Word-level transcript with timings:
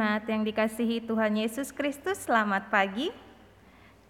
Jemaat 0.00 0.24
yang 0.32 0.48
dikasihi 0.48 1.04
Tuhan 1.04 1.36
Yesus 1.36 1.76
Kristus, 1.76 2.24
selamat 2.24 2.72
pagi. 2.72 3.12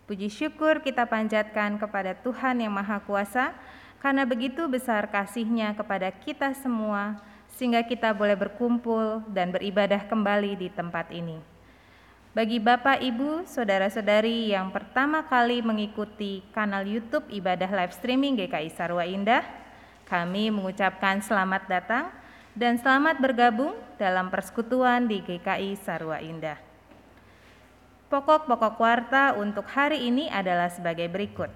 Puji 0.07 0.31
syukur 0.31 0.79
kita 0.87 1.03
panjatkan 1.03 1.83
kepada 1.83 2.15
Tuhan 2.15 2.63
yang 2.63 2.71
Maha 2.71 3.03
Kuasa, 3.03 3.51
karena 3.99 4.23
begitu 4.23 4.71
besar 4.71 5.11
kasih-Nya 5.11 5.75
kepada 5.75 6.15
kita 6.15 6.55
semua, 6.55 7.19
sehingga 7.59 7.83
kita 7.83 8.15
boleh 8.15 8.39
berkumpul 8.39 9.27
dan 9.35 9.51
beribadah 9.51 10.07
kembali 10.07 10.63
di 10.63 10.71
tempat 10.71 11.11
ini. 11.11 11.43
Bagi 12.39 12.63
Bapak, 12.63 13.03
Ibu, 13.03 13.51
Saudara-saudari 13.51 14.55
yang 14.55 14.71
pertama 14.71 15.27
kali 15.27 15.59
mengikuti 15.59 16.47
kanal 16.55 16.87
YouTube 16.87 17.27
Ibadah 17.35 17.67
Live 17.67 17.99
Streaming 17.99 18.39
GKI 18.39 18.71
Sarwa 18.79 19.03
Indah, 19.03 19.43
kami 20.07 20.55
mengucapkan 20.55 21.19
selamat 21.19 21.67
datang 21.67 22.20
dan 22.55 22.79
selamat 22.83 23.23
bergabung 23.23 23.79
dalam 23.95 24.27
persekutuan 24.27 25.07
di 25.07 25.23
GKI 25.23 25.79
Sarwa 25.79 26.19
Indah. 26.19 26.59
Pokok-pokok 28.11 28.75
warta 28.83 29.39
untuk 29.39 29.71
hari 29.71 30.11
ini 30.11 30.27
adalah 30.27 30.67
sebagai 30.67 31.07
berikut. 31.07 31.47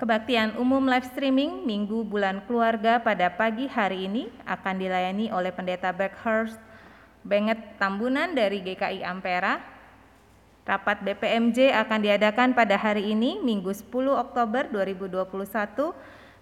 Kebaktian 0.00 0.56
umum 0.56 0.82
live 0.88 1.06
streaming 1.12 1.68
Minggu 1.68 2.02
Bulan 2.02 2.42
Keluarga 2.48 2.98
pada 2.98 3.28
pagi 3.28 3.68
hari 3.68 4.08
ini 4.08 4.32
akan 4.48 4.74
dilayani 4.80 5.30
oleh 5.30 5.52
Pendeta 5.52 5.92
Beckhurst 5.92 6.58
Benget 7.22 7.60
Tambunan 7.76 8.32
dari 8.32 8.64
GKI 8.64 9.04
Ampera. 9.04 9.60
Rapat 10.64 11.04
BPMJ 11.04 11.76
akan 11.76 12.00
diadakan 12.02 12.48
pada 12.56 12.74
hari 12.80 13.14
ini 13.14 13.38
Minggu 13.44 13.70
10 13.70 13.86
Oktober 14.16 14.66
2021 14.70 15.92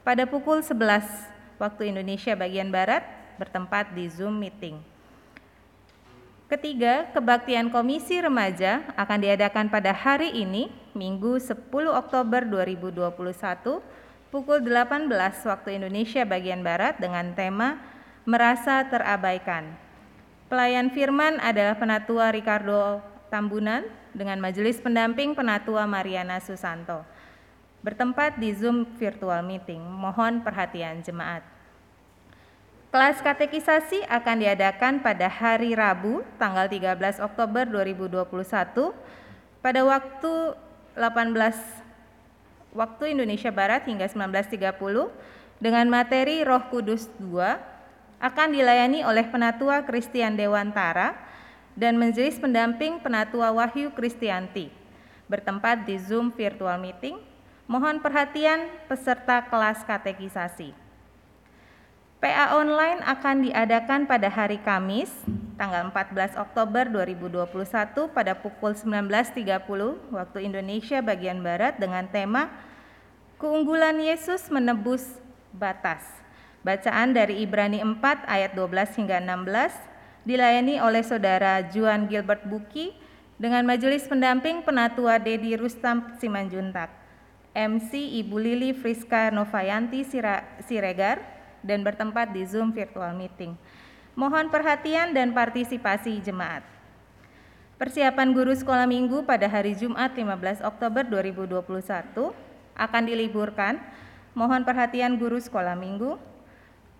pada 0.07 0.25
pukul 0.25 0.63
11 0.65 1.40
waktu 1.61 1.93
Indonesia 1.93 2.33
bagian 2.33 2.73
Barat 2.73 3.05
bertempat 3.37 3.93
di 3.93 4.09
Zoom 4.09 4.41
meeting. 4.41 4.81
Ketiga, 6.51 7.07
kebaktian 7.15 7.71
Komisi 7.71 8.19
Remaja 8.19 8.83
akan 8.99 9.23
diadakan 9.23 9.71
pada 9.71 9.95
hari 9.95 10.35
ini, 10.35 10.67
Minggu 10.99 11.39
10 11.39 11.71
Oktober 11.95 12.43
2021, 12.43 13.79
pukul 14.35 14.59
18 14.59 15.07
waktu 15.47 15.79
Indonesia 15.79 16.27
bagian 16.27 16.67
Barat 16.67 16.99
dengan 16.99 17.31
tema 17.39 17.79
Merasa 18.27 18.83
Terabaikan. 18.91 19.79
Pelayan 20.51 20.91
firman 20.91 21.39
adalah 21.39 21.79
Penatua 21.79 22.35
Ricardo 22.35 22.99
Tambunan 23.31 23.87
dengan 24.11 24.43
Majelis 24.43 24.83
Pendamping 24.83 25.39
Penatua 25.39 25.87
Mariana 25.87 26.43
Susanto. 26.43 27.07
Bertempat 27.87 28.43
di 28.43 28.51
Zoom 28.59 28.83
virtual 28.99 29.47
meeting. 29.47 29.79
Mohon 29.79 30.43
perhatian 30.43 30.99
jemaat. 31.07 31.47
Kelas 32.91 33.23
katekisasi 33.23 34.03
akan 34.11 34.43
diadakan 34.43 34.99
pada 34.99 35.31
hari 35.31 35.79
Rabu 35.79 36.27
tanggal 36.43 36.67
13 36.67 37.23
Oktober 37.23 37.63
2021 37.63 38.27
pada 39.63 39.81
waktu 39.87 40.33
18 40.99 42.75
waktu 42.75 43.05
Indonesia 43.15 43.55
Barat 43.55 43.87
hingga 43.87 44.11
19.30 44.11 44.75
dengan 45.63 45.87
materi 45.87 46.43
Roh 46.43 46.67
Kudus 46.67 47.07
2 47.23 47.31
akan 48.19 48.49
dilayani 48.59 49.07
oleh 49.07 49.23
Penatua 49.31 49.87
Kristian 49.87 50.35
Dewantara 50.35 51.15
dan 51.79 51.95
Majelis 51.95 52.43
Pendamping 52.43 52.99
Penatua 52.99 53.55
Wahyu 53.55 53.95
Kristianti 53.95 54.67
bertempat 55.31 55.87
di 55.87 55.95
Zoom 55.95 56.35
virtual 56.35 56.75
meeting. 56.83 57.23
Mohon 57.71 58.03
perhatian 58.03 58.67
peserta 58.91 59.47
kelas 59.47 59.87
katekisasi. 59.87 60.90
PA 62.21 62.53
online 62.53 63.01
akan 63.01 63.49
diadakan 63.49 64.05
pada 64.05 64.29
hari 64.29 64.61
Kamis, 64.61 65.09
tanggal 65.57 65.89
14 65.89 66.37
Oktober 66.37 66.85
2021 66.93 67.49
pada 68.13 68.37
pukul 68.37 68.77
19.30 68.77 69.41
waktu 70.13 70.39
Indonesia 70.45 71.01
bagian 71.01 71.41
Barat 71.41 71.81
dengan 71.81 72.05
tema 72.13 72.53
Keunggulan 73.41 73.97
Yesus 74.05 74.53
menebus 74.53 75.17
batas. 75.57 76.05
Bacaan 76.61 77.17
dari 77.17 77.41
Ibrani 77.41 77.81
4 77.81 78.29
ayat 78.29 78.53
12 78.53 79.01
hingga 79.01 79.17
16 79.17 80.29
dilayani 80.29 80.77
oleh 80.77 81.01
Saudara 81.01 81.65
Juan 81.73 82.05
Gilbert 82.05 82.45
Buki 82.45 82.93
dengan 83.41 83.65
Majelis 83.65 84.05
Pendamping 84.05 84.61
Penatua 84.61 85.17
Dedi 85.17 85.57
Rustam 85.57 86.13
Simanjuntak, 86.21 86.93
MC 87.57 87.97
Ibu 88.21 88.37
Lili 88.37 88.71
Friska 88.77 89.33
Novayanti 89.33 90.05
Siregar, 90.69 91.40
dan 91.61 91.85
bertempat 91.85 92.33
di 92.33 92.45
Zoom 92.45 92.73
virtual 92.73 93.13
meeting. 93.17 93.57
Mohon 94.19 94.51
perhatian 94.51 95.15
dan 95.15 95.33
partisipasi 95.33 96.21
jemaat. 96.21 96.67
Persiapan 97.81 98.37
guru 98.37 98.53
sekolah 98.53 98.85
minggu 98.85 99.25
pada 99.25 99.49
hari 99.49 99.73
Jumat 99.73 100.13
15 100.13 100.61
Oktober 100.61 101.01
2021 101.07 102.35
akan 102.77 103.03
diliburkan. 103.09 103.81
Mohon 104.37 104.69
perhatian 104.69 105.17
guru 105.17 105.41
sekolah 105.41 105.73
minggu. 105.73 106.21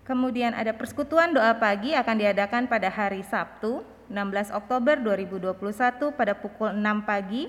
Kemudian 0.01 0.57
ada 0.57 0.73
persekutuan 0.73 1.37
doa 1.37 1.53
pagi 1.61 1.93
akan 1.93 2.15
diadakan 2.17 2.65
pada 2.65 2.89
hari 2.89 3.21
Sabtu 3.21 3.85
16 4.09 4.51
Oktober 4.51 4.97
2021 4.97 6.17
pada 6.17 6.33
pukul 6.33 6.73
6 6.73 6.81
pagi 7.05 7.47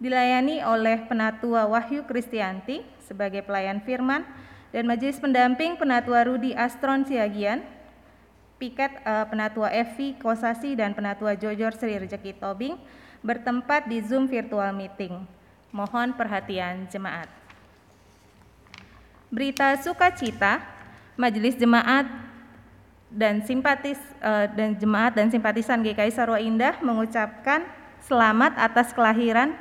dilayani 0.00 0.64
oleh 0.64 1.04
Penatua 1.04 1.68
Wahyu 1.68 2.08
Kristianti 2.08 2.80
sebagai 3.04 3.44
pelayan 3.44 3.84
firman 3.84 4.24
dan 4.70 4.86
Majelis 4.86 5.18
Pendamping 5.18 5.74
Penatua 5.74 6.26
Rudi 6.26 6.54
Astron 6.54 7.02
Siagian, 7.02 7.62
Piket 8.58 9.02
uh, 9.02 9.26
Penatua 9.26 9.72
Evi 9.74 10.14
Kosasi 10.14 10.78
dan 10.78 10.94
Penatua 10.94 11.34
Jojor 11.34 11.74
Sri 11.74 11.98
Rejeki 11.98 12.38
Tobing 12.38 12.78
bertempat 13.20 13.90
di 13.90 13.98
Zoom 14.00 14.30
virtual 14.30 14.70
meeting. 14.70 15.26
Mohon 15.74 16.14
perhatian 16.14 16.86
jemaat. 16.90 17.30
Berita 19.30 19.78
sukacita, 19.78 20.58
Majelis 21.14 21.54
Jemaat 21.54 22.10
dan 23.10 23.42
simpatis 23.46 23.98
uh, 24.22 24.50
dan 24.50 24.74
jemaat 24.74 25.14
dan 25.14 25.30
simpatisan 25.30 25.82
GKI 25.82 26.10
Sarwa 26.10 26.38
Indah 26.42 26.78
mengucapkan 26.82 27.66
selamat 28.06 28.58
atas 28.58 28.94
kelahiran 28.94 29.54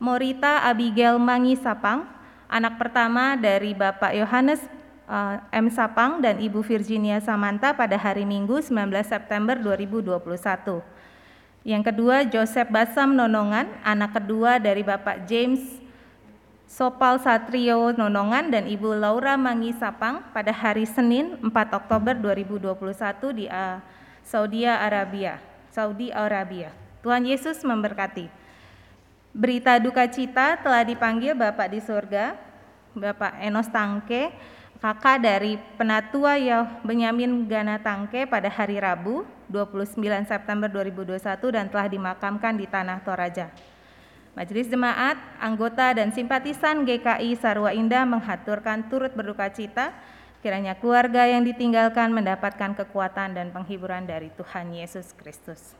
Morita 0.00 0.64
Abigail 0.64 1.20
Mangi 1.20 1.56
Sapang 1.60 2.19
anak 2.50 2.82
pertama 2.82 3.38
dari 3.38 3.70
Bapak 3.72 4.10
Yohanes 4.10 4.58
uh, 5.06 5.38
M. 5.54 5.70
Sapang 5.70 6.18
dan 6.18 6.42
Ibu 6.42 6.66
Virginia 6.66 7.22
Samanta 7.22 7.70
pada 7.70 7.94
hari 7.94 8.26
Minggu 8.26 8.58
19 8.58 8.90
September 9.06 9.54
2021. 9.54 10.82
Yang 11.62 11.82
kedua, 11.92 12.26
Joseph 12.26 12.68
Basam 12.68 13.14
Nonongan, 13.14 13.70
anak 13.86 14.18
kedua 14.18 14.58
dari 14.58 14.82
Bapak 14.82 15.30
James 15.30 15.62
Sopal 16.70 17.18
Satrio 17.22 17.90
Nonongan 17.94 18.50
dan 18.50 18.66
Ibu 18.66 18.94
Laura 18.98 19.34
Mangi 19.38 19.74
Sapang 19.74 20.22
pada 20.30 20.50
hari 20.50 20.86
Senin 20.86 21.38
4 21.42 21.50
Oktober 21.74 22.14
2021 22.14 23.38
di 23.38 23.46
uh, 23.46 23.78
Saudi 24.26 24.66
Arabia. 24.66 25.38
Saudi 25.70 26.10
Arabia. 26.10 26.74
Tuhan 27.02 27.26
Yesus 27.26 27.62
memberkati. 27.62 28.39
Berita 29.30 29.78
duka 29.78 30.10
cita 30.10 30.58
telah 30.58 30.82
dipanggil 30.82 31.38
Bapak 31.38 31.70
di 31.70 31.78
surga, 31.78 32.34
Bapak 32.98 33.38
Enos 33.38 33.70
Tangke, 33.70 34.34
kakak 34.82 35.22
dari 35.22 35.54
penatua 35.78 36.34
Yah 36.34 36.82
Benyamin 36.82 37.46
Gana 37.46 37.78
Tangke 37.78 38.26
pada 38.26 38.50
hari 38.50 38.82
Rabu 38.82 39.22
29 39.46 40.02
September 40.26 40.66
2021 40.66 41.22
dan 41.54 41.70
telah 41.70 41.86
dimakamkan 41.86 42.58
di 42.58 42.66
Tanah 42.66 42.98
Toraja. 43.06 43.54
Majelis 44.34 44.66
Jemaat, 44.66 45.14
anggota 45.38 45.94
dan 45.94 46.10
simpatisan 46.10 46.82
GKI 46.82 47.38
Sarwa 47.38 47.70
Indah 47.70 48.02
menghaturkan 48.02 48.90
turut 48.90 49.14
berduka 49.14 49.46
cita 49.46 49.94
kiranya 50.42 50.74
keluarga 50.74 51.28
yang 51.28 51.46
ditinggalkan 51.46 52.10
mendapatkan 52.10 52.74
kekuatan 52.82 53.38
dan 53.38 53.54
penghiburan 53.54 54.10
dari 54.10 54.32
Tuhan 54.34 54.74
Yesus 54.74 55.14
Kristus. 55.14 55.79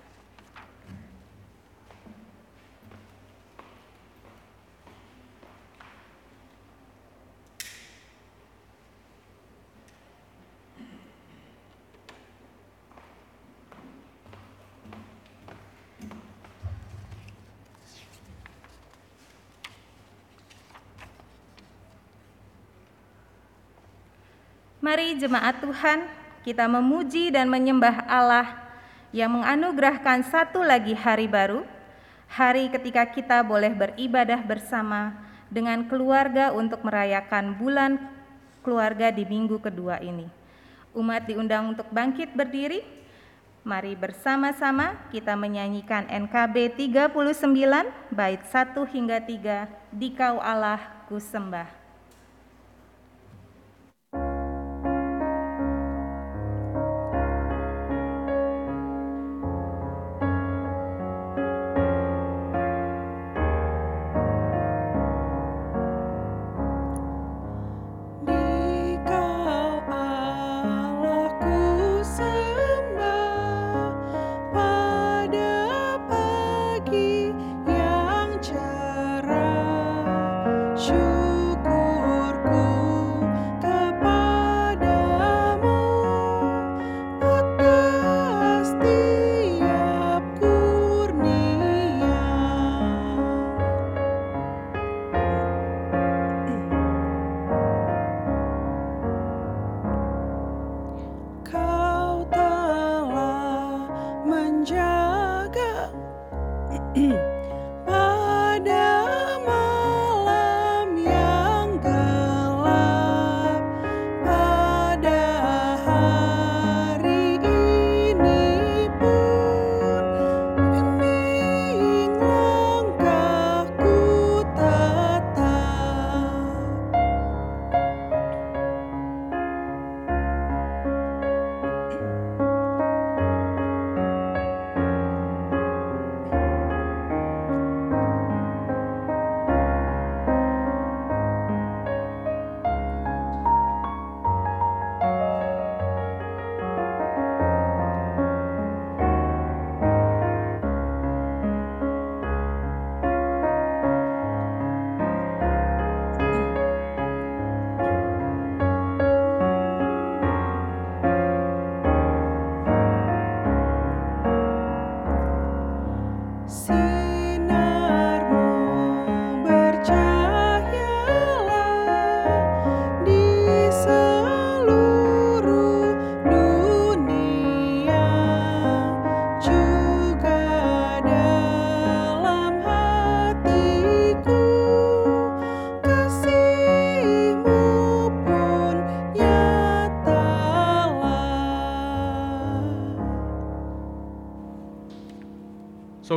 Mari 24.81 25.13
jemaat 25.13 25.61
Tuhan, 25.61 26.09
kita 26.41 26.65
memuji 26.65 27.29
dan 27.29 27.45
menyembah 27.45 28.01
Allah 28.09 28.49
yang 29.13 29.29
menganugerahkan 29.29 30.25
satu 30.25 30.65
lagi 30.65 30.97
hari 30.97 31.29
baru, 31.29 31.61
hari 32.25 32.65
ketika 32.73 33.05
kita 33.05 33.45
boleh 33.45 33.69
beribadah 33.77 34.41
bersama 34.41 35.13
dengan 35.53 35.85
keluarga 35.85 36.49
untuk 36.49 36.81
merayakan 36.81 37.53
bulan 37.61 38.01
keluarga 38.65 39.13
di 39.13 39.21
minggu 39.21 39.61
kedua 39.61 40.01
ini. 40.01 40.25
Umat 40.97 41.29
diundang 41.29 41.77
untuk 41.77 41.85
bangkit 41.93 42.33
berdiri. 42.33 42.81
Mari 43.61 43.93
bersama-sama 43.93 44.97
kita 45.13 45.37
menyanyikan 45.37 46.09
NKB 46.09 46.89
39 46.89 47.13
bait 48.09 48.41
1 48.49 48.73
hingga 48.97 49.21
3 49.21 49.93
Dikau 49.93 50.41
Allah 50.41 51.05
ku 51.05 51.21
sembah. 51.21 51.80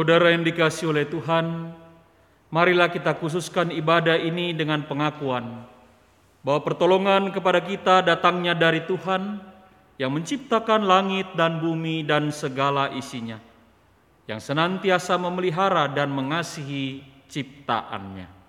Saudara 0.04 0.36
yang 0.36 0.44
dikasih 0.44 0.92
oleh 0.92 1.08
Tuhan, 1.08 1.72
marilah 2.52 2.92
kita 2.92 3.16
khususkan 3.16 3.72
ibadah 3.72 4.20
ini 4.20 4.52
dengan 4.52 4.84
pengakuan 4.84 5.64
bahwa 6.44 6.60
pertolongan 6.60 7.32
kepada 7.32 7.64
kita 7.64 8.04
datangnya 8.04 8.52
dari 8.52 8.84
Tuhan 8.84 9.40
yang 9.96 10.12
menciptakan 10.12 10.84
langit 10.84 11.32
dan 11.32 11.56
bumi 11.56 12.04
dan 12.04 12.28
segala 12.36 12.92
isinya, 12.92 13.40
yang 14.28 14.44
senantiasa 14.44 15.16
memelihara 15.16 15.88
dan 15.88 16.12
mengasihi 16.12 17.00
ciptaannya. 17.32 18.43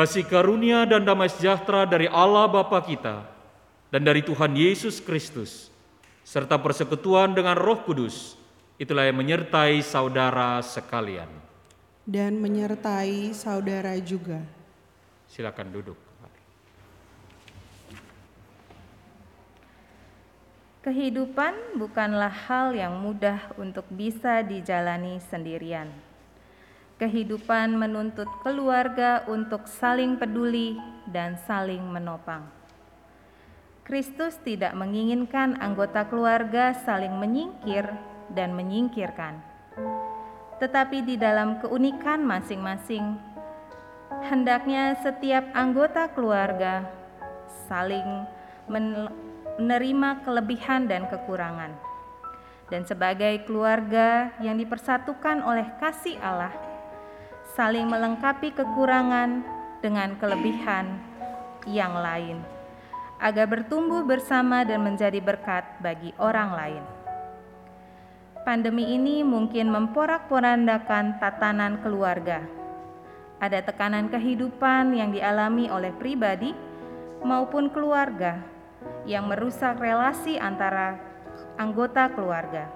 Kasih 0.00 0.24
karunia 0.24 0.88
dan 0.88 1.04
damai 1.04 1.28
sejahtera 1.28 1.84
dari 1.84 2.08
Allah 2.08 2.48
Bapa 2.48 2.80
kita 2.80 3.20
dan 3.92 4.00
dari 4.00 4.24
Tuhan 4.24 4.56
Yesus 4.56 4.96
Kristus 4.96 5.68
serta 6.24 6.56
persekutuan 6.56 7.36
dengan 7.36 7.52
Roh 7.52 7.84
Kudus 7.84 8.32
itulah 8.80 9.04
yang 9.04 9.20
menyertai 9.20 9.84
saudara 9.84 10.56
sekalian 10.64 11.28
dan 12.08 12.40
menyertai 12.40 13.36
saudara 13.36 13.92
juga. 14.00 14.40
Silakan 15.28 15.68
duduk. 15.68 16.00
Kehidupan 20.80 21.76
bukanlah 21.76 22.32
hal 22.48 22.72
yang 22.72 22.96
mudah 23.04 23.52
untuk 23.60 23.84
bisa 23.92 24.40
dijalani 24.40 25.20
sendirian 25.28 25.92
Kehidupan 27.00 27.80
menuntut 27.80 28.28
keluarga 28.44 29.24
untuk 29.24 29.64
saling 29.64 30.20
peduli 30.20 30.76
dan 31.08 31.40
saling 31.48 31.80
menopang. 31.80 32.44
Kristus 33.88 34.36
tidak 34.44 34.76
menginginkan 34.76 35.56
anggota 35.64 36.04
keluarga 36.04 36.76
saling 36.76 37.16
menyingkir 37.16 37.88
dan 38.36 38.52
menyingkirkan, 38.52 39.40
tetapi 40.60 41.00
di 41.00 41.16
dalam 41.16 41.56
keunikan 41.64 42.20
masing-masing, 42.20 43.16
hendaknya 44.28 44.92
setiap 45.00 45.48
anggota 45.56 46.04
keluarga 46.12 46.84
saling 47.64 48.28
menerima 48.68 50.20
kelebihan 50.20 50.84
dan 50.84 51.08
kekurangan. 51.08 51.72
Dan 52.68 52.86
sebagai 52.86 53.42
keluarga 53.48 54.30
yang 54.38 54.54
dipersatukan 54.54 55.42
oleh 55.42 55.66
kasih 55.82 56.14
Allah, 56.22 56.69
saling 57.58 57.90
melengkapi 57.90 58.54
kekurangan 58.54 59.42
dengan 59.82 60.14
kelebihan 60.22 61.00
yang 61.66 61.92
lain, 61.98 62.38
agar 63.18 63.50
bertumbuh 63.50 64.06
bersama 64.06 64.62
dan 64.62 64.86
menjadi 64.86 65.18
berkat 65.18 65.66
bagi 65.82 66.14
orang 66.20 66.50
lain. 66.54 66.84
Pandemi 68.40 68.96
ini 68.96 69.20
mungkin 69.20 69.68
memporak-porandakan 69.68 71.20
tatanan 71.20 71.82
keluarga. 71.84 72.40
Ada 73.40 73.64
tekanan 73.64 74.08
kehidupan 74.08 74.96
yang 74.96 75.12
dialami 75.12 75.68
oleh 75.68 75.92
pribadi 75.96 76.56
maupun 77.20 77.68
keluarga 77.68 78.40
yang 79.04 79.28
merusak 79.28 79.76
relasi 79.76 80.40
antara 80.40 80.96
anggota 81.60 82.08
keluarga. 82.12 82.68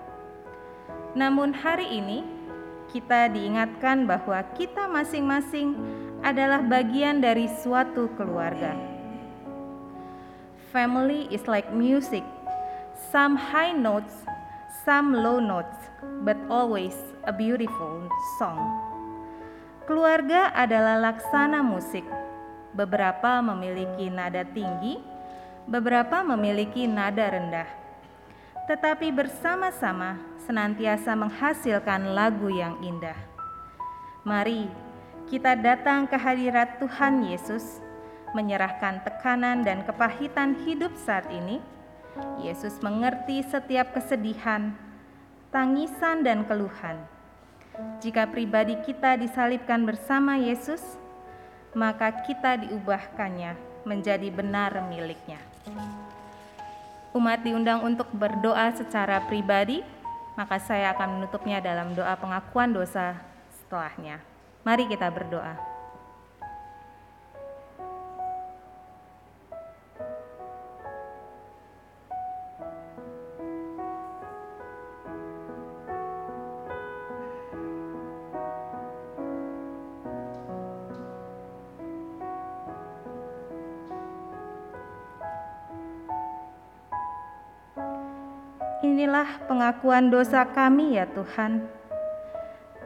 Namun, 1.16 1.56
hari 1.56 1.88
ini 1.88 2.43
kita 2.94 3.26
diingatkan 3.35 4.07
bahwa 4.07 4.38
kita 4.54 4.87
masing-masing 4.87 5.74
adalah 6.22 6.62
bagian 6.62 7.18
dari 7.18 7.50
suatu 7.50 8.07
keluarga. 8.14 8.78
Family 10.70 11.26
is 11.35 11.42
like 11.50 11.74
music. 11.74 12.22
some 13.11 13.37
high 13.37 13.70
notes, 13.70 14.26
some 14.87 15.14
low 15.14 15.38
notes, 15.38 15.90
but 16.22 16.38
always 16.50 16.94
a 17.26 17.33
beautiful 17.35 18.07
song. 18.38 18.59
Keluarga 19.85 20.54
adalah 20.54 20.98
laksana 20.98 21.61
musik. 21.61 22.02
Beberapa 22.74 23.38
memiliki 23.38 24.11
nada 24.11 24.42
tinggi, 24.42 24.98
beberapa 25.70 26.26
memiliki 26.26 26.90
nada 26.90 27.30
rendah. 27.30 27.70
Tetapi 28.66 29.14
bersama-sama 29.14 30.18
senantiasa 30.44 31.16
menghasilkan 31.16 32.12
lagu 32.12 32.52
yang 32.52 32.76
indah. 32.85 33.16
Mari 34.24 34.68
kita 35.28 35.57
datang 35.57 36.04
ke 36.04 36.16
hadirat 36.20 36.76
Tuhan 36.80 37.24
Yesus, 37.24 37.80
menyerahkan 38.37 39.00
tekanan 39.04 39.64
dan 39.64 39.85
kepahitan 39.88 40.57
hidup 40.64 40.92
saat 41.00 41.28
ini 41.33 41.61
Yesus 42.38 42.78
mengerti 42.78 43.42
setiap 43.42 43.96
kesedihan, 43.96 44.74
tangisan, 45.50 46.22
dan 46.22 46.46
keluhan. 46.46 47.02
Jika 47.98 48.30
pribadi 48.30 48.78
kita 48.87 49.18
disalibkan 49.18 49.83
bersama 49.83 50.38
Yesus, 50.38 50.80
maka 51.74 52.14
kita 52.22 52.62
diubahkannya 52.62 53.59
menjadi 53.83 54.30
benar 54.30 54.78
miliknya. 54.87 55.42
Umat 57.14 57.42
diundang 57.42 57.83
untuk 57.83 58.11
berdoa 58.14 58.74
secara 58.74 59.22
pribadi, 59.26 59.83
maka 60.35 60.59
saya 60.62 60.94
akan 60.94 61.18
menutupnya 61.18 61.62
dalam 61.62 61.94
doa 61.94 62.14
pengakuan 62.18 62.75
dosa 62.75 63.18
setelahnya. 63.55 64.18
Mari 64.66 64.87
kita 64.90 65.11
berdoa. 65.11 65.73
Inilah 89.24 89.48
pengakuan 89.48 90.12
dosa 90.12 90.44
kami 90.44 91.00
ya 91.00 91.08
Tuhan. 91.08 91.64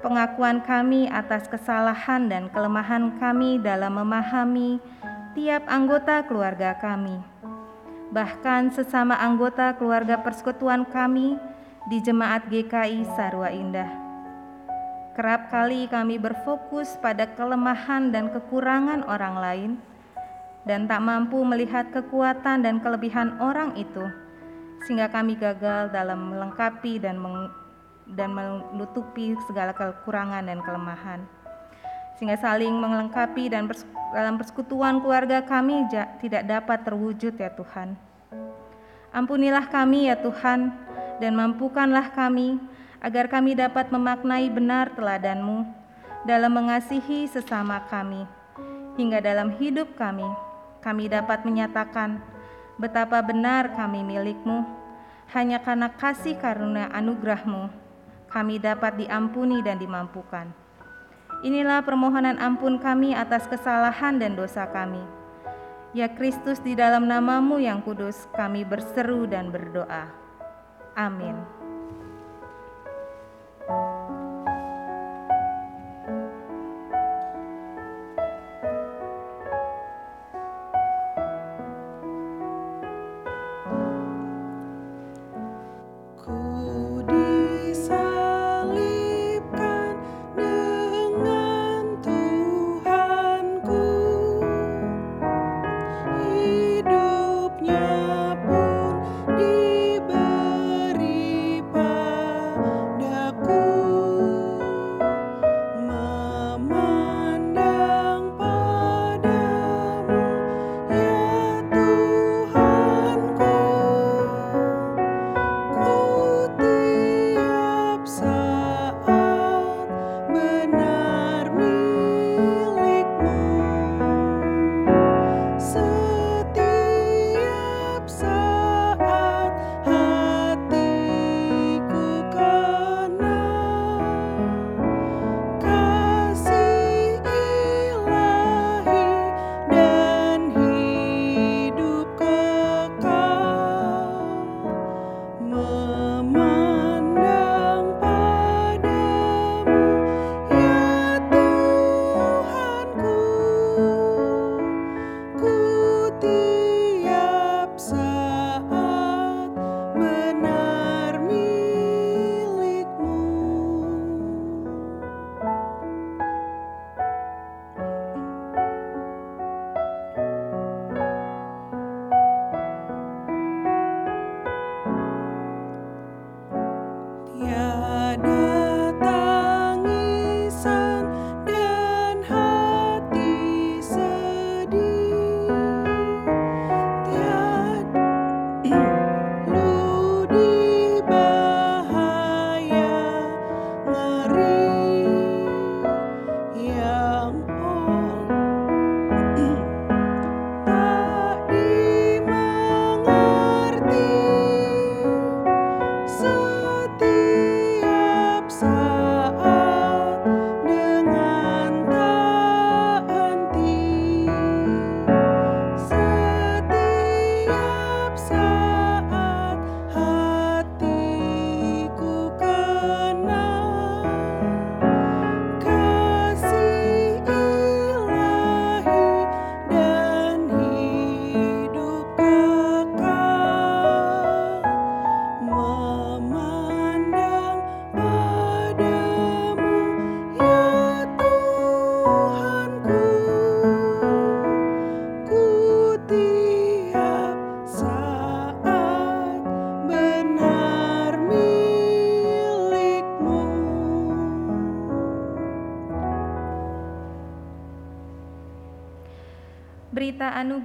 Pengakuan 0.07 0.63
kami 0.63 1.11
atas 1.11 1.51
kesalahan 1.51 2.31
dan 2.31 2.47
kelemahan 2.55 3.19
kami 3.19 3.59
dalam 3.59 3.99
memahami 3.99 4.79
tiap 5.35 5.67
anggota 5.67 6.23
keluarga 6.31 6.79
kami. 6.79 7.19
Bahkan 8.15 8.71
sesama 8.71 9.19
anggota 9.19 9.75
keluarga 9.83 10.15
persekutuan 10.23 10.87
kami 10.87 11.35
di 11.91 11.99
Jemaat 12.07 12.47
GKI 12.47 13.03
Sarwa 13.19 13.51
Indah. 13.51 13.91
Kerap 15.19 15.51
kali 15.51 15.91
kami 15.91 16.23
berfokus 16.23 16.95
pada 17.03 17.35
kelemahan 17.35 18.15
dan 18.15 18.31
kekurangan 18.31 19.03
orang 19.11 19.37
lain 19.43 19.71
dan 20.63 20.87
tak 20.87 21.03
mampu 21.03 21.43
melihat 21.43 21.91
kekuatan 21.91 22.63
dan 22.63 22.79
kelebihan 22.79 23.35
orang 23.43 23.75
itu 23.75 24.28
sehingga 24.89 25.13
kami 25.13 25.37
gagal 25.37 25.93
dalam 25.93 26.33
melengkapi 26.33 26.97
dan 26.97 27.21
meng, 27.21 27.53
dan 28.09 28.33
menutupi 28.33 29.37
segala 29.45 29.77
kekurangan 29.77 30.49
dan 30.49 30.65
kelemahan. 30.65 31.21
Sehingga 32.17 32.41
saling 32.41 32.73
melengkapi 32.73 33.53
dan 33.53 33.69
pers, 33.69 33.85
dalam 34.17 34.41
persekutuan 34.41 35.05
keluarga 35.05 35.45
kami 35.45 35.85
ja, 35.93 36.09
tidak 36.25 36.49
dapat 36.49 36.89
terwujud 36.89 37.37
ya 37.37 37.53
Tuhan. 37.53 38.01
Ampunilah 39.13 39.69
kami 39.69 40.09
ya 40.09 40.17
Tuhan 40.17 40.73
dan 41.21 41.33
mampukanlah 41.37 42.09
kami 42.17 42.57
agar 43.05 43.29
kami 43.29 43.61
dapat 43.61 43.93
memaknai 43.93 44.49
benar 44.49 44.97
teladan-Mu 44.97 45.69
dalam 46.25 46.57
mengasihi 46.57 47.29
sesama 47.29 47.85
kami 47.93 48.25
hingga 48.97 49.21
dalam 49.21 49.53
hidup 49.61 49.93
kami 50.01 50.25
kami 50.81 51.13
dapat 51.13 51.45
menyatakan 51.45 52.25
betapa 52.79 53.19
benar 53.27 53.75
kami 53.75 54.07
milikmu, 54.07 54.78
hanya 55.37 55.61
karena 55.61 55.93
kasih 55.93 56.41
karunia 56.41 56.89
anugerahmu, 56.89 57.69
kami 58.33 58.57
dapat 58.61 58.97
diampuni 58.97 59.61
dan 59.61 59.77
dimampukan. 59.77 60.49
Inilah 61.45 61.85
permohonan 61.85 62.41
ampun 62.41 62.81
kami 62.81 63.15
atas 63.15 63.47
kesalahan 63.47 64.19
dan 64.19 64.35
dosa 64.35 64.67
kami. 64.69 65.05
Ya 65.97 66.11
Kristus 66.11 66.61
di 66.61 66.77
dalam 66.77 67.09
namamu 67.09 67.61
yang 67.61 67.81
kudus 67.81 68.29
kami 68.37 68.67
berseru 68.67 69.25
dan 69.25 69.49
berdoa. 69.49 70.11
Amin. 70.99 71.59
berita 73.69 73.98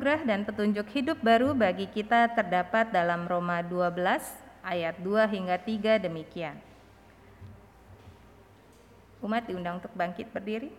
anugerah 0.03 0.27
dan 0.27 0.43
petunjuk 0.43 0.83
hidup 0.99 1.15
baru 1.23 1.55
bagi 1.55 1.87
kita 1.87 2.35
terdapat 2.35 2.91
dalam 2.91 3.23
Roma 3.23 3.63
12 3.63 3.95
ayat 4.59 4.99
2 4.99 5.31
hingga 5.31 5.55
3 5.55 6.03
demikian. 6.03 6.59
Umat 9.23 9.47
diundang 9.47 9.79
untuk 9.79 9.95
bangkit 9.95 10.27
berdiri. 10.27 10.75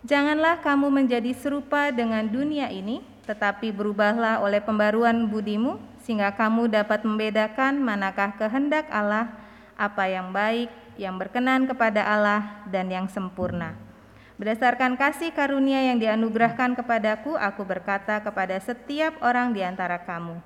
Janganlah 0.00 0.64
kamu 0.64 0.88
menjadi 1.04 1.28
serupa 1.36 1.92
dengan 1.92 2.24
dunia 2.24 2.72
ini, 2.72 3.04
tetapi 3.28 3.68
berubahlah 3.68 4.40
oleh 4.40 4.64
pembaruan 4.64 5.28
budimu, 5.28 5.76
sehingga 6.08 6.32
kamu 6.32 6.72
dapat 6.72 7.04
membedakan 7.04 7.76
manakah 7.84 8.32
kehendak 8.32 8.88
Allah, 8.88 9.28
apa 9.76 10.08
yang 10.08 10.32
baik, 10.32 10.72
yang 10.96 11.20
berkenan 11.20 11.68
kepada 11.68 12.00
Allah, 12.00 12.64
dan 12.72 12.88
yang 12.88 13.12
sempurna. 13.12 13.91
Berdasarkan 14.40 14.96
kasih 14.96 15.28
karunia 15.36 15.92
yang 15.92 16.00
dianugerahkan 16.00 16.72
kepadaku, 16.72 17.36
aku 17.36 17.62
berkata 17.68 18.16
kepada 18.24 18.56
setiap 18.56 19.20
orang 19.20 19.52
di 19.52 19.60
antara 19.60 20.00
kamu, 20.00 20.40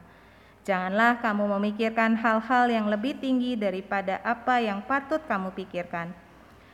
janganlah 0.66 1.22
kamu 1.22 1.46
memikirkan 1.59 2.18
hal-hal 2.18 2.66
yang 2.66 2.90
lebih 2.90 3.14
tinggi 3.22 3.55
daripada 3.55 4.18
apa 4.27 4.59
yang 4.59 4.83
patut 4.83 5.22
kamu 5.31 5.55
pikirkan. 5.55 6.11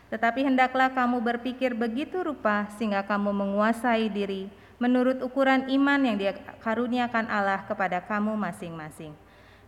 Tetapi 0.09 0.45
hendaklah 0.45 0.93
kamu 0.93 1.25
berpikir 1.25 1.73
begitu 1.73 2.21
rupa 2.21 2.69
sehingga 2.77 3.01
kamu 3.05 3.33
menguasai 3.33 4.13
diri 4.13 4.49
menurut 4.77 5.23
ukuran 5.25 5.69
iman 5.73 6.01
yang 6.05 6.17
dikaruniakan 6.21 7.29
Allah 7.33 7.65
kepada 7.65 8.01
kamu 8.05 8.37
masing-masing. 8.37 9.17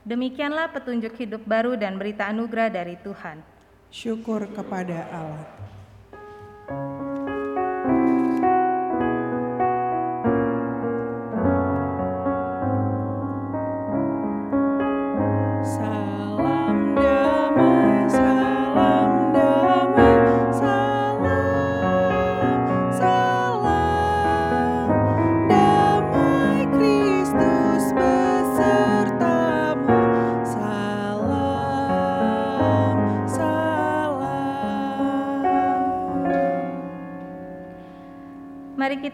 Demikianlah 0.05 0.69
petunjuk 0.69 1.17
hidup 1.17 1.41
baru 1.49 1.81
dan 1.81 1.97
berita 1.97 2.29
anugerah 2.29 2.69
dari 2.69 3.01
Tuhan. 3.01 3.41
Syukur 3.89 4.45
kepada 4.53 5.09
Allah. 5.09 5.49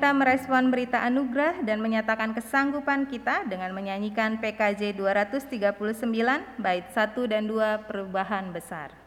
Kita 0.01 0.17
merespon 0.17 0.73
berita 0.73 1.05
anugerah 1.05 1.61
dan 1.61 1.85
menyatakan 1.85 2.33
kesanggupan 2.33 3.05
kita 3.13 3.45
dengan 3.45 3.69
menyanyikan 3.77 4.41
PKJ 4.41 4.97
239 4.97 5.77
bait 6.57 6.89
1 6.89 7.29
dan 7.29 7.45
2 7.45 7.85
perubahan 7.85 8.49
besar. 8.49 9.00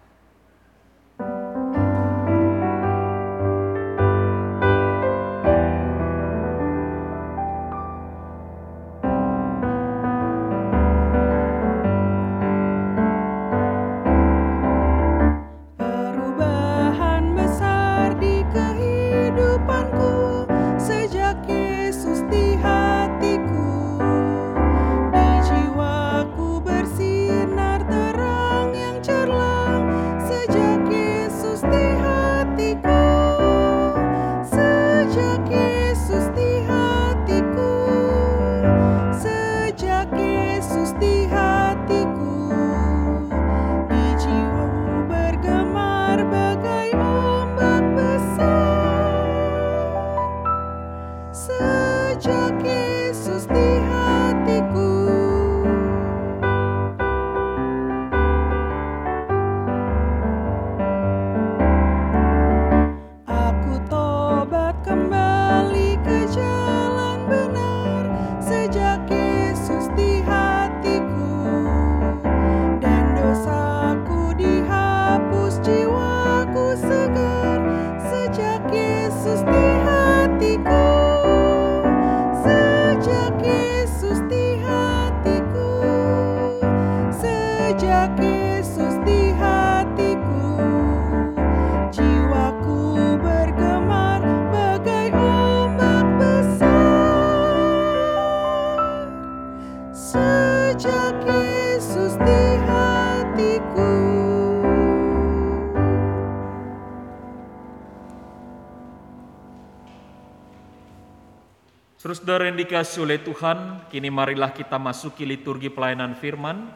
Saudara 112.03 112.51
yang 112.51 112.59
dikasih 112.59 113.07
oleh 113.07 113.23
Tuhan, 113.23 113.87
kini 113.87 114.11
marilah 114.11 114.51
kita 114.51 114.75
masuki 114.75 115.23
liturgi 115.23 115.71
pelayanan 115.71 116.19
firman. 116.19 116.67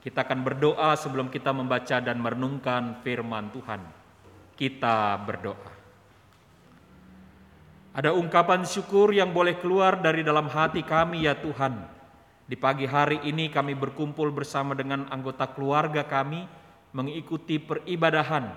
Kita 0.00 0.24
akan 0.24 0.40
berdoa 0.40 0.96
sebelum 0.96 1.28
kita 1.28 1.52
membaca 1.52 2.00
dan 2.00 2.16
merenungkan 2.16 2.96
firman 3.04 3.52
Tuhan. 3.52 3.76
Kita 4.56 5.20
berdoa. 5.20 5.68
Ada 7.92 8.16
ungkapan 8.16 8.64
syukur 8.64 9.12
yang 9.12 9.36
boleh 9.36 9.60
keluar 9.60 10.00
dari 10.00 10.24
dalam 10.24 10.48
hati 10.48 10.80
kami 10.80 11.28
ya 11.28 11.36
Tuhan. 11.36 11.76
Di 12.48 12.56
pagi 12.56 12.88
hari 12.88 13.20
ini 13.28 13.52
kami 13.52 13.76
berkumpul 13.76 14.32
bersama 14.32 14.72
dengan 14.72 15.04
anggota 15.12 15.44
keluarga 15.52 16.08
kami 16.08 16.48
mengikuti 16.96 17.60
peribadahan 17.60 18.48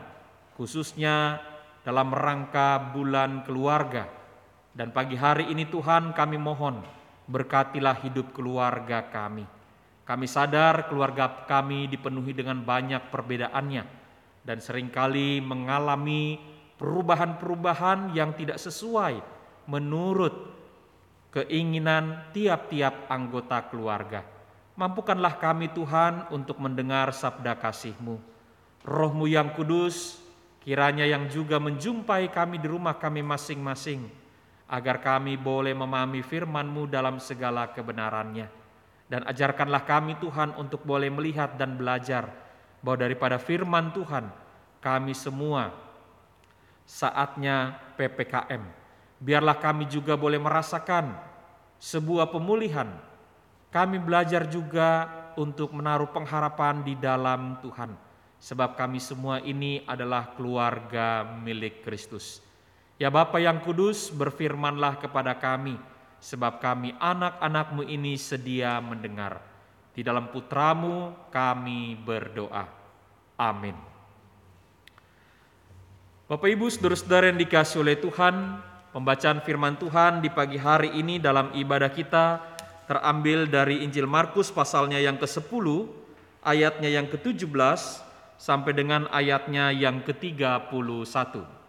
khususnya 0.55 1.43
dalam 1.83 2.15
rangka 2.15 2.95
bulan 2.95 3.43
keluarga 3.43 4.22
dan 4.73 4.89
pagi 4.89 5.13
hari 5.13 5.53
ini 5.53 5.69
Tuhan 5.69 6.17
kami 6.17 6.41
mohon 6.41 6.81
berkatilah 7.29 7.93
hidup 8.01 8.33
keluarga 8.33 9.05
kami. 9.05 9.45
Kami 10.03 10.25
sadar 10.27 10.89
keluarga 10.89 11.45
kami 11.45 11.87
dipenuhi 11.87 12.35
dengan 12.35 12.59
banyak 12.59 13.07
perbedaannya 13.07 13.83
dan 14.43 14.57
sering 14.59 14.91
kali 14.91 15.39
mengalami 15.39 16.41
perubahan-perubahan 16.75 18.11
yang 18.11 18.35
tidak 18.35 18.59
sesuai 18.59 19.21
menurut 19.69 20.33
keinginan 21.31 22.33
tiap-tiap 22.35 23.07
anggota 23.07 23.63
keluarga. 23.69 24.25
Mampukanlah 24.73 25.37
kami 25.37 25.69
Tuhan 25.71 26.33
untuk 26.33 26.57
mendengar 26.57 27.13
sabda 27.13 27.55
kasih-Mu. 27.61 28.17
Rohmu 28.83 29.29
yang 29.29 29.53
kudus 29.53 30.19
kiranya 30.65 31.05
yang 31.05 31.29
juga 31.29 31.61
menjumpai 31.61 32.27
kami 32.33 32.57
di 32.57 32.67
rumah 32.67 32.97
kami 32.97 33.21
masing-masing 33.23 34.22
agar 34.73 34.97
kami 34.97 35.37
boleh 35.37 35.77
memahami 35.77 36.25
firman-Mu 36.25 36.89
dalam 36.89 37.21
segala 37.21 37.69
kebenarannya. 37.69 38.49
Dan 39.05 39.21
ajarkanlah 39.29 39.85
kami 39.85 40.17
Tuhan 40.17 40.57
untuk 40.57 40.81
boleh 40.81 41.13
melihat 41.13 41.53
dan 41.53 41.77
belajar 41.77 42.33
bahwa 42.81 43.05
daripada 43.05 43.37
firman 43.37 43.93
Tuhan 43.93 44.33
kami 44.81 45.13
semua 45.13 45.69
saatnya 46.89 47.77
PPKM. 48.01 48.65
Biarlah 49.21 49.61
kami 49.61 49.85
juga 49.85 50.17
boleh 50.17 50.41
merasakan 50.41 51.13
sebuah 51.77 52.33
pemulihan. 52.33 52.89
Kami 53.69 54.01
belajar 54.01 54.49
juga 54.49 55.05
untuk 55.37 55.69
menaruh 55.77 56.09
pengharapan 56.09 56.81
di 56.81 56.97
dalam 56.97 57.61
Tuhan. 57.61 57.93
Sebab 58.41 58.75
kami 58.75 58.97
semua 58.97 59.37
ini 59.39 59.85
adalah 59.85 60.33
keluarga 60.35 61.23
milik 61.23 61.85
Kristus. 61.85 62.43
Ya 63.01 63.09
Bapa 63.09 63.41
yang 63.41 63.57
kudus, 63.65 64.13
berfirmanlah 64.13 65.01
kepada 65.01 65.33
kami, 65.33 65.75
sebab 66.21 66.61
kami 66.61 66.93
anak-anakmu 67.01 67.83
ini 67.89 68.15
sedia 68.21 68.77
mendengar. 68.77 69.41
Di 69.93 70.05
dalam 70.05 70.29
putramu 70.29 71.13
kami 71.33 71.97
berdoa. 71.97 72.65
Amin. 73.37 73.73
Bapak 76.29 76.49
Ibu 76.49 76.65
saudara-saudara 76.69 77.29
yang 77.29 77.37
dikasih 77.41 77.81
oleh 77.81 77.97
Tuhan, 77.97 78.61
pembacaan 78.93 79.41
firman 79.41 79.77
Tuhan 79.77 80.21
di 80.21 80.29
pagi 80.29 80.57
hari 80.57 80.93
ini 80.97 81.17
dalam 81.21 81.53
ibadah 81.53 81.89
kita 81.93 82.41
terambil 82.85 83.49
dari 83.49 83.81
Injil 83.81 84.05
Markus 84.05 84.53
pasalnya 84.53 85.01
yang 85.01 85.17
ke-10, 85.17 85.65
ayatnya 86.45 86.89
yang 86.89 87.09
ke-17 87.09 87.81
sampai 88.37 88.71
dengan 88.73 89.09
ayatnya 89.09 89.73
yang 89.73 90.01
ke-31. 90.01 91.62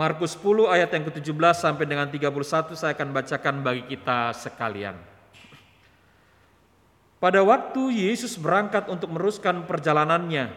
Markus 0.00 0.32
10 0.32 0.64
ayat 0.64 0.88
yang 0.96 1.04
ke-17 1.12 1.60
sampai 1.60 1.84
dengan 1.84 2.08
31 2.08 2.32
saya 2.72 2.96
akan 2.96 3.12
bacakan 3.12 3.60
bagi 3.60 3.84
kita 3.84 4.32
sekalian. 4.32 4.96
Pada 7.20 7.44
waktu 7.44 8.08
Yesus 8.08 8.40
berangkat 8.40 8.88
untuk 8.88 9.12
meneruskan 9.12 9.68
perjalanannya, 9.68 10.56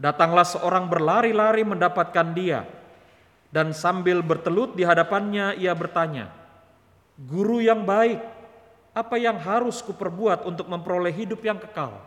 datanglah 0.00 0.48
seorang 0.48 0.88
berlari-lari 0.88 1.68
mendapatkan 1.68 2.32
dia, 2.32 2.64
dan 3.52 3.76
sambil 3.76 4.24
bertelut 4.24 4.72
di 4.72 4.88
hadapannya 4.88 5.60
ia 5.60 5.76
bertanya, 5.76 6.32
Guru 7.28 7.60
yang 7.60 7.84
baik, 7.84 8.24
apa 8.96 9.20
yang 9.20 9.36
harus 9.36 9.84
kuperbuat 9.84 10.48
untuk 10.48 10.64
memperoleh 10.64 11.12
hidup 11.12 11.44
yang 11.44 11.60
kekal? 11.60 12.00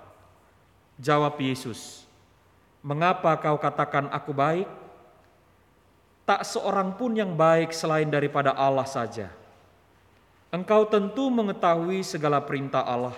Jawab 0.97 1.37
Yesus, 1.37 2.09
Mengapa 2.81 3.37
kau 3.37 3.61
katakan 3.61 4.09
aku 4.09 4.33
baik? 4.33 4.78
Tak 6.29 6.45
seorang 6.45 6.93
pun 6.93 7.17
yang 7.17 7.33
baik 7.33 7.73
selain 7.73 8.05
daripada 8.05 8.53
Allah 8.53 8.85
saja. 8.85 9.33
Engkau 10.53 10.85
tentu 10.85 11.33
mengetahui 11.33 12.05
segala 12.05 12.37
perintah 12.45 12.85
Allah 12.85 13.17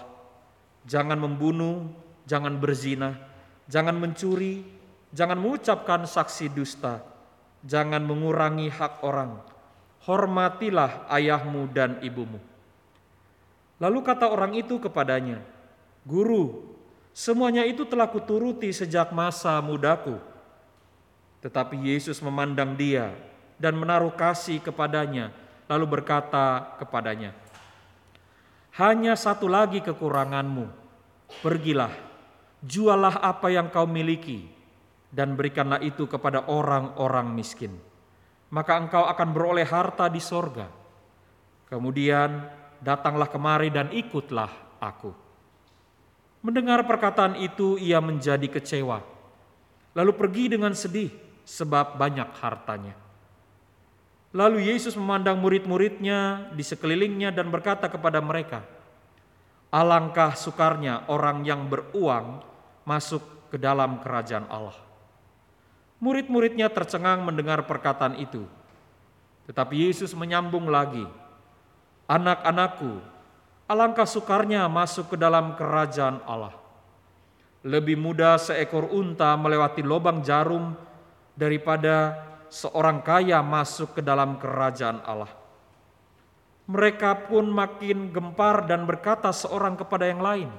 jangan 0.86 1.18
membunuh, 1.18 1.90
jangan 2.26 2.58
berzina, 2.58 3.18
jangan 3.70 3.98
mencuri, 3.98 4.66
jangan 5.14 5.38
mengucapkan 5.38 6.06
saksi 6.06 6.54
dusta, 6.54 7.02
jangan 7.66 8.02
mengurangi 8.02 8.70
hak 8.72 9.06
orang. 9.06 9.38
Hormatilah 10.02 11.06
ayahmu 11.14 11.70
dan 11.70 12.02
ibumu. 12.02 12.42
Lalu 13.78 14.00
kata 14.02 14.30
orang 14.30 14.58
itu 14.58 14.82
kepadanya, 14.82 15.46
"Guru, 16.06 16.74
semuanya 17.14 17.66
itu 17.66 17.86
telah 17.86 18.10
kuturuti 18.10 18.74
sejak 18.74 19.14
masa 19.14 19.62
mudaku." 19.62 20.18
Tetapi 21.42 21.76
Yesus 21.90 22.22
memandang 22.22 22.78
dia 22.78 23.10
dan 23.58 23.74
menaruh 23.74 24.14
kasih 24.14 24.62
kepadanya, 24.62 25.34
lalu 25.66 25.98
berkata 25.98 26.78
kepadanya, 26.78 27.34
hanya 28.78 29.18
satu 29.18 29.50
lagi 29.50 29.82
kekuranganmu. 29.82 30.80
Pergilah, 31.42 31.92
jualah 32.62 33.20
apa 33.20 33.50
yang 33.50 33.74
kau 33.74 33.90
miliki, 33.90 34.48
dan 35.10 35.34
berikanlah 35.36 35.82
itu 35.82 36.06
kepada 36.06 36.46
orang-orang 36.48 37.34
miskin. 37.34 37.74
Maka 38.52 38.78
engkau 38.80 39.08
akan 39.08 39.30
beroleh 39.32 39.64
harta 39.64 40.12
di 40.12 40.20
sorga. 40.20 40.68
Kemudian 41.72 42.48
datanglah 42.84 43.32
kemari 43.32 43.72
dan 43.72 43.88
ikutlah 43.96 44.52
aku. 44.84 45.16
Mendengar 46.44 46.84
perkataan 46.84 47.40
itu 47.40 47.80
ia 47.80 48.04
menjadi 48.04 48.44
kecewa. 48.52 49.00
Lalu 49.96 50.12
pergi 50.16 50.46
dengan 50.52 50.76
sedih 50.76 51.31
sebab 51.52 52.00
banyak 52.00 52.32
hartanya. 52.40 52.96
Lalu 54.32 54.72
Yesus 54.72 54.96
memandang 54.96 55.36
murid-muridnya 55.44 56.48
di 56.56 56.64
sekelilingnya 56.64 57.36
dan 57.36 57.52
berkata 57.52 57.92
kepada 57.92 58.24
mereka, 58.24 58.64
Alangkah 59.72 60.36
sukarnya 60.36 61.08
orang 61.12 61.44
yang 61.44 61.68
beruang 61.68 62.40
masuk 62.88 63.24
ke 63.52 63.60
dalam 63.60 64.00
kerajaan 64.00 64.48
Allah. 64.48 64.76
Murid-muridnya 66.00 66.72
tercengang 66.72 67.24
mendengar 67.28 67.68
perkataan 67.68 68.16
itu. 68.20 68.48
Tetapi 69.48 69.92
Yesus 69.92 70.16
menyambung 70.16 70.72
lagi, 70.72 71.04
Anak-anakku, 72.08 73.00
alangkah 73.68 74.08
sukarnya 74.08 74.68
masuk 74.68 75.16
ke 75.16 75.18
dalam 75.20 75.56
kerajaan 75.56 76.24
Allah. 76.28 76.56
Lebih 77.64 77.96
mudah 77.96 78.36
seekor 78.40 78.92
unta 78.92 79.36
melewati 79.40 79.80
lubang 79.80 80.20
jarum 80.20 80.76
daripada 81.36 82.20
seorang 82.52 83.00
kaya 83.00 83.40
masuk 83.40 83.96
ke 83.96 84.02
dalam 84.04 84.36
kerajaan 84.36 85.00
Allah. 85.08 85.32
Mereka 86.68 87.32
pun 87.32 87.48
makin 87.48 88.12
gempar 88.12 88.68
dan 88.68 88.84
berkata 88.84 89.32
seorang 89.32 89.76
kepada 89.80 90.08
yang 90.08 90.20
lain, 90.20 90.50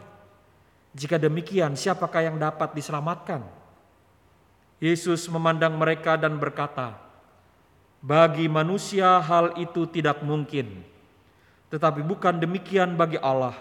"Jika 0.96 1.20
demikian, 1.20 1.76
siapakah 1.76 2.26
yang 2.26 2.36
dapat 2.40 2.72
diselamatkan?" 2.76 3.44
Yesus 4.82 5.30
memandang 5.30 5.78
mereka 5.78 6.18
dan 6.18 6.36
berkata, 6.42 6.98
"Bagi 8.02 8.50
manusia 8.50 9.22
hal 9.22 9.54
itu 9.56 9.86
tidak 9.86 10.26
mungkin, 10.26 10.82
tetapi 11.70 12.02
bukan 12.02 12.34
demikian 12.42 12.98
bagi 12.98 13.16
Allah. 13.22 13.54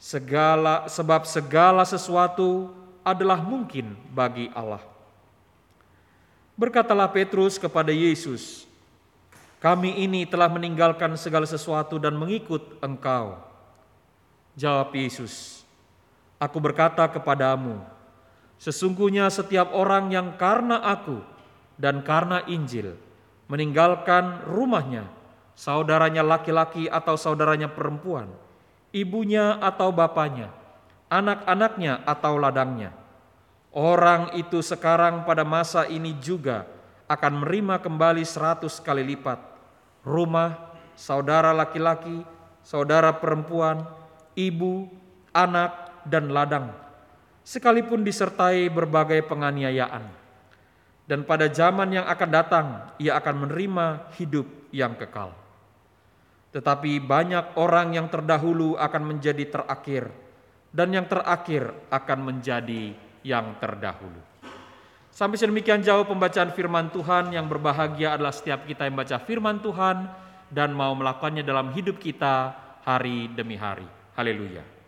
Segala 0.00 0.90
sebab 0.90 1.28
segala 1.28 1.86
sesuatu 1.86 2.74
adalah 3.06 3.38
mungkin 3.38 3.94
bagi 4.10 4.50
Allah." 4.50 4.89
Berkatalah 6.60 7.08
Petrus 7.08 7.56
kepada 7.56 7.88
Yesus, 7.88 8.68
"Kami 9.64 9.96
ini 10.04 10.28
telah 10.28 10.44
meninggalkan 10.52 11.16
segala 11.16 11.48
sesuatu 11.48 11.96
dan 11.96 12.12
mengikut 12.20 12.76
Engkau." 12.84 13.40
Jawab 14.60 14.92
Yesus, 14.92 15.64
"Aku 16.36 16.60
berkata 16.60 17.08
kepadamu, 17.08 17.80
sesungguhnya 18.60 19.32
setiap 19.32 19.72
orang 19.72 20.12
yang 20.12 20.36
karena 20.36 20.84
Aku 20.84 21.24
dan 21.80 22.04
karena 22.04 22.44
Injil 22.44 22.92
meninggalkan 23.48 24.44
rumahnya, 24.44 25.08
saudaranya 25.56 26.20
laki-laki 26.20 26.92
atau 26.92 27.16
saudaranya 27.16 27.72
perempuan, 27.72 28.28
ibunya 28.92 29.56
atau 29.64 29.88
bapaknya, 29.96 30.52
anak-anaknya 31.08 32.04
atau 32.04 32.36
ladangnya, 32.36 32.99
Orang 33.70 34.34
itu 34.34 34.58
sekarang 34.66 35.22
pada 35.22 35.46
masa 35.46 35.86
ini 35.86 36.18
juga 36.18 36.66
akan 37.06 37.42
menerima 37.42 37.78
kembali 37.78 38.26
seratus 38.26 38.82
kali 38.82 39.06
lipat 39.14 39.50
rumah, 40.04 40.74
saudara 40.96 41.52
laki-laki, 41.52 42.24
saudara 42.64 43.12
perempuan, 43.14 43.84
ibu, 44.36 44.88
anak, 45.32 46.02
dan 46.08 46.32
ladang, 46.32 46.72
sekalipun 47.44 48.02
disertai 48.02 48.68
berbagai 48.72 49.22
penganiayaan. 49.28 50.18
Dan 51.10 51.26
pada 51.26 51.50
zaman 51.50 51.90
yang 51.90 52.06
akan 52.06 52.30
datang, 52.30 52.66
ia 53.02 53.18
akan 53.18 53.46
menerima 53.46 54.14
hidup 54.14 54.46
yang 54.70 54.94
kekal. 54.94 55.34
Tetapi 56.54 57.02
banyak 57.02 57.58
orang 57.58 57.98
yang 57.98 58.06
terdahulu 58.06 58.78
akan 58.78 59.02
menjadi 59.14 59.46
terakhir, 59.50 60.10
dan 60.70 60.94
yang 60.94 61.06
terakhir 61.10 61.74
akan 61.90 62.18
menjadi 62.30 62.94
yang 63.26 63.56
terdahulu. 63.60 64.20
Sampai 65.10 65.36
sedemikian 65.36 65.82
jauh 65.82 66.06
pembacaan 66.06 66.54
firman 66.54 66.88
Tuhan 66.94 67.34
yang 67.34 67.50
berbahagia 67.50 68.16
adalah 68.16 68.32
setiap 68.32 68.64
kita 68.64 68.86
yang 68.86 68.96
baca 68.96 69.18
firman 69.20 69.58
Tuhan 69.58 70.06
dan 70.48 70.70
mau 70.72 70.94
melakukannya 70.94 71.42
dalam 71.42 71.74
hidup 71.74 71.98
kita 71.98 72.54
hari 72.86 73.28
demi 73.34 73.58
hari. 73.58 73.86
Haleluya. 74.16 74.79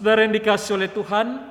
Saudara 0.00 0.24
yang 0.24 0.32
dikasih 0.32 0.80
oleh 0.80 0.88
Tuhan, 0.88 1.44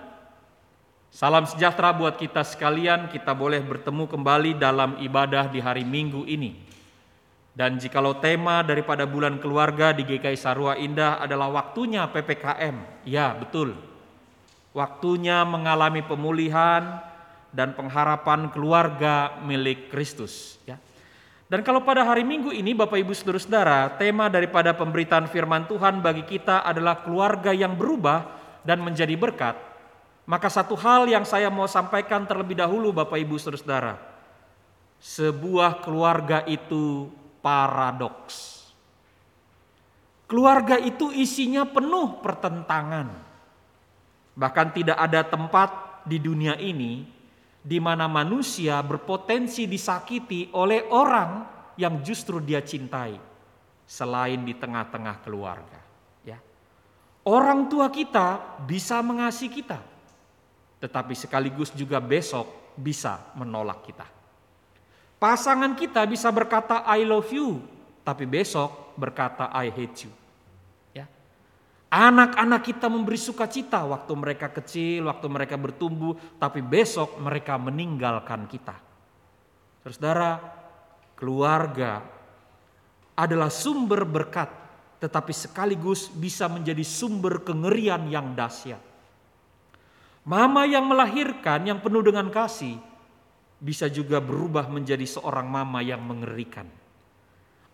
salam 1.14 1.46
sejahtera 1.46 1.94
buat 1.94 2.18
kita 2.18 2.42
sekalian. 2.42 3.06
Kita 3.14 3.38
boleh 3.38 3.62
bertemu 3.62 4.10
kembali 4.10 4.58
dalam 4.58 4.98
ibadah 5.06 5.54
di 5.54 5.62
hari 5.62 5.86
Minggu 5.86 6.26
ini. 6.26 6.58
Dan 7.54 7.78
jikalau 7.78 8.18
tema 8.18 8.66
daripada 8.66 9.06
bulan 9.06 9.38
keluarga 9.38 9.94
di 9.94 10.02
GKI 10.02 10.34
Sarua 10.34 10.82
Indah 10.82 11.22
adalah 11.22 11.46
waktunya 11.62 12.10
PPKM, 12.10 13.06
ya 13.06 13.38
betul. 13.38 13.78
Waktunya 14.74 15.46
mengalami 15.46 16.02
pemulihan 16.02 17.06
dan 17.54 17.78
pengharapan 17.78 18.50
keluarga 18.50 19.38
milik 19.46 19.94
Kristus. 19.94 20.58
Ya. 20.66 20.82
Dan 21.54 21.62
kalau 21.62 21.86
pada 21.86 22.02
hari 22.02 22.26
Minggu 22.26 22.50
ini 22.50 22.74
Bapak 22.74 22.98
Ibu 22.98 23.14
Saudara-saudara, 23.14 23.94
tema 24.02 24.26
daripada 24.26 24.74
pemberitaan 24.74 25.30
firman 25.30 25.70
Tuhan 25.70 26.02
bagi 26.02 26.26
kita 26.26 26.66
adalah 26.66 27.06
keluarga 27.06 27.54
yang 27.54 27.78
berubah 27.78 28.39
dan 28.64 28.84
menjadi 28.84 29.16
berkat. 29.16 29.56
Maka 30.30 30.46
satu 30.46 30.78
hal 30.78 31.10
yang 31.10 31.26
saya 31.26 31.50
mau 31.50 31.66
sampaikan 31.66 32.22
terlebih 32.30 32.54
dahulu 32.54 32.94
Bapak 32.94 33.18
Ibu 33.18 33.42
Saudara-saudara. 33.42 33.98
Sebuah 35.02 35.82
keluarga 35.82 36.46
itu 36.46 37.10
paradoks. 37.42 38.70
Keluarga 40.30 40.78
itu 40.78 41.10
isinya 41.10 41.66
penuh 41.66 42.22
pertentangan. 42.22 43.10
Bahkan 44.38 44.68
tidak 44.78 44.98
ada 45.02 45.26
tempat 45.26 46.06
di 46.06 46.22
dunia 46.22 46.54
ini 46.62 47.10
di 47.60 47.82
mana 47.82 48.06
manusia 48.06 48.78
berpotensi 48.86 49.66
disakiti 49.66 50.54
oleh 50.54 50.86
orang 50.94 51.44
yang 51.76 52.00
justru 52.06 52.40
dia 52.40 52.64
cintai 52.64 53.18
selain 53.90 54.46
di 54.46 54.54
tengah-tengah 54.54 55.26
keluarga 55.26 55.79
orang 57.26 57.68
tua 57.68 57.92
kita 57.92 58.60
bisa 58.64 59.00
mengasihi 59.04 59.52
kita 59.52 59.80
tetapi 60.80 61.12
sekaligus 61.18 61.76
juga 61.76 62.00
besok 62.00 62.48
bisa 62.80 63.20
menolak 63.36 63.84
kita. 63.84 64.08
Pasangan 65.20 65.76
kita 65.76 66.08
bisa 66.08 66.32
berkata 66.32 66.88
I 66.88 67.04
love 67.04 67.28
you 67.36 67.60
tapi 68.08 68.24
besok 68.24 68.96
berkata 68.96 69.52
I 69.52 69.68
hate 69.68 70.08
you. 70.08 70.12
Anak-anak 71.90 72.70
kita 72.70 72.86
memberi 72.86 73.18
sukacita 73.18 73.82
waktu 73.82 74.14
mereka 74.14 74.54
kecil, 74.54 75.10
waktu 75.10 75.26
mereka 75.26 75.58
bertumbuh, 75.58 76.14
tapi 76.38 76.62
besok 76.62 77.18
mereka 77.18 77.58
meninggalkan 77.58 78.46
kita. 78.46 78.78
Saudara, 79.90 80.38
keluarga 81.18 82.06
adalah 83.18 83.50
sumber 83.50 84.06
berkat, 84.06 84.54
tetapi 85.00 85.32
sekaligus 85.32 86.12
bisa 86.12 86.52
menjadi 86.52 86.84
sumber 86.84 87.40
kengerian 87.42 88.12
yang 88.12 88.36
dahsyat. 88.36 88.84
Mama 90.28 90.68
yang 90.68 90.86
melahirkan 90.86 91.64
yang 91.64 91.80
penuh 91.80 92.04
dengan 92.04 92.28
kasih 92.28 92.78
bisa 93.60 93.88
juga 93.88 94.20
berubah 94.20 94.68
menjadi 94.68 95.08
seorang 95.08 95.48
mama 95.48 95.80
yang 95.80 96.04
mengerikan. 96.04 96.68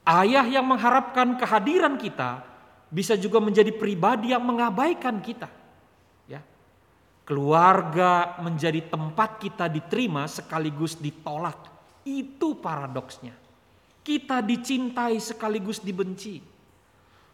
Ayah 0.05 0.45
yang 0.45 0.69
mengharapkan 0.69 1.33
kehadiran 1.33 1.97
kita 1.97 2.45
bisa 2.93 3.17
juga 3.17 3.41
menjadi 3.41 3.73
pribadi 3.73 4.31
yang 4.31 4.45
mengabaikan 4.45 5.17
kita. 5.17 5.49
Ya. 6.29 6.45
Keluarga 7.25 8.37
menjadi 8.37 8.85
tempat 8.85 9.41
kita 9.41 9.65
diterima 9.65 10.29
sekaligus 10.29 10.93
ditolak. 10.93 11.57
Itu 12.05 12.61
paradoksnya. 12.61 13.33
Kita 14.05 14.45
dicintai 14.45 15.17
sekaligus 15.17 15.81
dibenci. 15.81 16.54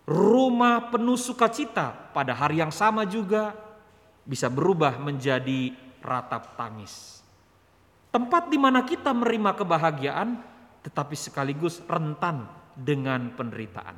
Rumah 0.06 0.89
penuh 0.89 1.20
sukacita 1.20 1.93
pada 2.12 2.34
hari 2.34 2.60
yang 2.60 2.74
sama 2.74 3.06
juga 3.06 3.54
bisa 4.26 4.49
berubah 4.49 4.97
menjadi 4.97 5.74
ratap 6.02 6.58
tangis. 6.58 7.22
Tempat 8.12 8.52
di 8.52 8.58
mana 8.60 8.84
kita 8.84 9.14
menerima 9.16 9.56
kebahagiaan 9.56 10.30
tetapi 10.82 11.16
sekaligus 11.16 11.80
rentan 11.86 12.49
dengan 12.74 13.32
penderitaan. 13.38 13.95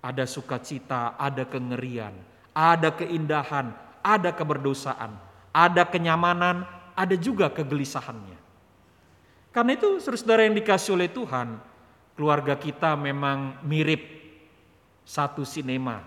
Ada 0.00 0.24
sukacita, 0.28 1.16
ada 1.16 1.44
kengerian, 1.48 2.14
ada 2.54 2.92
keindahan, 2.92 3.72
ada 4.04 4.30
keberdosaan, 4.32 5.16
ada 5.52 5.82
kenyamanan, 5.88 6.64
ada 6.94 7.16
juga 7.16 7.48
kegelisahannya. 7.52 8.38
Karena 9.50 9.74
itu 9.74 9.98
saudara 9.98 10.46
yang 10.46 10.54
dikasih 10.54 10.94
oleh 10.94 11.10
Tuhan, 11.10 11.58
keluarga 12.14 12.54
kita 12.54 12.94
memang 12.94 13.58
mirip 13.66 14.19
satu 15.10 15.42
sinema. 15.42 15.98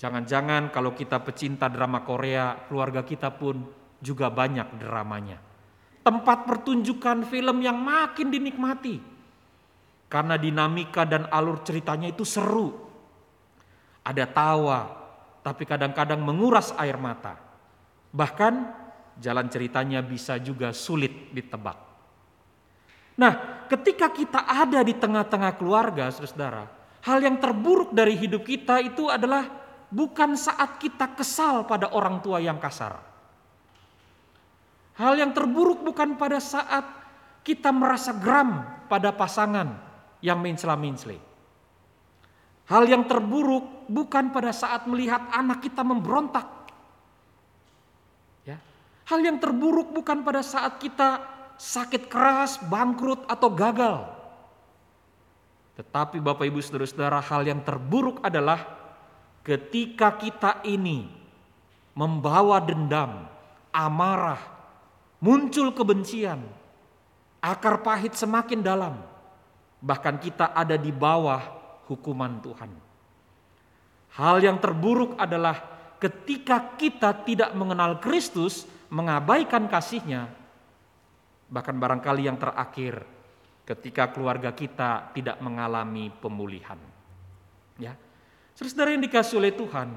Jangan-jangan 0.00 0.72
kalau 0.72 0.96
kita 0.96 1.20
pecinta 1.20 1.68
drama 1.68 2.00
Korea, 2.00 2.64
keluarga 2.64 3.04
kita 3.04 3.28
pun 3.36 3.60
juga 4.00 4.32
banyak 4.32 4.80
dramanya. 4.80 5.36
Tempat 6.00 6.48
pertunjukan 6.48 7.28
film 7.28 7.60
yang 7.60 7.76
makin 7.76 8.32
dinikmati 8.32 8.96
karena 10.08 10.40
dinamika 10.40 11.04
dan 11.04 11.28
alur 11.28 11.60
ceritanya 11.60 12.08
itu 12.08 12.24
seru. 12.24 12.72
Ada 14.04 14.28
tawa, 14.28 14.80
tapi 15.40 15.64
kadang-kadang 15.64 16.20
menguras 16.20 16.76
air 16.76 17.00
mata. 17.00 17.40
Bahkan 18.12 18.54
jalan 19.16 19.48
ceritanya 19.48 20.04
bisa 20.04 20.36
juga 20.36 20.76
sulit 20.76 21.32
ditebak. 21.32 21.78
Nah, 23.16 23.64
ketika 23.70 24.12
kita 24.12 24.44
ada 24.44 24.84
di 24.84 24.92
tengah-tengah 24.92 25.56
keluarga, 25.56 26.12
saudara, 26.12 26.83
hal 27.04 27.18
yang 27.20 27.36
terburuk 27.36 27.92
dari 27.92 28.16
hidup 28.16 28.42
kita 28.48 28.80
itu 28.80 29.12
adalah 29.12 29.44
bukan 29.92 30.34
saat 30.34 30.80
kita 30.80 31.12
kesal 31.12 31.68
pada 31.68 31.92
orang 31.92 32.24
tua 32.24 32.40
yang 32.40 32.56
kasar. 32.56 32.96
Hal 34.94 35.18
yang 35.18 35.34
terburuk 35.34 35.84
bukan 35.84 36.16
pada 36.16 36.38
saat 36.40 36.86
kita 37.44 37.74
merasa 37.74 38.14
geram 38.16 38.64
pada 38.88 39.12
pasangan 39.12 39.76
yang 40.24 40.40
mencela-mencela. 40.40 41.20
Hal 42.64 42.88
yang 42.88 43.04
terburuk 43.04 43.84
bukan 43.92 44.32
pada 44.32 44.48
saat 44.54 44.88
melihat 44.88 45.20
anak 45.28 45.60
kita 45.60 45.84
memberontak. 45.84 46.48
Ya. 48.48 48.56
Hal 49.04 49.20
yang 49.20 49.36
terburuk 49.36 49.92
bukan 49.92 50.24
pada 50.24 50.40
saat 50.40 50.80
kita 50.80 51.20
sakit 51.60 52.08
keras, 52.08 52.56
bangkrut 52.64 53.28
atau 53.28 53.52
gagal. 53.52 54.13
Tetapi 55.74 56.22
Bapak 56.22 56.46
Ibu 56.46 56.62
Saudara-saudara, 56.62 57.18
hal 57.18 57.42
yang 57.46 57.60
terburuk 57.66 58.22
adalah 58.22 58.62
ketika 59.42 60.14
kita 60.14 60.62
ini 60.62 61.10
membawa 61.98 62.62
dendam, 62.62 63.26
amarah, 63.74 64.38
muncul 65.18 65.74
kebencian, 65.74 66.42
akar 67.42 67.82
pahit 67.82 68.14
semakin 68.14 68.62
dalam 68.62 69.14
bahkan 69.84 70.16
kita 70.16 70.56
ada 70.56 70.80
di 70.80 70.88
bawah 70.88 71.44
hukuman 71.84 72.40
Tuhan. 72.40 72.72
Hal 74.16 74.40
yang 74.40 74.56
terburuk 74.56 75.20
adalah 75.20 75.60
ketika 76.00 76.72
kita 76.80 77.12
tidak 77.28 77.52
mengenal 77.52 78.00
Kristus, 78.00 78.64
mengabaikan 78.88 79.68
kasihnya, 79.68 80.32
bahkan 81.52 81.76
barangkali 81.76 82.24
yang 82.24 82.40
terakhir 82.40 83.04
ketika 83.64 84.12
keluarga 84.12 84.52
kita 84.52 85.12
tidak 85.16 85.40
mengalami 85.40 86.12
pemulihan. 86.20 86.76
Ya. 87.80 87.96
Saudara 88.54 88.94
yang 88.94 89.02
dikasih 89.02 89.40
oleh 89.40 89.50
Tuhan, 89.50 89.92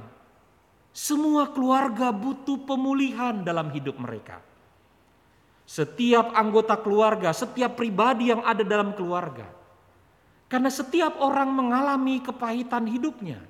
semua 0.96 1.52
keluarga 1.54 2.10
butuh 2.10 2.58
pemulihan 2.66 3.46
dalam 3.46 3.70
hidup 3.70 4.02
mereka. 4.02 4.42
Setiap 5.68 6.32
anggota 6.32 6.80
keluarga, 6.80 7.36
setiap 7.36 7.76
pribadi 7.76 8.32
yang 8.32 8.42
ada 8.42 8.64
dalam 8.64 8.96
keluarga 8.96 9.58
karena 10.48 10.72
setiap 10.72 11.20
orang 11.20 11.52
mengalami 11.52 12.24
kepahitan 12.24 12.88
hidupnya. 12.88 13.44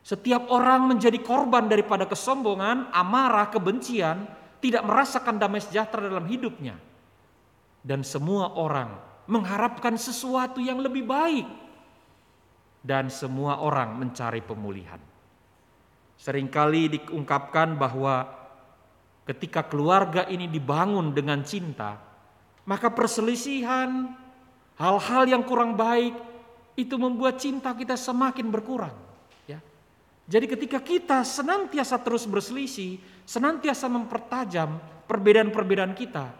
Setiap 0.00 0.48
orang 0.48 0.96
menjadi 0.96 1.18
korban 1.20 1.68
daripada 1.68 2.06
kesombongan, 2.08 2.88
amarah, 2.94 3.50
kebencian, 3.52 4.24
tidak 4.62 4.86
merasakan 4.86 5.36
damai 5.36 5.60
sejahtera 5.60 6.08
dalam 6.08 6.24
hidupnya. 6.24 6.78
Dan 7.80 8.04
semua 8.04 8.52
orang 8.56 8.96
mengharapkan 9.28 9.96
sesuatu 9.96 10.60
yang 10.60 10.80
lebih 10.80 11.04
baik. 11.08 11.48
Dan 12.80 13.12
semua 13.12 13.60
orang 13.60 13.96
mencari 13.96 14.40
pemulihan. 14.40 15.00
Seringkali 16.20 17.00
diungkapkan 17.00 17.76
bahwa 17.76 18.28
ketika 19.24 19.64
keluarga 19.64 20.28
ini 20.28 20.48
dibangun 20.48 21.12
dengan 21.12 21.44
cinta, 21.44 21.96
maka 22.64 22.92
perselisihan, 22.92 24.12
Hal-hal 24.80 25.28
yang 25.28 25.44
kurang 25.44 25.76
baik 25.76 26.16
itu 26.72 26.96
membuat 26.96 27.36
cinta 27.36 27.76
kita 27.76 28.00
semakin 28.00 28.48
berkurang. 28.48 28.96
Ya. 29.44 29.60
Jadi 30.24 30.48
ketika 30.56 30.80
kita 30.80 31.20
senantiasa 31.20 32.00
terus 32.00 32.24
berselisih, 32.24 32.96
senantiasa 33.28 33.92
mempertajam 33.92 34.80
perbedaan-perbedaan 35.04 35.92
kita, 35.92 36.32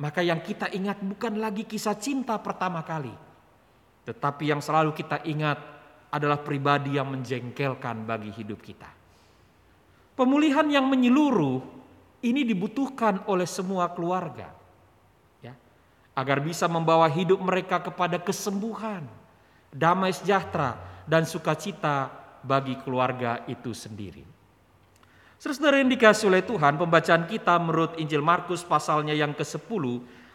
maka 0.00 0.24
yang 0.24 0.40
kita 0.40 0.72
ingat 0.72 1.04
bukan 1.04 1.36
lagi 1.36 1.68
kisah 1.68 1.94
cinta 2.00 2.40
pertama 2.40 2.80
kali. 2.80 3.12
Tetapi 4.08 4.48
yang 4.48 4.64
selalu 4.64 4.96
kita 4.96 5.20
ingat 5.28 5.60
adalah 6.08 6.40
pribadi 6.40 6.96
yang 6.96 7.12
menjengkelkan 7.12 8.08
bagi 8.08 8.32
hidup 8.32 8.64
kita. 8.64 8.88
Pemulihan 10.16 10.66
yang 10.72 10.88
menyeluruh 10.88 11.60
ini 12.24 12.42
dibutuhkan 12.42 13.22
oleh 13.28 13.46
semua 13.46 13.92
keluarga 13.92 14.60
agar 16.20 16.42
bisa 16.42 16.66
membawa 16.68 17.08
hidup 17.08 17.40
mereka 17.40 17.80
kepada 17.80 18.20
kesembuhan, 18.20 19.06
damai 19.72 20.12
sejahtera, 20.12 20.76
dan 21.08 21.24
sukacita 21.24 22.12
bagi 22.44 22.76
keluarga 22.84 23.40
itu 23.48 23.72
sendiri. 23.72 24.29
Saudara 25.40 25.80
yang 25.80 25.88
dikasih 25.88 26.28
oleh 26.28 26.44
Tuhan, 26.44 26.76
pembacaan 26.76 27.24
kita 27.24 27.56
menurut 27.56 27.96
Injil 27.96 28.20
Markus 28.20 28.60
pasalnya 28.60 29.16
yang 29.16 29.32
ke-10 29.32 29.84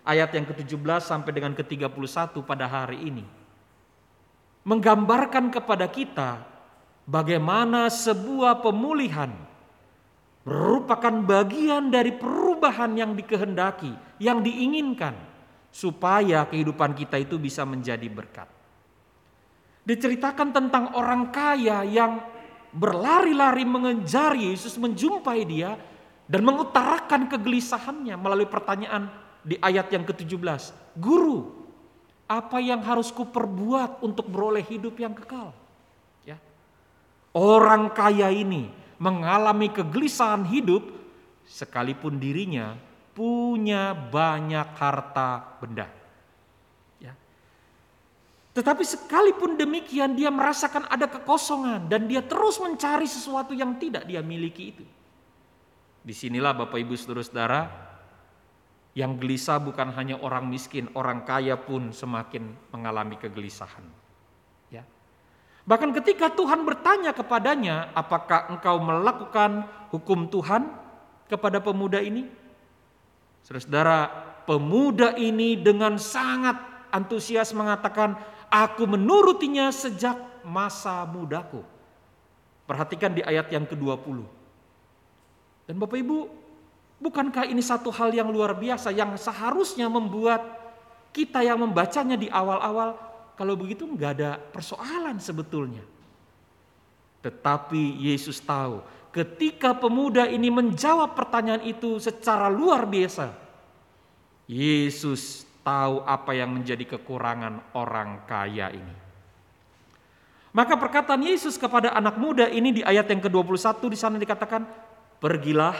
ayat 0.01 0.33
yang 0.33 0.49
ke-17 0.49 0.81
sampai 1.05 1.29
dengan 1.29 1.53
ke-31 1.53 2.33
pada 2.41 2.65
hari 2.65 2.97
ini 3.13 3.25
menggambarkan 4.65 5.53
kepada 5.53 5.85
kita 5.85 6.41
bagaimana 7.05 7.85
sebuah 7.87 8.65
pemulihan 8.65 9.29
merupakan 10.41 11.13
bagian 11.21 11.93
dari 11.93 12.13
perubahan 12.13 12.97
yang 12.97 13.13
dikehendaki, 13.13 13.93
yang 14.17 14.41
diinginkan 14.41 15.13
supaya 15.69 16.49
kehidupan 16.49 16.97
kita 16.97 17.21
itu 17.21 17.37
bisa 17.37 17.61
menjadi 17.61 18.09
berkat. 18.09 18.49
Diceritakan 19.85 20.49
tentang 20.49 20.97
orang 20.97 21.29
kaya 21.29 21.85
yang 21.85 22.21
berlari-lari 22.75 23.63
mengejar 23.63 24.35
Yesus, 24.35 24.75
menjumpai 24.75 25.47
dia 25.47 25.79
dan 26.27 26.43
mengutarakan 26.43 27.31
kegelisahannya 27.31 28.19
melalui 28.19 28.45
pertanyaan 28.45 29.07
di 29.41 29.55
ayat 29.63 29.87
yang 29.95 30.03
ke-17. 30.03 30.75
Guru, 30.99 31.65
apa 32.27 32.59
yang 32.59 32.83
harus 32.83 33.15
kuperbuat 33.15 34.03
untuk 34.03 34.27
beroleh 34.27 34.65
hidup 34.67 34.99
yang 34.99 35.15
kekal? 35.15 35.55
Ya. 36.27 36.35
Orang 37.31 37.95
kaya 37.95 38.27
ini 38.33 38.67
mengalami 38.99 39.71
kegelisahan 39.71 40.43
hidup 40.49 40.83
sekalipun 41.47 42.19
dirinya 42.19 42.75
punya 43.15 43.95
banyak 43.95 44.75
harta 44.75 45.61
benda. 45.63 45.87
Tetapi 48.55 48.87
sekalipun 48.87 49.59
demikian 49.59 50.15
dia 50.15 50.31
merasakan 50.31 50.87
ada 50.87 51.11
kekosongan 51.11 51.91
dan 51.91 52.07
dia 52.07 52.23
terus 52.23 52.55
mencari 52.63 53.03
sesuatu 53.03 53.51
yang 53.51 53.75
tidak 53.75 54.07
dia 54.07 54.23
miliki 54.23 54.71
itu. 54.71 54.85
Di 55.99 56.15
sinilah 56.15 56.55
Bapak 56.55 56.79
Ibu 56.79 56.95
Saudara-saudara 56.95 57.67
yang 58.95 59.19
gelisah 59.19 59.59
bukan 59.59 59.91
hanya 59.99 60.15
orang 60.23 60.47
miskin, 60.47 60.87
orang 60.95 61.27
kaya 61.27 61.59
pun 61.59 61.91
semakin 61.91 62.55
mengalami 62.71 63.19
kegelisahan. 63.19 63.83
Ya. 64.71 64.87
Bahkan 65.67 65.91
ketika 65.99 66.31
Tuhan 66.31 66.63
bertanya 66.63 67.11
kepadanya, 67.11 67.91
apakah 67.91 68.55
engkau 68.55 68.79
melakukan 68.79 69.67
hukum 69.91 70.31
Tuhan 70.31 70.71
kepada 71.27 71.59
pemuda 71.59 71.99
ini? 71.99 72.23
Saudara-saudara, 73.43 73.99
pemuda 74.47 75.11
ini 75.19 75.59
dengan 75.59 75.99
sangat 75.99 76.55
antusias 76.95 77.51
mengatakan, 77.51 78.15
aku 78.55 78.87
menurutinya 78.87 79.67
sejak 79.75 80.15
masa 80.47 81.03
mudaku. 81.03 81.59
Perhatikan 82.63 83.11
di 83.11 83.21
ayat 83.21 83.51
yang 83.51 83.67
ke-20. 83.67 84.23
Dan 85.67 85.75
Bapak 85.77 85.99
Ibu, 85.99 86.17
Bukankah 86.95 87.45
ini 87.45 87.61
satu 87.61 87.91
hal 87.91 88.15
yang 88.15 88.31
luar 88.33 88.57
biasa 88.57 88.89
yang 88.89 89.13
seharusnya 89.19 89.85
membuat 89.85 90.41
kita 91.13 91.43
yang 91.45 91.59
membacanya 91.59 92.17
di 92.17 92.31
awal-awal 92.31 92.97
kalau 93.37 93.53
begitu 93.53 93.85
nggak 93.85 94.11
ada 94.17 94.39
persoalan 94.39 95.21
sebetulnya. 95.21 95.85
Tetapi 97.21 98.01
Yesus 98.09 98.41
tahu 98.41 98.81
ketika 99.13 99.77
pemuda 99.77 100.25
ini 100.25 100.49
menjawab 100.49 101.13
pertanyaan 101.13 101.61
itu 101.61 102.01
secara 102.01 102.49
luar 102.49 102.89
biasa. 102.89 103.37
Yesus 104.49 105.44
tahu 105.65 106.05
apa 106.05 106.31
yang 106.37 106.53
menjadi 106.53 106.85
kekurangan 106.95 107.73
orang 107.73 108.21
kaya 108.29 108.69
ini. 108.69 108.95
Maka 110.55 110.77
perkataan 110.77 111.25
Yesus 111.25 111.59
kepada 111.59 111.91
anak 111.91 112.15
muda 112.15 112.47
ini 112.47 112.79
di 112.79 112.81
ayat 112.85 113.11
yang 113.11 113.19
ke-21 113.19 113.91
di 113.91 113.97
sana 113.99 114.15
dikatakan, 114.15 114.63
"Pergilah 115.19 115.75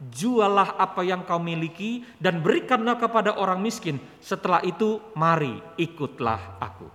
jualah 0.00 0.76
apa 0.76 1.06
yang 1.06 1.22
kau 1.22 1.38
miliki 1.38 2.02
dan 2.18 2.42
berikanlah 2.42 2.98
kepada 2.98 3.38
orang 3.38 3.62
miskin. 3.62 4.02
Setelah 4.18 4.60
itu 4.66 5.00
mari 5.14 5.54
ikutlah 5.78 6.58
aku. 6.58 6.88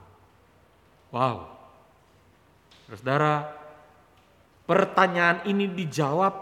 Wow. 1.16 1.50
Saudara, 2.90 3.46
pertanyaan 4.66 5.46
ini 5.46 5.70
dijawab 5.70 6.34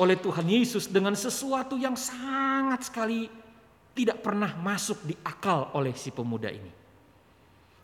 oleh 0.00 0.16
Tuhan 0.16 0.48
Yesus 0.48 0.88
dengan 0.88 1.12
sesuatu 1.12 1.76
yang 1.76 1.92
sangat 1.92 2.88
sekali 2.88 3.28
tidak 4.00 4.24
pernah 4.24 4.56
masuk 4.56 5.04
di 5.04 5.12
akal 5.20 5.76
oleh 5.76 5.92
si 5.92 6.08
pemuda 6.08 6.48
ini. 6.48 6.72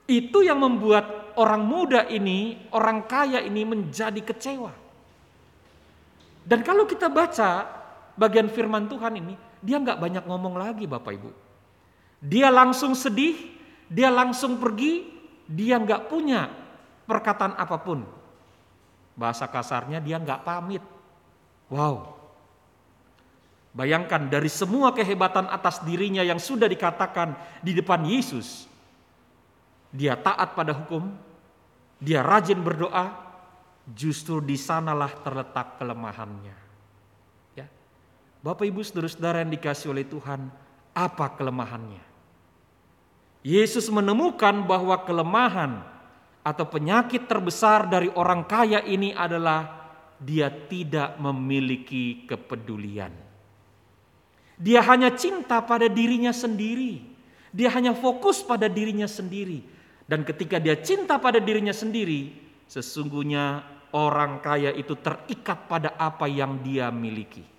Itu 0.09 0.41
yang 0.41 0.65
membuat 0.65 1.37
orang 1.37 1.61
muda 1.61 2.09
ini, 2.09 2.57
orang 2.73 3.05
kaya 3.05 3.45
ini 3.45 3.69
menjadi 3.69 4.17
kecewa. 4.25 4.73
Dan 6.41 6.65
kalau 6.65 6.89
kita 6.89 7.13
baca 7.13 7.69
bagian 8.17 8.49
firman 8.49 8.89
Tuhan 8.89 9.21
ini, 9.21 9.37
dia 9.61 9.77
nggak 9.77 10.01
banyak 10.01 10.25
ngomong 10.25 10.57
lagi 10.57 10.89
Bapak 10.89 11.13
Ibu. 11.21 11.31
Dia 12.25 12.49
langsung 12.49 12.97
sedih, 12.97 13.37
dia 13.93 14.09
langsung 14.09 14.57
pergi, 14.57 15.05
dia 15.45 15.77
nggak 15.77 16.09
punya 16.09 16.49
perkataan 17.05 17.61
apa 17.61 17.77
pun. 17.77 18.09
Bahasa 19.13 19.45
kasarnya 19.45 20.01
dia 20.01 20.17
nggak 20.17 20.49
pamit. 20.49 20.81
Wow. 21.69 22.16
Bayangkan 23.77 24.33
dari 24.33 24.49
semua 24.49 24.97
kehebatan 24.97 25.53
atas 25.53 25.85
dirinya 25.85 26.25
yang 26.25 26.41
sudah 26.41 26.65
dikatakan 26.65 27.37
di 27.61 27.77
depan 27.77 28.01
Yesus. 28.09 28.65
Dia 29.93 30.17
taat 30.17 30.57
pada 30.57 30.73
hukum, 30.73 31.13
dia 32.01 32.25
rajin 32.25 32.57
berdoa, 32.57 33.13
justru 33.93 34.41
di 34.41 34.57
sanalah 34.57 35.13
terletak 35.21 35.77
kelemahannya. 35.77 36.67
Bapak 38.47 38.63
Ibu 38.63 38.79
saudara-saudara 38.79 39.43
yang 39.43 39.51
dikasih 39.59 39.91
oleh 39.91 40.07
Tuhan, 40.07 40.47
apa 40.95 41.27
kelemahannya? 41.35 41.99
Yesus 43.43 43.91
menemukan 43.91 44.63
bahwa 44.63 45.03
kelemahan 45.03 45.83
atau 46.47 46.63
penyakit 46.63 47.27
terbesar 47.27 47.91
dari 47.91 48.07
orang 48.15 48.47
kaya 48.47 48.87
ini 48.87 49.11
adalah 49.11 49.91
dia 50.23 50.47
tidak 50.47 51.19
memiliki 51.19 52.23
kepedulian. 52.31 53.26
Dia 54.57 54.81
hanya 54.85 55.13
cinta 55.13 55.61
pada 55.61 55.87
dirinya 55.89 56.33
sendiri. 56.33 57.05
Dia 57.53 57.73
hanya 57.73 57.93
fokus 57.93 58.41
pada 58.41 58.69
dirinya 58.69 59.09
sendiri. 59.09 59.61
Dan 60.09 60.25
ketika 60.25 60.57
dia 60.61 60.77
cinta 60.81 61.21
pada 61.21 61.41
dirinya 61.41 61.73
sendiri, 61.73 62.33
sesungguhnya 62.69 63.65
orang 63.93 64.41
kaya 64.41 64.73
itu 64.73 64.97
terikat 64.97 65.69
pada 65.69 65.93
apa 66.01 66.29
yang 66.29 66.61
dia 66.65 66.89
miliki. 66.89 67.57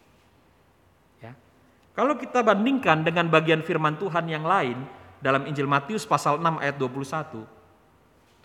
Kalau 1.98 2.14
kita 2.14 2.46
bandingkan 2.46 3.02
dengan 3.02 3.26
bagian 3.26 3.66
firman 3.66 3.98
Tuhan 3.98 4.30
yang 4.30 4.46
lain 4.46 4.86
dalam 5.18 5.50
Injil 5.50 5.66
Matius 5.66 6.06
pasal 6.06 6.38
6 6.38 6.62
ayat 6.62 6.78
21, 6.78 7.42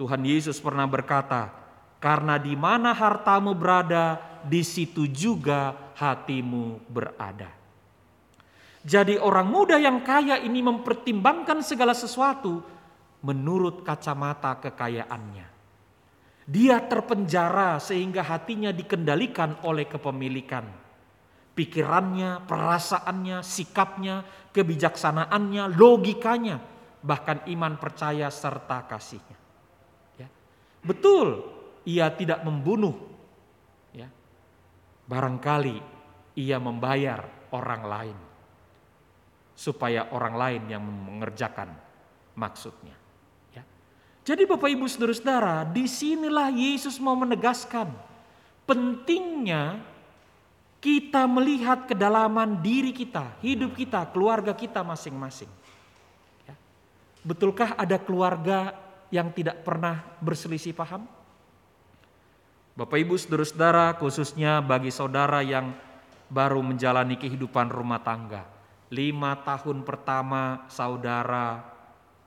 Tuhan 0.00 0.22
Yesus 0.24 0.56
pernah 0.56 0.88
berkata, 0.88 1.52
"Karena 2.00 2.40
di 2.40 2.56
mana 2.56 2.96
hartamu 2.96 3.52
berada, 3.52 4.16
di 4.48 4.64
situ 4.64 5.04
juga 5.04 5.92
hatimu 6.00 6.80
berada." 6.88 7.61
Jadi 8.82 9.14
orang 9.14 9.46
muda 9.46 9.78
yang 9.78 10.02
kaya 10.02 10.42
ini 10.42 10.58
mempertimbangkan 10.58 11.62
segala 11.62 11.94
sesuatu 11.94 12.58
menurut 13.22 13.86
kacamata 13.86 14.58
kekayaannya. 14.58 15.46
Dia 16.42 16.82
terpenjara 16.90 17.78
sehingga 17.78 18.26
hatinya 18.26 18.74
dikendalikan 18.74 19.62
oleh 19.62 19.86
kepemilikan 19.86 20.82
pikirannya, 21.52 22.48
perasaannya, 22.48 23.44
sikapnya, 23.44 24.24
kebijaksanaannya, 24.50 25.76
logikanya, 25.76 26.56
bahkan 27.04 27.44
iman 27.48 27.76
percaya 27.76 28.32
serta 28.32 28.88
kasihnya. 28.88 29.38
Ya. 30.16 30.28
Betul, 30.80 31.44
ia 31.84 32.08
tidak 32.12 32.40
membunuh. 32.42 32.96
Ya. 33.92 34.08
Barangkali 35.06 35.78
ia 36.40 36.56
membayar 36.56 37.28
orang 37.52 37.82
lain 37.84 38.31
supaya 39.52 40.08
orang 40.10 40.34
lain 40.34 40.62
yang 40.72 40.82
mengerjakan 40.82 41.72
maksudnya. 42.34 42.96
Ya. 43.52 43.62
Jadi 44.24 44.48
Bapak 44.48 44.68
Ibu 44.72 44.88
Saudara-saudara, 44.88 45.68
di 45.68 45.84
sinilah 45.84 46.48
Yesus 46.52 46.96
mau 46.98 47.14
menegaskan 47.14 47.92
pentingnya 48.64 49.82
kita 50.82 51.30
melihat 51.30 51.86
kedalaman 51.86 52.58
diri 52.58 52.90
kita, 52.90 53.38
hidup 53.38 53.78
kita, 53.78 54.02
keluarga 54.10 54.50
kita 54.50 54.82
masing-masing. 54.82 55.50
Ya. 56.48 56.54
Betulkah 57.22 57.78
ada 57.78 58.02
keluarga 58.02 58.74
yang 59.12 59.30
tidak 59.30 59.62
pernah 59.62 60.02
berselisih 60.18 60.74
paham? 60.74 61.06
Bapak 62.72 62.98
Ibu 62.98 63.20
saudara-saudara 63.20 63.94
khususnya 64.00 64.64
bagi 64.64 64.88
saudara 64.88 65.44
yang 65.44 65.76
baru 66.32 66.64
menjalani 66.64 67.20
kehidupan 67.20 67.68
rumah 67.68 68.00
tangga. 68.00 68.48
Lima 68.92 69.40
tahun 69.40 69.88
pertama 69.88 70.68
saudara 70.68 71.64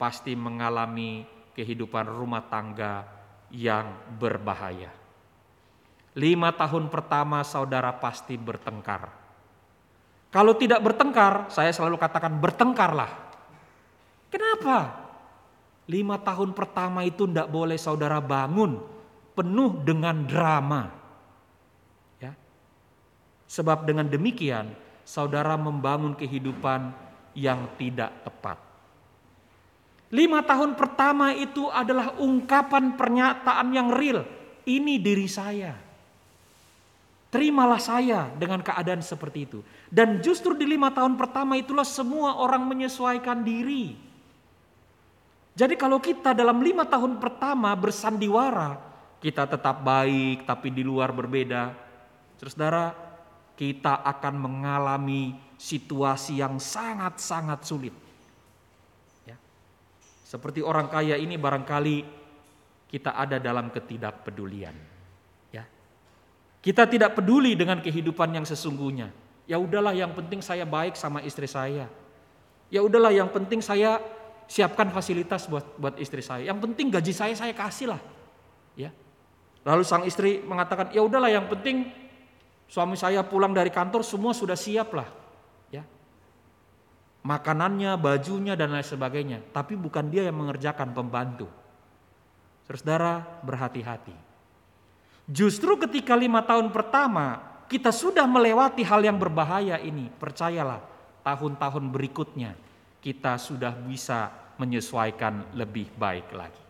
pasti 0.02 0.34
mengalami 0.34 1.22
kehidupan 1.54 2.10
rumah 2.10 2.42
tangga 2.50 3.06
yang 3.54 3.86
berbahaya 4.18 5.06
Lima 6.16 6.56
tahun 6.56 6.88
pertama 6.88 7.44
saudara 7.44 7.92
pasti 7.92 8.40
bertengkar. 8.40 9.12
Kalau 10.32 10.56
tidak 10.56 10.80
bertengkar, 10.80 11.52
saya 11.52 11.76
selalu 11.76 12.00
katakan 12.00 12.40
bertengkarlah. 12.40 13.12
Kenapa? 14.32 14.96
Lima 15.92 16.16
tahun 16.16 16.56
pertama 16.56 17.04
itu 17.04 17.28
tidak 17.28 17.52
boleh 17.52 17.76
saudara 17.76 18.24
bangun 18.24 18.80
penuh 19.36 19.84
dengan 19.84 20.24
drama. 20.24 20.88
Ya. 22.24 22.32
Sebab 23.52 23.84
dengan 23.84 24.08
demikian 24.08 24.72
saudara 25.06 25.54
membangun 25.56 26.18
kehidupan 26.18 26.90
yang 27.38 27.70
tidak 27.78 28.12
tepat. 28.26 28.58
Lima 30.10 30.42
tahun 30.42 30.74
pertama 30.74 31.32
itu 31.38 31.70
adalah 31.70 32.18
ungkapan 32.18 32.98
pernyataan 32.98 33.68
yang 33.70 33.94
real. 33.94 34.26
Ini 34.66 34.98
diri 34.98 35.30
saya. 35.30 35.78
Terimalah 37.30 37.82
saya 37.84 38.32
dengan 38.34 38.64
keadaan 38.64 39.04
seperti 39.06 39.40
itu. 39.46 39.60
Dan 39.92 40.24
justru 40.24 40.58
di 40.58 40.66
lima 40.66 40.90
tahun 40.90 41.20
pertama 41.20 41.60
itulah 41.60 41.86
semua 41.86 42.40
orang 42.42 42.64
menyesuaikan 42.66 43.44
diri. 43.44 43.94
Jadi 45.56 45.76
kalau 45.76 46.00
kita 46.00 46.32
dalam 46.36 46.64
lima 46.64 46.88
tahun 46.88 47.20
pertama 47.20 47.76
bersandiwara, 47.76 48.80
kita 49.20 49.48
tetap 49.48 49.84
baik 49.84 50.48
tapi 50.48 50.72
di 50.72 50.84
luar 50.84 51.12
berbeda. 51.12 51.76
Saudara, 52.40 53.05
kita 53.56 54.04
akan 54.04 54.36
mengalami 54.36 55.36
situasi 55.56 56.44
yang 56.44 56.60
sangat-sangat 56.60 57.64
sulit. 57.64 57.96
Ya. 59.24 59.40
Seperti 60.28 60.60
orang 60.60 60.92
kaya 60.92 61.16
ini 61.16 61.40
barangkali 61.40 61.98
kita 62.92 63.16
ada 63.16 63.40
dalam 63.40 63.72
ketidakpedulian. 63.72 64.96
Kita 66.66 66.90
tidak 66.90 67.14
peduli 67.14 67.54
dengan 67.54 67.78
kehidupan 67.78 68.34
yang 68.34 68.42
sesungguhnya. 68.42 69.14
Ya 69.46 69.62
udahlah 69.62 69.94
yang 69.94 70.18
penting 70.18 70.42
saya 70.42 70.66
baik 70.66 70.98
sama 70.98 71.22
istri 71.22 71.46
saya. 71.46 71.86
Ya 72.74 72.82
udahlah 72.82 73.14
yang 73.14 73.30
penting 73.30 73.62
saya 73.62 74.02
siapkan 74.50 74.90
fasilitas 74.90 75.46
buat 75.46 75.62
buat 75.78 75.94
istri 76.02 76.26
saya. 76.26 76.50
Yang 76.50 76.66
penting 76.66 76.90
gaji 76.90 77.14
saya 77.14 77.38
saya 77.38 77.54
kasih 77.54 77.94
lah. 77.94 78.02
Ya. 78.74 78.90
Lalu 79.62 79.86
sang 79.86 80.10
istri 80.10 80.42
mengatakan, 80.42 80.90
"Ya 80.90 81.06
udahlah 81.06 81.30
yang 81.30 81.46
penting 81.46 81.86
suami 82.66 82.98
saya 82.98 83.22
pulang 83.26 83.54
dari 83.54 83.70
kantor 83.70 84.02
semua 84.02 84.34
sudah 84.36 84.58
siap 84.58 84.94
lah." 84.94 85.10
Ya. 85.70 85.84
Makanannya, 87.26 87.98
bajunya 87.98 88.54
dan 88.54 88.74
lain 88.74 88.86
sebagainya, 88.86 89.42
tapi 89.54 89.74
bukan 89.74 90.10
dia 90.10 90.26
yang 90.26 90.38
mengerjakan 90.38 90.94
pembantu. 90.94 91.50
Saudara, 92.66 93.22
berhati-hati. 93.46 94.14
Justru 95.26 95.78
ketika 95.82 96.14
lima 96.14 96.46
tahun 96.46 96.70
pertama 96.70 97.42
kita 97.66 97.90
sudah 97.90 98.30
melewati 98.30 98.86
hal 98.86 99.02
yang 99.02 99.18
berbahaya 99.18 99.82
ini, 99.82 100.10
percayalah 100.10 100.82
tahun-tahun 101.26 101.86
berikutnya 101.90 102.54
kita 103.02 103.38
sudah 103.42 103.74
bisa 103.74 104.30
menyesuaikan 104.62 105.54
lebih 105.58 105.90
baik 105.98 106.30
lagi. 106.34 106.65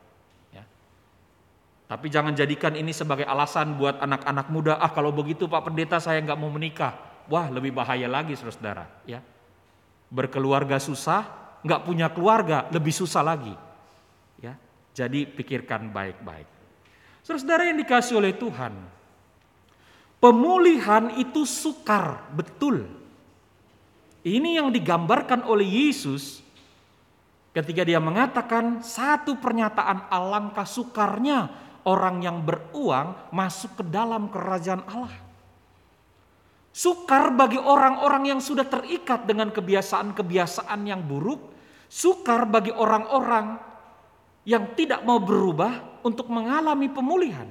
Tapi 1.86 2.10
jangan 2.10 2.34
jadikan 2.34 2.74
ini 2.74 2.90
sebagai 2.90 3.30
alasan 3.30 3.78
buat 3.78 4.02
anak-anak 4.02 4.48
muda, 4.50 4.74
ah 4.82 4.90
kalau 4.90 5.14
begitu 5.14 5.46
Pak 5.46 5.70
Pendeta 5.70 6.02
saya 6.02 6.18
nggak 6.26 6.40
mau 6.40 6.50
menikah. 6.50 6.98
Wah 7.30 7.46
lebih 7.54 7.78
bahaya 7.78 8.10
lagi 8.10 8.34
saudara. 8.34 8.90
Ya. 9.06 9.22
Berkeluarga 10.10 10.82
susah, 10.82 11.30
nggak 11.62 11.82
punya 11.86 12.10
keluarga 12.10 12.66
lebih 12.74 12.90
susah 12.90 13.22
lagi. 13.22 13.54
Ya. 14.42 14.58
Jadi 14.98 15.30
pikirkan 15.30 15.94
baik-baik. 15.94 16.50
Saudara 17.22 17.70
yang 17.70 17.78
dikasih 17.78 18.18
oleh 18.18 18.34
Tuhan, 18.34 18.74
pemulihan 20.18 21.14
itu 21.18 21.46
sukar, 21.46 22.22
betul. 22.34 22.86
Ini 24.26 24.58
yang 24.58 24.74
digambarkan 24.74 25.46
oleh 25.46 25.66
Yesus 25.66 26.42
ketika 27.54 27.86
dia 27.86 28.02
mengatakan 28.02 28.82
satu 28.82 29.38
pernyataan 29.38 30.10
alangkah 30.10 30.66
sukarnya 30.66 31.65
orang 31.86 32.22
yang 32.26 32.42
beruang 32.42 33.16
masuk 33.32 33.80
ke 33.80 33.84
dalam 33.88 34.28
kerajaan 34.28 34.84
Allah. 34.90 35.16
Sukar 36.76 37.32
bagi 37.32 37.56
orang-orang 37.56 38.36
yang 38.36 38.42
sudah 38.44 38.68
terikat 38.68 39.24
dengan 39.24 39.48
kebiasaan-kebiasaan 39.54 40.82
yang 40.84 41.00
buruk, 41.00 41.40
sukar 41.88 42.44
bagi 42.44 42.76
orang-orang 42.76 43.56
yang 44.44 44.76
tidak 44.76 45.02
mau 45.08 45.24
berubah, 45.24 45.96
untuk 46.06 46.30
mengalami 46.30 46.86
pemulihan. 46.86 47.50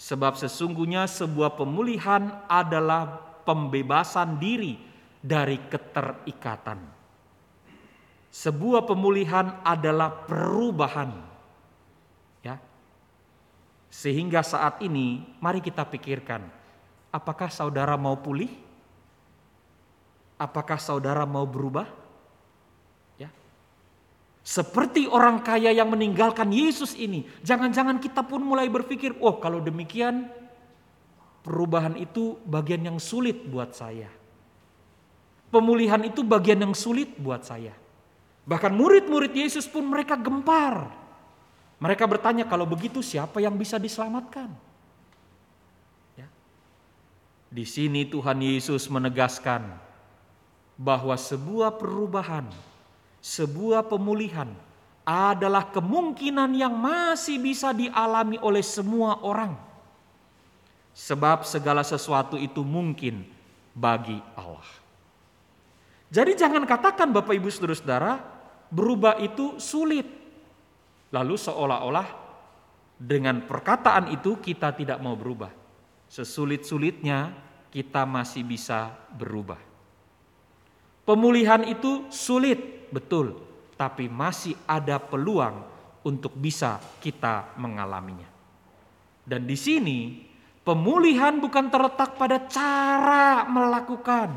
Sebab 0.00 0.40
sesungguhnya 0.40 1.04
sebuah 1.04 1.60
pemulihan 1.60 2.40
adalah 2.48 3.20
pembebasan 3.44 4.40
diri 4.40 4.80
dari 5.20 5.60
keterikatan. 5.68 6.80
Sebuah 8.32 8.88
pemulihan 8.88 9.60
adalah 9.60 10.24
perubahan. 10.24 11.31
Ya. 13.92 14.00
Sehingga 14.00 14.40
saat 14.40 14.80
ini 14.80 15.20
mari 15.36 15.60
kita 15.60 15.84
pikirkan, 15.84 16.48
apakah 17.12 17.52
saudara 17.52 18.00
mau 18.00 18.16
pulih? 18.16 18.48
Apakah 20.40 20.80
saudara 20.80 21.28
mau 21.28 21.44
berubah? 21.44 22.02
Seperti 24.42 25.06
orang 25.06 25.38
kaya 25.46 25.70
yang 25.70 25.86
meninggalkan 25.94 26.50
Yesus 26.50 26.98
ini. 26.98 27.22
Jangan-jangan 27.46 28.02
kita 28.02 28.26
pun 28.26 28.42
mulai 28.42 28.66
berpikir, 28.66 29.14
oh 29.22 29.38
kalau 29.38 29.62
demikian 29.62 30.26
perubahan 31.46 31.94
itu 31.94 32.34
bagian 32.42 32.82
yang 32.82 32.98
sulit 32.98 33.38
buat 33.46 33.70
saya. 33.70 34.10
Pemulihan 35.54 36.02
itu 36.02 36.26
bagian 36.26 36.58
yang 36.58 36.74
sulit 36.74 37.14
buat 37.22 37.46
saya. 37.46 37.70
Bahkan 38.42 38.74
murid-murid 38.74 39.30
Yesus 39.30 39.70
pun 39.70 39.86
mereka 39.86 40.18
gempar. 40.18 40.90
Mereka 41.82 42.06
bertanya 42.06 42.46
kalau 42.46 42.62
begitu 42.62 43.02
siapa 43.02 43.42
yang 43.42 43.58
bisa 43.58 43.74
diselamatkan? 43.74 44.54
Ya. 46.14 46.30
Di 47.50 47.66
sini 47.66 48.06
Tuhan 48.06 48.38
Yesus 48.38 48.86
menegaskan 48.86 49.66
bahwa 50.78 51.18
sebuah 51.18 51.74
perubahan 51.74 52.46
sebuah 53.22 53.86
pemulihan 53.86 54.50
adalah 55.06 55.70
kemungkinan 55.70 56.50
yang 56.58 56.74
masih 56.74 57.38
bisa 57.38 57.70
dialami 57.70 58.38
oleh 58.42 58.62
semua 58.62 59.22
orang. 59.22 59.54
Sebab 60.92 61.46
segala 61.46 61.86
sesuatu 61.86 62.36
itu 62.38 62.60
mungkin 62.66 63.26
bagi 63.72 64.18
Allah. 64.36 64.66
Jadi 66.12 66.36
jangan 66.36 66.68
katakan 66.68 67.08
Bapak 67.08 67.32
Ibu 67.32 67.48
Saudara-saudara 67.48 68.20
berubah 68.68 69.16
itu 69.18 69.56
sulit. 69.56 70.21
Lalu 71.12 71.36
seolah-olah 71.36 72.08
dengan 72.96 73.44
perkataan 73.44 74.08
itu 74.16 74.40
kita 74.40 74.72
tidak 74.72 74.96
mau 75.04 75.12
berubah. 75.12 75.52
Sesulit-sulitnya 76.08 77.36
kita 77.68 78.08
masih 78.08 78.40
bisa 78.48 78.96
berubah. 79.12 79.60
Pemulihan 81.04 81.68
itu 81.68 82.08
sulit, 82.08 82.88
betul, 82.88 83.36
tapi 83.76 84.08
masih 84.08 84.56
ada 84.64 84.96
peluang 84.96 85.66
untuk 86.00 86.32
bisa 86.32 86.80
kita 87.04 87.52
mengalaminya. 87.60 88.28
Dan 89.26 89.44
di 89.44 89.58
sini 89.58 89.98
pemulihan 90.64 91.36
bukan 91.36 91.68
terletak 91.68 92.16
pada 92.16 92.40
cara 92.48 93.44
melakukan. 93.50 94.30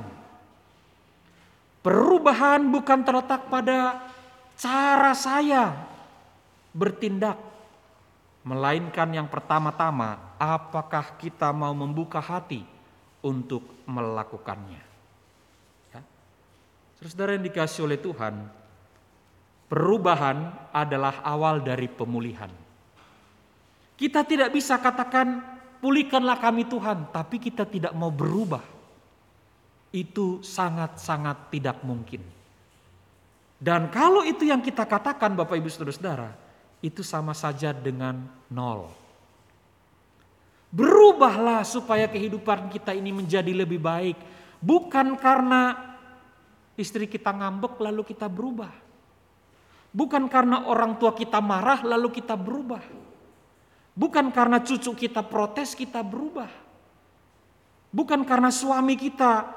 Perubahan 1.85 2.65
bukan 2.67 2.99
terletak 3.05 3.45
pada 3.45 4.09
cara 4.57 5.13
saya 5.13 5.94
bertindak. 6.75 7.39
Melainkan 8.45 9.09
yang 9.09 9.25
pertama-tama, 9.25 10.37
apakah 10.37 11.17
kita 11.17 11.49
mau 11.49 11.73
membuka 11.73 12.21
hati 12.21 12.61
untuk 13.25 13.65
melakukannya. 13.89 14.85
Saudara 17.05 17.37
yang 17.37 17.45
dikasih 17.45 17.85
oleh 17.85 18.01
Tuhan, 18.01 18.49
perubahan 19.69 20.69
adalah 20.73 21.21
awal 21.21 21.61
dari 21.61 21.85
pemulihan. 21.85 22.49
Kita 23.93 24.25
tidak 24.25 24.49
bisa 24.53 24.81
katakan, 24.81 25.41
pulihkanlah 25.81 26.37
kami 26.41 26.65
Tuhan, 26.65 27.13
tapi 27.13 27.37
kita 27.37 27.65
tidak 27.65 27.93
mau 27.93 28.09
berubah. 28.09 28.61
Itu 29.93 30.41
sangat-sangat 30.41 31.53
tidak 31.53 31.81
mungkin. 31.85 32.25
Dan 33.55 33.87
kalau 33.93 34.25
itu 34.25 34.49
yang 34.49 34.59
kita 34.65 34.83
katakan 34.83 35.33
Bapak 35.37 35.61
Ibu 35.61 35.69
Saudara-saudara, 35.69 36.44
itu 36.85 37.01
sama 37.01 37.33
saja 37.33 37.73
dengan 37.73 38.21
nol. 38.45 38.85
Berubahlah 40.69 41.65
supaya 41.65 42.05
kehidupan 42.05 42.69
kita 42.69 42.93
ini 42.93 43.09
menjadi 43.09 43.49
lebih 43.49 43.81
baik. 43.81 44.17
Bukan 44.61 45.17
karena 45.17 45.73
istri 46.77 47.09
kita 47.09 47.33
ngambek 47.33 47.81
lalu 47.81 48.05
kita 48.05 48.29
berubah. 48.29 48.69
Bukan 49.95 50.29
karena 50.29 50.69
orang 50.69 51.01
tua 51.01 51.17
kita 51.17 51.41
marah 51.41 51.81
lalu 51.81 52.13
kita 52.13 52.37
berubah. 52.37 52.83
Bukan 53.95 54.29
karena 54.29 54.61
cucu 54.61 54.93
kita 54.93 55.25
protes 55.25 55.73
kita 55.73 56.03
berubah. 56.05 56.51
Bukan 57.95 58.27
karena 58.27 58.51
suami 58.51 58.99
kita 58.99 59.47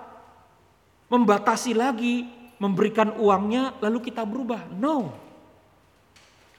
membatasi 1.11 1.75
lagi, 1.75 2.31
memberikan 2.63 3.19
uangnya 3.19 3.75
lalu 3.83 3.99
kita 4.07 4.23
berubah. 4.23 4.71
No. 4.79 5.28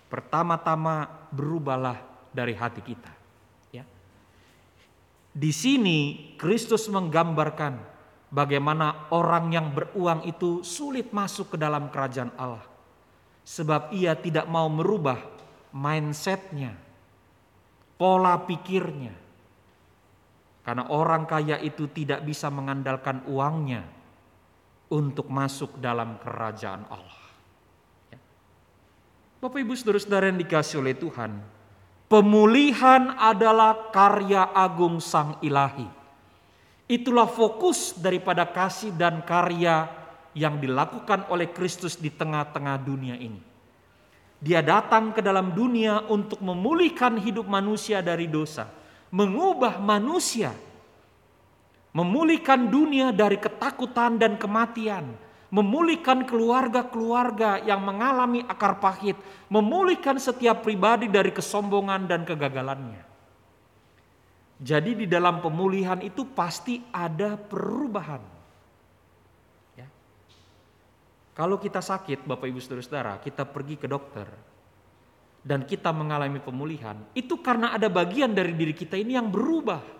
Pertama-tama 0.10 1.05
berubahlah 1.30 2.01
dari 2.34 2.57
hati 2.57 2.82
kita. 2.82 3.14
Ya. 3.70 3.86
Di 5.30 5.53
sini 5.53 6.34
Kristus 6.34 6.89
menggambarkan 6.89 7.78
bagaimana 8.34 9.10
orang 9.14 9.53
yang 9.53 9.70
beruang 9.70 10.26
itu 10.26 10.66
sulit 10.66 11.14
masuk 11.14 11.53
ke 11.53 11.57
dalam 11.62 11.93
kerajaan 11.93 12.34
Allah. 12.41 12.66
Sebab 13.45 13.93
ia 13.93 14.14
tidak 14.14 14.45
mau 14.45 14.70
merubah 14.70 15.18
mindsetnya, 15.74 16.74
pola 17.97 18.38
pikirnya. 18.45 19.14
Karena 20.66 20.86
orang 20.93 21.26
kaya 21.26 21.57
itu 21.57 21.89
tidak 21.89 22.22
bisa 22.26 22.49
mengandalkan 22.53 23.26
uangnya 23.26 23.86
untuk 24.89 25.30
masuk 25.30 25.82
dalam 25.82 26.22
kerajaan 26.22 26.86
Allah. 26.89 27.28
Bapak 29.40 29.64
Ibu 29.64 29.72
Saudara-saudara 29.72 30.28
yang 30.28 30.40
dikasih 30.40 30.84
oleh 30.84 31.00
Tuhan, 31.00 31.40
pemulihan 32.12 33.16
adalah 33.16 33.88
karya 33.88 34.52
agung 34.52 35.00
Sang 35.00 35.40
Ilahi. 35.40 35.88
Itulah 36.92 37.24
fokus 37.24 37.96
daripada 37.96 38.44
kasih 38.44 38.92
dan 38.92 39.24
karya 39.24 39.88
yang 40.36 40.60
dilakukan 40.60 41.32
oleh 41.32 41.48
Kristus 41.56 41.96
di 41.96 42.12
tengah-tengah 42.12 42.76
dunia 42.84 43.16
ini. 43.16 43.40
Dia 44.44 44.60
datang 44.60 45.16
ke 45.16 45.24
dalam 45.24 45.56
dunia 45.56 46.04
untuk 46.12 46.44
memulihkan 46.44 47.16
hidup 47.20 47.48
manusia 47.48 48.04
dari 48.04 48.28
dosa, 48.28 48.68
mengubah 49.08 49.80
manusia 49.80 50.52
memulihkan 51.90 52.70
dunia 52.70 53.10
dari 53.10 53.38
ketakutan 53.42 54.22
dan 54.22 54.38
kematian, 54.38 55.10
memulihkan 55.50 56.26
keluarga-keluarga 56.30 57.66
yang 57.66 57.82
mengalami 57.82 58.45
akar 58.45 58.78
pahit, 58.78 59.18
memulihkan 59.50 60.22
setiap 60.22 60.62
pribadi 60.62 61.10
dari 61.10 61.34
kesombongan 61.34 62.06
dan 62.06 62.22
kegagalannya. 62.26 63.04
Jadi 64.60 65.06
di 65.06 65.08
dalam 65.10 65.39
pemulihan 65.39 65.97
itu 66.04 66.28
pasti 66.36 66.84
ada 66.91 67.39
perubahan. 67.39 68.22
Ya. 69.80 69.88
Kalau 71.34 71.58
kita 71.58 71.80
sakit, 71.80 72.28
Bapak 72.28 72.45
Ibu 72.45 72.60
Saudara-saudara, 72.60 73.18
kita 73.24 73.47
pergi 73.47 73.80
ke 73.80 73.88
dokter 73.88 74.28
dan 75.39 75.64
kita 75.64 75.95
mengalami 75.95 76.43
pemulihan, 76.43 77.00
itu 77.16 77.39
karena 77.39 77.72
ada 77.72 77.88
bagian 77.88 78.36
dari 78.36 78.52
diri 78.52 78.76
kita 78.76 79.00
ini 79.00 79.16
yang 79.16 79.32
berubah 79.32 80.00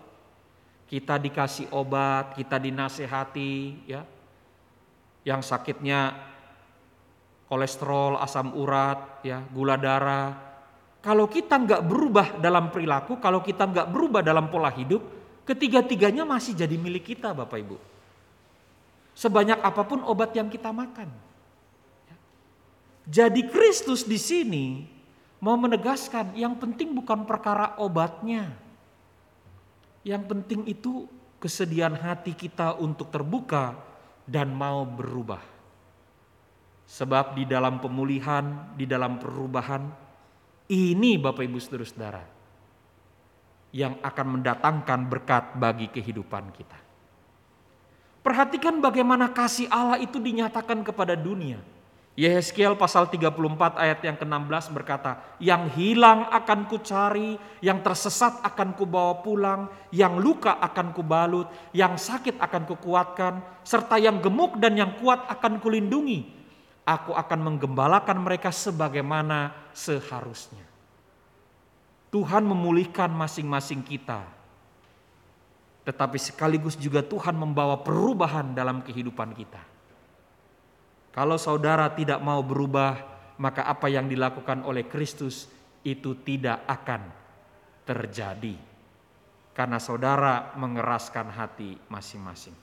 kita 0.90 1.22
dikasih 1.22 1.70
obat, 1.70 2.34
kita 2.34 2.58
dinasehati, 2.58 3.86
ya. 3.86 4.02
Yang 5.26 5.52
sakitnya 5.52 6.16
kolesterol, 7.50 8.22
asam 8.22 8.54
urat, 8.54 9.26
ya, 9.26 9.42
gula 9.50 9.74
darah. 9.74 10.38
Kalau 11.02 11.26
kita 11.26 11.58
nggak 11.58 11.82
berubah 11.82 12.26
dalam 12.38 12.70
perilaku, 12.70 13.18
kalau 13.18 13.42
kita 13.42 13.66
nggak 13.66 13.90
berubah 13.90 14.22
dalam 14.22 14.46
pola 14.46 14.70
hidup, 14.70 15.02
ketiga-tiganya 15.42 16.22
masih 16.22 16.54
jadi 16.54 16.78
milik 16.78 17.10
kita, 17.10 17.34
Bapak 17.34 17.58
Ibu. 17.58 17.76
Sebanyak 19.18 19.58
apa 19.58 19.82
pun 19.82 20.06
obat 20.06 20.30
yang 20.38 20.46
kita 20.46 20.70
makan. 20.70 21.10
Ya. 22.06 22.16
Jadi 23.20 23.50
Kristus 23.50 24.06
di 24.06 24.16
sini 24.16 24.86
mau 25.42 25.58
menegaskan 25.58 26.38
yang 26.38 26.54
penting 26.54 26.94
bukan 26.94 27.26
perkara 27.26 27.74
obatnya, 27.82 28.54
yang 30.06 30.22
penting 30.22 30.64
itu 30.70 31.10
kesediaan 31.42 31.96
hati 31.96 32.36
kita 32.36 32.76
untuk 32.78 33.08
terbuka 33.10 33.89
dan 34.30 34.54
mau 34.54 34.86
berubah. 34.86 35.42
Sebab 36.86 37.34
di 37.34 37.46
dalam 37.46 37.82
pemulihan, 37.82 38.70
di 38.78 38.86
dalam 38.86 39.18
perubahan, 39.18 39.90
ini 40.70 41.18
Bapak 41.18 41.42
Ibu 41.42 41.58
Saudara-saudara 41.58 42.22
yang 43.74 43.98
akan 44.02 44.26
mendatangkan 44.38 45.00
berkat 45.06 45.44
bagi 45.58 45.90
kehidupan 45.90 46.50
kita. 46.54 46.78
Perhatikan 48.22 48.78
bagaimana 48.78 49.30
kasih 49.34 49.66
Allah 49.70 49.98
itu 49.98 50.18
dinyatakan 50.22 50.82
kepada 50.86 51.14
dunia 51.18 51.58
Yehezkiel 52.18 52.74
pasal 52.74 53.06
34 53.06 53.78
ayat 53.78 54.02
yang 54.02 54.18
ke-16 54.18 54.74
berkata, 54.74 55.38
yang 55.38 55.70
hilang 55.70 56.26
akan 56.26 56.66
kucari, 56.66 57.38
yang 57.62 57.80
tersesat 57.86 58.42
akan 58.42 58.74
kubawa 58.74 59.22
pulang, 59.22 59.70
yang 59.94 60.18
luka 60.18 60.58
akan 60.58 60.90
kubalut, 60.90 61.46
yang 61.70 61.94
sakit 61.94 62.42
akan 62.42 62.66
kukuatkan, 62.66 63.62
serta 63.62 63.96
yang 64.02 64.18
gemuk 64.18 64.58
dan 64.58 64.74
yang 64.74 64.98
kuat 64.98 65.22
akan 65.30 65.62
kulindungi. 65.62 66.26
Aku 66.82 67.14
akan 67.14 67.40
menggembalakan 67.46 68.18
mereka 68.18 68.50
sebagaimana 68.50 69.70
seharusnya. 69.70 70.66
Tuhan 72.10 72.42
memulihkan 72.42 73.06
masing-masing 73.14 73.86
kita. 73.86 74.26
Tetapi 75.86 76.18
sekaligus 76.18 76.74
juga 76.74 77.06
Tuhan 77.06 77.38
membawa 77.38 77.78
perubahan 77.80 78.50
dalam 78.50 78.82
kehidupan 78.82 79.30
kita. 79.38 79.62
Kalau 81.10 81.34
saudara 81.36 81.90
tidak 81.90 82.22
mau 82.22 82.38
berubah, 82.42 83.02
maka 83.42 83.66
apa 83.66 83.90
yang 83.90 84.06
dilakukan 84.06 84.62
oleh 84.62 84.86
Kristus 84.86 85.50
itu 85.82 86.14
tidak 86.22 86.62
akan 86.70 87.02
terjadi. 87.82 88.54
Karena 89.50 89.82
saudara 89.82 90.54
mengeraskan 90.54 91.26
hati 91.34 91.74
masing-masing. 91.90 92.54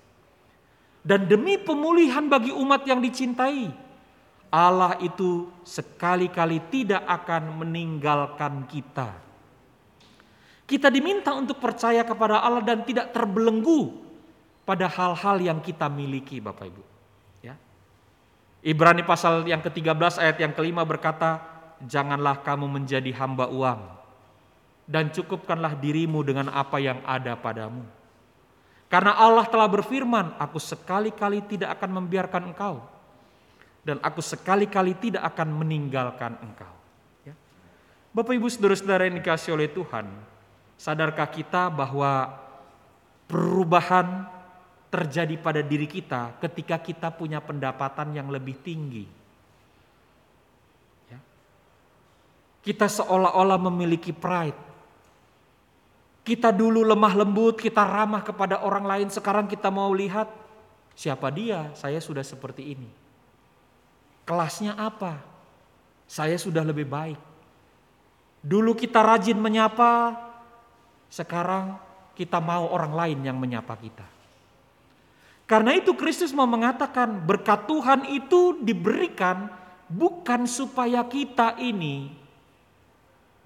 Dan 1.04 1.28
demi 1.28 1.60
pemulihan 1.60 2.24
bagi 2.28 2.52
umat 2.56 2.88
yang 2.88 3.04
dicintai, 3.04 3.68
Allah 4.48 4.96
itu 5.04 5.52
sekali-kali 5.68 6.72
tidak 6.72 7.04
akan 7.04 7.64
meninggalkan 7.64 8.64
kita. 8.68 9.12
Kita 10.68 10.92
diminta 10.92 11.32
untuk 11.32 11.64
percaya 11.64 12.04
kepada 12.04 12.44
Allah 12.44 12.64
dan 12.64 12.84
tidak 12.84 13.16
terbelenggu 13.16 14.04
pada 14.68 14.88
hal-hal 14.92 15.40
yang 15.40 15.60
kita 15.64 15.88
miliki 15.88 16.44
Bapak 16.44 16.68
Ibu. 16.68 16.97
Ibrani 18.66 19.06
pasal 19.06 19.46
yang 19.46 19.62
ke-13 19.62 20.18
ayat 20.18 20.38
yang 20.42 20.54
kelima 20.54 20.82
berkata, 20.82 21.58
Janganlah 21.78 22.42
kamu 22.42 22.66
menjadi 22.66 23.14
hamba 23.22 23.46
uang, 23.54 23.82
dan 24.90 25.14
cukupkanlah 25.14 25.78
dirimu 25.78 26.26
dengan 26.26 26.50
apa 26.50 26.82
yang 26.82 27.06
ada 27.06 27.38
padamu. 27.38 27.86
Karena 28.90 29.14
Allah 29.14 29.46
telah 29.46 29.70
berfirman, 29.70 30.42
aku 30.42 30.58
sekali-kali 30.58 31.46
tidak 31.46 31.78
akan 31.78 32.02
membiarkan 32.02 32.50
engkau, 32.50 32.82
dan 33.86 34.02
aku 34.02 34.26
sekali-kali 34.26 34.98
tidak 34.98 35.22
akan 35.22 35.54
meninggalkan 35.54 36.34
engkau. 36.42 36.74
Ya. 37.30 37.38
Bapak 38.10 38.34
ibu 38.34 38.50
saudara-saudara 38.50 39.06
yang 39.06 39.22
dikasih 39.22 39.54
oleh 39.54 39.70
Tuhan, 39.70 40.10
sadarkah 40.82 41.30
kita 41.30 41.70
bahwa 41.70 42.42
perubahan 43.30 44.26
terjadi 44.88 45.36
pada 45.36 45.60
diri 45.60 45.86
kita 45.88 46.40
ketika 46.40 46.80
kita 46.80 47.12
punya 47.12 47.44
pendapatan 47.44 48.16
yang 48.16 48.32
lebih 48.32 48.56
tinggi. 48.64 49.06
Ya. 51.12 51.20
Kita 52.64 52.88
seolah-olah 52.88 53.60
memiliki 53.68 54.16
pride. 54.16 54.66
Kita 56.24 56.52
dulu 56.52 56.84
lemah 56.84 57.24
lembut, 57.24 57.56
kita 57.56 57.88
ramah 57.88 58.20
kepada 58.20 58.60
orang 58.60 58.84
lain, 58.84 59.08
sekarang 59.08 59.48
kita 59.48 59.72
mau 59.72 59.96
lihat 59.96 60.28
siapa 60.92 61.32
dia, 61.32 61.72
saya 61.72 62.04
sudah 62.04 62.24
seperti 62.24 62.76
ini. 62.76 62.92
Kelasnya 64.28 64.76
apa? 64.76 65.24
Saya 66.04 66.36
sudah 66.36 66.68
lebih 66.68 66.84
baik. 66.84 67.20
Dulu 68.44 68.76
kita 68.76 69.00
rajin 69.00 69.40
menyapa, 69.40 70.20
sekarang 71.08 71.80
kita 72.12 72.44
mau 72.44 72.68
orang 72.76 72.92
lain 72.92 73.20
yang 73.24 73.40
menyapa 73.40 73.72
kita. 73.80 74.17
Karena 75.48 75.80
itu 75.80 75.96
Kristus 75.96 76.36
mau 76.36 76.44
mengatakan 76.44 77.24
berkat 77.24 77.72
Tuhan 77.72 78.04
itu 78.12 78.60
diberikan 78.60 79.48
bukan 79.88 80.44
supaya 80.44 81.08
kita 81.08 81.56
ini 81.64 82.12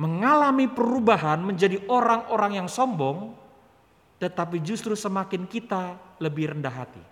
mengalami 0.01 0.65
perubahan 0.65 1.45
menjadi 1.45 1.77
orang-orang 1.85 2.57
yang 2.57 2.65
sombong, 2.65 3.37
tetapi 4.17 4.57
justru 4.65 4.97
semakin 4.97 5.45
kita 5.45 5.93
lebih 6.17 6.57
rendah 6.57 6.73
hati. 6.73 7.05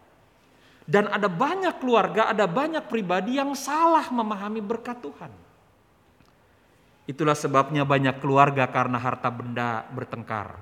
Dan 0.89 1.05
ada 1.05 1.29
banyak 1.29 1.77
keluarga, 1.77 2.33
ada 2.33 2.49
banyak 2.49 2.89
pribadi 2.89 3.37
yang 3.37 3.53
salah 3.53 4.09
memahami 4.09 4.57
berkat 4.57 4.97
Tuhan. 5.05 5.29
Itulah 7.05 7.37
sebabnya 7.37 7.85
banyak 7.85 8.17
keluarga 8.17 8.65
karena 8.65 8.97
harta 8.97 9.29
benda 9.29 9.85
bertengkar. 9.93 10.57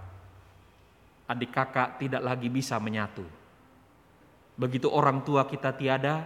Adik 1.32 1.56
kakak 1.56 1.96
tidak 2.04 2.20
lagi 2.28 2.52
bisa 2.52 2.76
menyatu 2.76 3.47
Begitu 4.58 4.90
orang 4.90 5.22
tua 5.22 5.46
kita 5.46 5.78
tiada, 5.78 6.26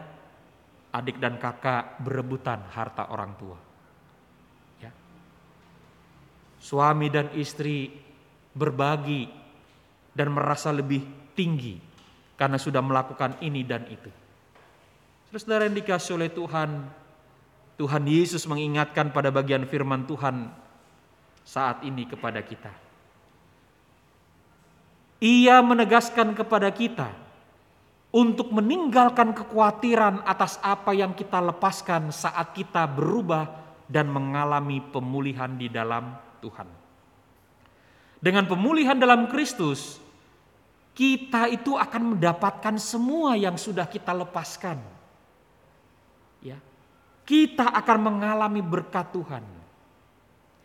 adik 0.96 1.20
dan 1.20 1.36
kakak 1.36 2.00
berebutan 2.00 2.64
harta 2.72 3.12
orang 3.12 3.36
tua. 3.36 3.60
Ya. 4.80 4.92
Suami 6.64 7.12
dan 7.12 7.28
istri 7.36 7.92
berbagi 8.56 9.28
dan 10.16 10.32
merasa 10.32 10.72
lebih 10.72 11.04
tinggi 11.36 11.76
karena 12.40 12.56
sudah 12.56 12.80
melakukan 12.80 13.36
ini 13.44 13.68
dan 13.68 13.84
itu. 13.92 14.08
Saudara 15.32 15.68
yang 15.68 15.76
dikasih 15.76 16.20
oleh 16.20 16.32
Tuhan, 16.32 16.88
Tuhan 17.80 18.04
Yesus 18.04 18.44
mengingatkan 18.48 19.16
pada 19.16 19.32
bagian 19.32 19.64
firman 19.68 20.08
Tuhan 20.08 20.52
saat 21.44 21.84
ini 21.84 22.08
kepada 22.08 22.44
kita. 22.44 22.72
Ia 25.24 25.64
menegaskan 25.64 26.36
kepada 26.36 26.68
kita 26.74 27.21
untuk 28.12 28.52
meninggalkan 28.52 29.32
kekhawatiran 29.32 30.28
atas 30.28 30.60
apa 30.60 30.92
yang 30.92 31.16
kita 31.16 31.40
lepaskan 31.40 32.12
saat 32.12 32.52
kita 32.52 32.84
berubah 32.84 33.48
dan 33.88 34.12
mengalami 34.12 34.84
pemulihan 34.84 35.52
di 35.56 35.72
dalam 35.72 36.12
Tuhan. 36.44 36.68
Dengan 38.20 38.46
pemulihan 38.46 39.00
dalam 39.00 39.32
Kristus, 39.32 39.98
kita 40.92 41.48
itu 41.48 41.80
akan 41.80 42.16
mendapatkan 42.16 42.76
semua 42.76 43.40
yang 43.40 43.56
sudah 43.56 43.88
kita 43.88 44.12
lepaskan. 44.12 44.78
Ya. 46.44 46.60
Kita 47.24 47.72
akan 47.72 47.98
mengalami 48.12 48.60
berkat 48.60 49.08
Tuhan. 49.16 49.44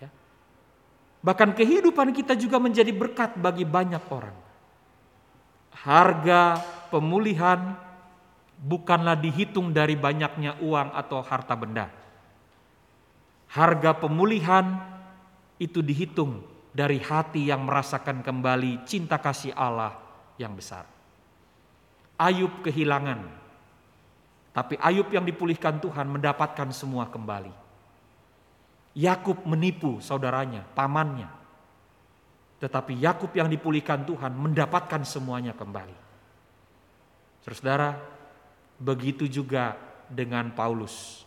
Ya. 0.03 0.11
Bahkan 1.22 1.55
kehidupan 1.55 2.11
kita 2.11 2.34
juga 2.34 2.59
menjadi 2.59 2.90
berkat 2.90 3.38
bagi 3.38 3.62
banyak 3.62 4.03
orang. 4.11 4.36
Harga 5.86 6.59
pemulihan 6.89 7.78
bukanlah 8.61 9.18
dihitung 9.18 9.70
dari 9.70 9.95
banyaknya 9.95 10.57
uang 10.64 10.93
atau 10.97 11.20
harta 11.20 11.55
benda. 11.55 11.93
Harga 13.53 13.95
pemulihan 13.97 14.80
itu 15.57 15.80
dihitung 15.80 16.43
dari 16.76 17.01
hati 17.01 17.49
yang 17.49 17.64
merasakan 17.64 18.20
kembali 18.20 18.84
cinta 18.84 19.16
kasih 19.16 19.57
Allah 19.57 19.97
yang 20.37 20.53
besar. 20.53 20.84
Ayub 22.16 22.64
kehilangan, 22.64 23.28
tapi 24.57 24.80
Ayub 24.80 25.09
yang 25.12 25.24
dipulihkan 25.24 25.76
Tuhan 25.84 26.09
mendapatkan 26.09 26.72
semua 26.72 27.12
kembali. 27.12 27.53
Yakub 28.97 29.45
menipu 29.45 30.01
saudaranya, 30.01 30.64
pamannya. 30.72 31.28
Tetapi 32.57 32.97
Yakub 32.97 33.28
yang 33.37 33.53
dipulihkan 33.53 34.09
Tuhan 34.09 34.32
mendapatkan 34.32 35.05
semuanya 35.05 35.53
kembali. 35.53 36.05
Saudara, 37.55 37.94
begitu 38.80 39.30
juga 39.30 39.78
dengan 40.11 40.51
Paulus. 40.51 41.22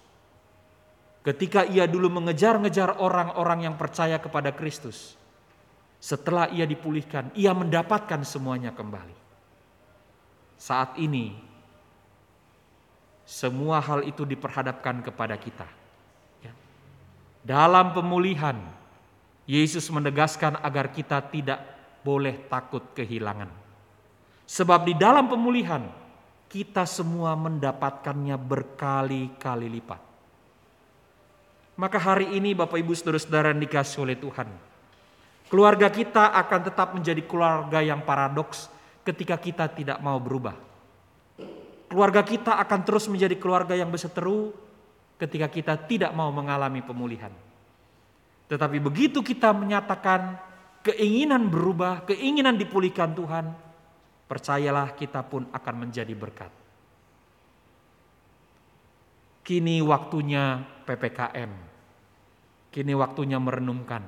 Ketika 1.24 1.68
ia 1.68 1.88
dulu 1.88 2.12
mengejar-ngejar 2.20 3.00
orang-orang 3.00 3.68
yang 3.68 3.76
percaya 3.76 4.20
kepada 4.20 4.52
Kristus, 4.56 5.20
setelah 6.00 6.48
ia 6.52 6.64
dipulihkan, 6.64 7.32
ia 7.36 7.52
mendapatkan 7.52 8.24
semuanya 8.24 8.72
kembali. 8.72 9.16
Saat 10.56 10.96
ini, 10.96 11.36
semua 13.28 13.84
hal 13.84 14.08
itu 14.08 14.24
diperhadapkan 14.24 15.04
kepada 15.04 15.36
kita. 15.36 15.68
Ya. 16.40 16.56
Dalam 17.44 17.92
pemulihan, 17.92 18.58
Yesus 19.44 19.92
menegaskan 19.92 20.56
agar 20.64 20.90
kita 20.90 21.20
tidak 21.30 21.60
boleh 22.02 22.48
takut 22.48 22.82
kehilangan. 22.96 23.52
Sebab 24.50 24.88
di 24.88 24.96
dalam 24.96 25.30
pemulihan, 25.30 25.84
kita 26.50 26.84
semua 26.90 27.38
mendapatkannya 27.38 28.36
berkali-kali 28.36 29.68
lipat. 29.70 30.02
Maka 31.80 31.98
hari 32.02 32.36
ini 32.36 32.58
Bapak 32.58 32.76
Ibu 32.76 32.92
Saudara-saudara 32.92 33.56
dikasih 33.56 34.04
oleh 34.04 34.20
Tuhan, 34.20 34.50
Keluarga 35.50 35.90
kita 35.90 36.30
akan 36.30 36.62
tetap 36.62 36.94
menjadi 36.94 37.26
keluarga 37.26 37.82
yang 37.82 38.06
paradoks 38.06 38.70
ketika 39.02 39.34
kita 39.42 39.66
tidak 39.74 39.98
mau 39.98 40.22
berubah. 40.22 40.54
Keluarga 41.90 42.22
kita 42.22 42.62
akan 42.62 42.86
terus 42.86 43.10
menjadi 43.10 43.34
keluarga 43.34 43.74
yang 43.74 43.90
berseteru 43.90 44.54
ketika 45.18 45.50
kita 45.50 45.74
tidak 45.90 46.14
mau 46.14 46.30
mengalami 46.30 46.86
pemulihan. 46.86 47.34
Tetapi 48.46 48.78
begitu 48.78 49.26
kita 49.26 49.50
menyatakan 49.50 50.38
keinginan 50.86 51.50
berubah, 51.50 52.06
keinginan 52.06 52.54
dipulihkan 52.54 53.18
Tuhan, 53.18 53.50
percayalah 54.30 54.94
kita 54.94 55.26
pun 55.26 55.50
akan 55.50 55.76
menjadi 55.90 56.14
berkat. 56.14 56.54
Kini 59.42 59.82
waktunya 59.82 60.62
PPKM. 60.86 61.52
Kini 62.70 62.94
waktunya 62.94 63.42
merenungkan 63.42 64.06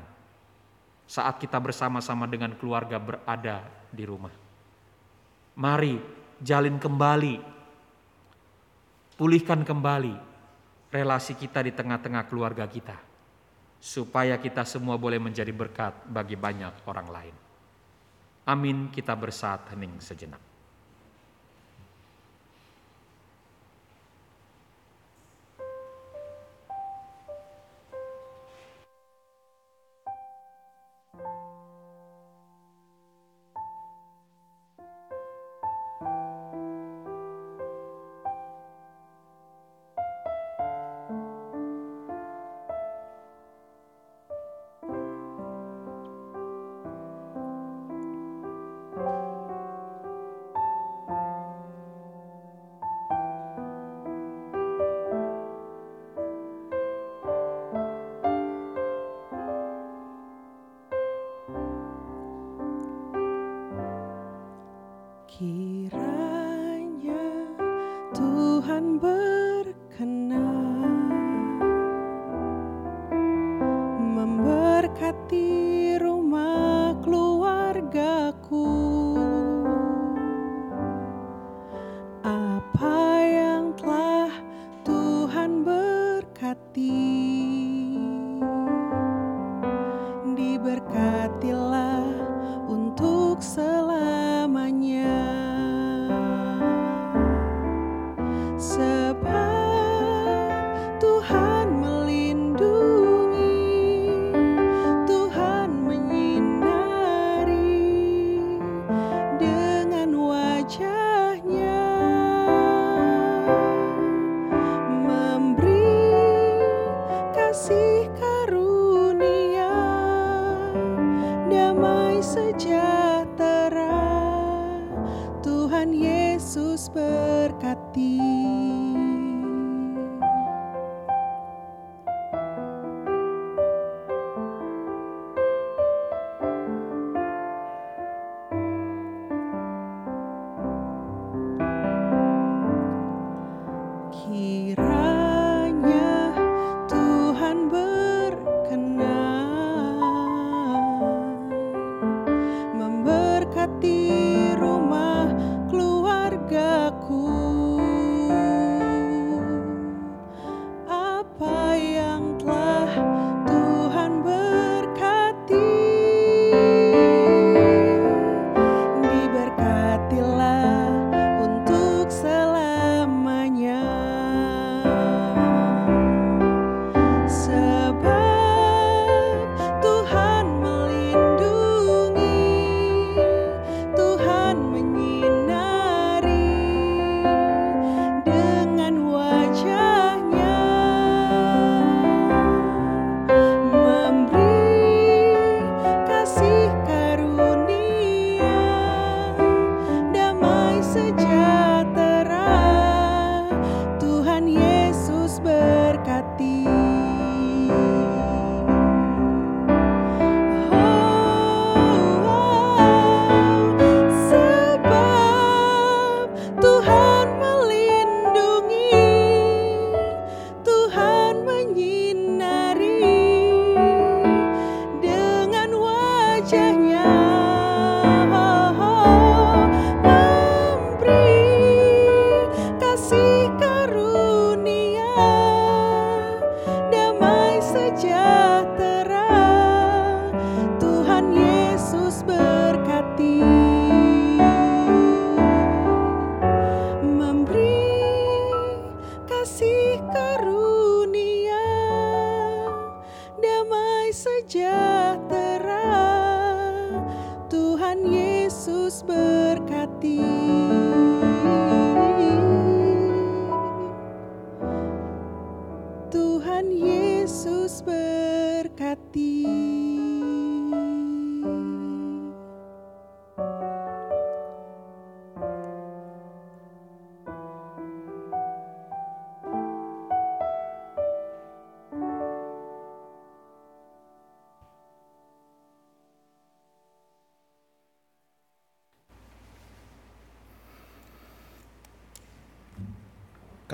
saat 1.10 1.42
kita 1.42 1.58
bersama-sama 1.58 2.30
dengan 2.30 2.54
keluarga 2.54 3.02
berada 3.02 3.66
di 3.90 4.06
rumah. 4.06 4.30
Mari 5.58 5.98
jalin 6.38 6.78
kembali, 6.78 7.42
pulihkan 9.18 9.66
kembali 9.66 10.14
relasi 10.94 11.34
kita 11.34 11.66
di 11.66 11.74
tengah-tengah 11.74 12.30
keluarga 12.30 12.70
kita, 12.70 13.02
supaya 13.82 14.38
kita 14.38 14.62
semua 14.62 14.94
boleh 14.96 15.18
menjadi 15.18 15.50
berkat 15.50 16.06
bagi 16.06 16.38
banyak 16.38 16.86
orang 16.86 17.10
lain. 17.10 17.41
Amin. 18.46 18.90
Kita 18.90 19.14
bersaat 19.14 19.70
hening 19.74 20.02
sejenak. 20.02 20.51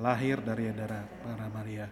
lahir 0.00 0.42
dari 0.42 0.70
darah 0.74 1.06
para 1.22 1.46
Maria, 1.50 1.86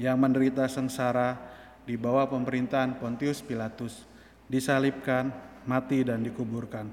yang 0.00 0.16
menderita 0.16 0.64
sengsara 0.66 1.36
di 1.84 1.94
bawah 2.00 2.24
pemerintahan 2.28 2.96
Pontius 2.96 3.44
Pilatus, 3.44 4.08
disalibkan, 4.48 5.28
mati 5.68 6.04
dan 6.04 6.24
dikuburkan, 6.24 6.88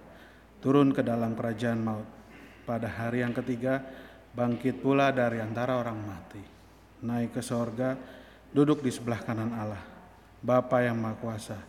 turun 0.60 0.92
ke 0.92 1.00
dalam 1.04 1.36
kerajaan 1.36 1.80
maut. 1.80 2.08
Pada 2.68 2.88
hari 2.88 3.24
yang 3.24 3.34
ketiga, 3.36 3.82
bangkit 4.36 4.80
pula 4.80 5.12
dari 5.12 5.40
antara 5.40 5.80
orang 5.80 5.98
mati, 5.98 6.44
naik 7.04 7.36
ke 7.36 7.42
sorga, 7.44 7.96
duduk 8.52 8.84
di 8.84 8.92
sebelah 8.92 9.24
kanan 9.24 9.52
Allah, 9.56 9.84
Bapa 10.44 10.84
yang 10.84 11.00
Maha 11.00 11.16
Kuasa, 11.20 11.60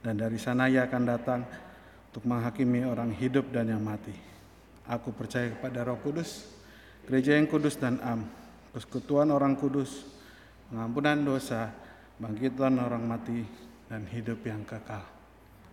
dan 0.00 0.18
dari 0.18 0.40
sana 0.40 0.66
ia 0.66 0.88
akan 0.88 1.02
datang 1.04 1.40
untuk 2.12 2.24
menghakimi 2.28 2.84
orang 2.84 3.12
hidup 3.16 3.48
dan 3.52 3.72
yang 3.72 3.80
mati. 3.80 4.12
Aku 4.84 5.14
percaya 5.14 5.48
kepada 5.52 5.86
Roh 5.86 5.96
Kudus, 6.02 6.61
gereja 7.06 7.34
yang 7.34 7.50
kudus 7.50 7.78
dan 7.78 7.98
am, 8.02 8.26
persekutuan 8.70 9.30
orang 9.34 9.58
kudus, 9.58 10.06
pengampunan 10.70 11.18
dosa, 11.22 11.70
bangkitan 12.18 12.78
orang 12.78 13.04
mati, 13.04 13.42
dan 13.90 14.08
hidup 14.08 14.40
yang 14.46 14.64
kekal. 14.64 15.04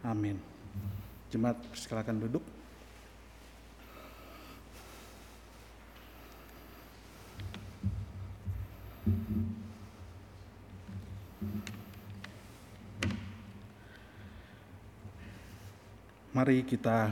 Amin. 0.04 0.36
Jemaat 1.30 1.56
silakan 1.78 2.20
duduk. 2.20 2.44
Mari 16.30 16.64
kita 16.64 17.12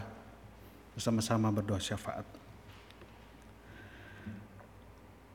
bersama-sama 0.95 1.51
berdoa 1.51 1.81
syafaat. 1.83 2.36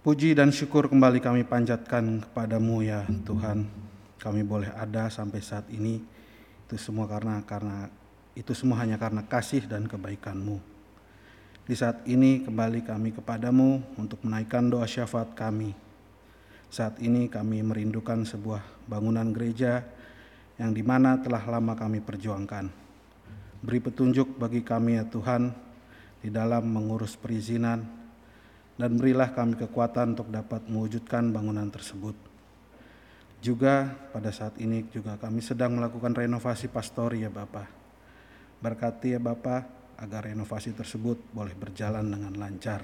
Puji 0.03 0.34
dan 0.34 0.50
syukur 0.50 0.90
kembali 0.90 1.22
kami 1.22 1.46
panjatkan 1.46 2.26
kepadamu 2.26 2.82
ya 2.82 3.07
Tuhan. 3.22 3.70
Kami 4.18 4.42
boleh 4.42 4.66
ada 4.74 5.07
sampai 5.07 5.38
saat 5.38 5.70
ini 5.70 6.03
itu 6.66 6.74
semua 6.74 7.07
karena 7.07 7.38
karena 7.46 7.86
itu 8.34 8.50
semua 8.50 8.82
hanya 8.82 8.98
karena 8.98 9.22
kasih 9.22 9.62
dan 9.70 9.86
kebaikanmu. 9.86 10.59
Di 11.70 11.78
saat 11.78 12.03
ini 12.11 12.42
kembali 12.42 12.82
kami 12.82 13.14
kepadamu 13.14 13.94
untuk 13.94 14.18
menaikkan 14.26 14.66
doa 14.66 14.90
syafaat 14.90 15.38
kami. 15.38 15.70
Saat 16.66 16.98
ini 16.98 17.30
kami 17.30 17.62
merindukan 17.62 18.26
sebuah 18.26 18.90
bangunan 18.90 19.30
gereja 19.30 19.86
yang 20.59 20.74
di 20.74 20.82
mana 20.82 21.22
telah 21.22 21.46
lama 21.46 21.78
kami 21.78 22.03
perjuangkan. 22.03 22.66
Beri 23.62 23.78
petunjuk 23.78 24.34
bagi 24.34 24.66
kami 24.66 24.98
ya 24.98 25.07
Tuhan 25.07 25.55
di 26.18 26.26
dalam 26.26 26.66
mengurus 26.66 27.14
perizinan 27.14 28.01
dan 28.83 28.99
berilah 28.99 29.30
kami 29.30 29.55
kekuatan 29.55 30.18
untuk 30.18 30.26
dapat 30.35 30.66
mewujudkan 30.66 31.30
bangunan 31.30 31.70
tersebut. 31.70 32.18
Juga 33.39 33.95
pada 34.11 34.35
saat 34.35 34.59
ini 34.59 34.83
juga 34.91 35.14
kami 35.22 35.39
sedang 35.39 35.78
melakukan 35.78 36.11
renovasi 36.11 36.66
pastori 36.66 37.22
ya 37.22 37.30
Bapak. 37.30 37.70
Berkati 38.59 39.14
ya 39.14 39.22
Bapak 39.22 39.95
agar 40.03 40.26
renovasi 40.26 40.74
tersebut 40.74 41.14
boleh 41.30 41.55
berjalan 41.55 42.11
dengan 42.11 42.35
lancar. 42.35 42.83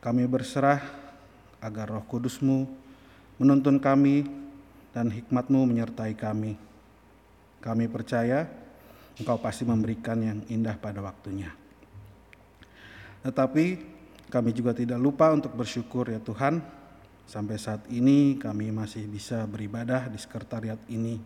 Kami 0.00 0.24
berserah 0.24 0.80
agar 1.60 1.92
roh 1.92 2.08
kudusmu 2.08 2.64
menuntun 3.36 3.76
kami 3.76 4.24
dan 4.96 5.12
hikmatmu 5.12 5.68
menyertai 5.68 6.16
kami. 6.16 6.56
Kami 7.60 7.92
percaya 7.92 8.48
engkau 9.20 9.36
pasti 9.36 9.68
memberikan 9.68 10.16
yang 10.16 10.40
indah 10.48 10.80
pada 10.80 11.04
waktunya. 11.04 11.52
Tetapi 13.20 13.91
kami 14.32 14.56
juga 14.56 14.72
tidak 14.72 14.96
lupa 14.96 15.28
untuk 15.28 15.52
bersyukur 15.52 16.08
ya 16.08 16.16
Tuhan, 16.16 16.64
sampai 17.28 17.60
saat 17.60 17.84
ini 17.92 18.40
kami 18.40 18.72
masih 18.72 19.04
bisa 19.04 19.44
beribadah 19.44 20.08
di 20.08 20.16
sekretariat 20.16 20.80
ini. 20.88 21.20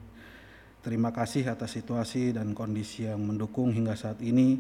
Terima 0.82 1.14
kasih 1.14 1.46
atas 1.46 1.78
situasi 1.78 2.34
dan 2.34 2.50
kondisi 2.50 3.07
yang 3.07 3.22
mendukung 3.22 3.70
hingga 3.70 3.94
saat 3.94 4.18
ini 4.26 4.59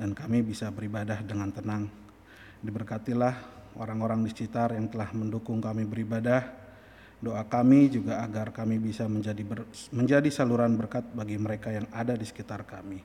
dan 0.00 0.16
kami 0.16 0.40
bisa 0.40 0.72
beribadah 0.72 1.20
dengan 1.20 1.52
tenang. 1.52 1.84
Diberkatilah 2.64 3.36
orang-orang 3.76 4.24
di 4.24 4.32
sekitar 4.32 4.72
yang 4.72 4.88
telah 4.88 5.12
mendukung 5.12 5.60
kami 5.60 5.84
beribadah. 5.84 6.64
Doa 7.22 7.44
kami 7.44 7.92
juga 7.92 8.24
agar 8.24 8.56
kami 8.56 8.80
bisa 8.80 9.04
menjadi 9.04 9.44
ber, 9.44 9.68
menjadi 9.94 10.26
saluran 10.32 10.74
berkat 10.74 11.06
bagi 11.12 11.36
mereka 11.36 11.68
yang 11.68 11.86
ada 11.92 12.16
di 12.16 12.24
sekitar 12.24 12.64
kami. 12.64 12.98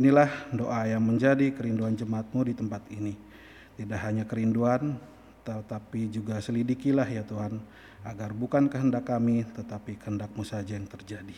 Inilah 0.00 0.50
doa 0.56 0.88
yang 0.88 1.04
menjadi 1.04 1.52
kerinduan 1.52 1.94
jemaatmu 1.94 2.40
di 2.48 2.54
tempat 2.56 2.82
ini. 2.90 3.29
Tidak 3.78 4.00
hanya 4.00 4.24
kerinduan, 4.26 4.98
tetapi 5.44 6.10
juga 6.10 6.38
selidikilah 6.42 7.06
ya 7.06 7.22
Tuhan, 7.22 7.60
agar 8.06 8.32
bukan 8.32 8.66
kehendak 8.72 9.06
kami, 9.06 9.44
tetapi 9.44 10.00
kehendakmu 10.00 10.42
saja 10.42 10.74
yang 10.78 10.88
terjadi. 10.88 11.36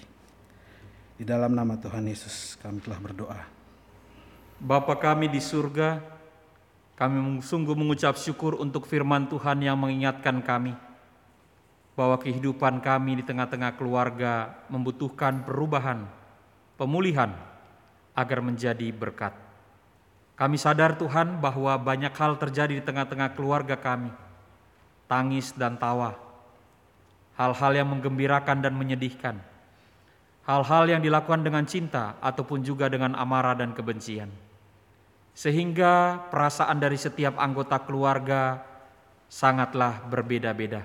Di 1.18 1.24
dalam 1.26 1.52
nama 1.52 1.76
Tuhan 1.78 2.06
Yesus 2.06 2.56
kami 2.58 2.82
telah 2.82 2.98
berdoa. 2.98 3.40
Bapa 4.62 4.94
kami 4.94 5.26
di 5.26 5.42
surga, 5.42 5.98
kami 6.94 7.42
sungguh 7.42 7.74
mengucap 7.74 8.14
syukur 8.14 8.54
untuk 8.58 8.86
firman 8.86 9.26
Tuhan 9.26 9.58
yang 9.58 9.74
mengingatkan 9.74 10.38
kami 10.38 10.74
bahwa 11.92 12.16
kehidupan 12.16 12.80
kami 12.80 13.20
di 13.20 13.24
tengah-tengah 13.26 13.76
keluarga 13.76 14.64
membutuhkan 14.70 15.44
perubahan, 15.44 16.08
pemulihan, 16.78 17.34
agar 18.16 18.38
menjadi 18.40 18.88
berkat. 18.94 19.34
Kami 20.32 20.56
sadar 20.56 20.96
Tuhan 20.96 21.38
bahwa 21.38 21.76
banyak 21.76 22.12
hal 22.16 22.40
terjadi 22.40 22.80
di 22.80 22.82
tengah-tengah 22.82 23.36
keluarga 23.36 23.76
kami, 23.76 24.08
tangis 25.04 25.52
dan 25.52 25.76
tawa, 25.76 26.16
hal-hal 27.36 27.72
yang 27.76 27.88
menggembirakan 27.92 28.64
dan 28.64 28.72
menyedihkan, 28.72 29.36
hal-hal 30.48 30.84
yang 30.88 31.04
dilakukan 31.04 31.44
dengan 31.44 31.68
cinta 31.68 32.16
ataupun 32.24 32.64
juga 32.64 32.88
dengan 32.88 33.12
amarah 33.12 33.52
dan 33.52 33.76
kebencian. 33.76 34.32
Sehingga 35.36 36.28
perasaan 36.28 36.80
dari 36.80 36.96
setiap 36.96 37.36
anggota 37.40 37.80
keluarga 37.84 38.60
sangatlah 39.28 40.04
berbeda-beda. 40.08 40.84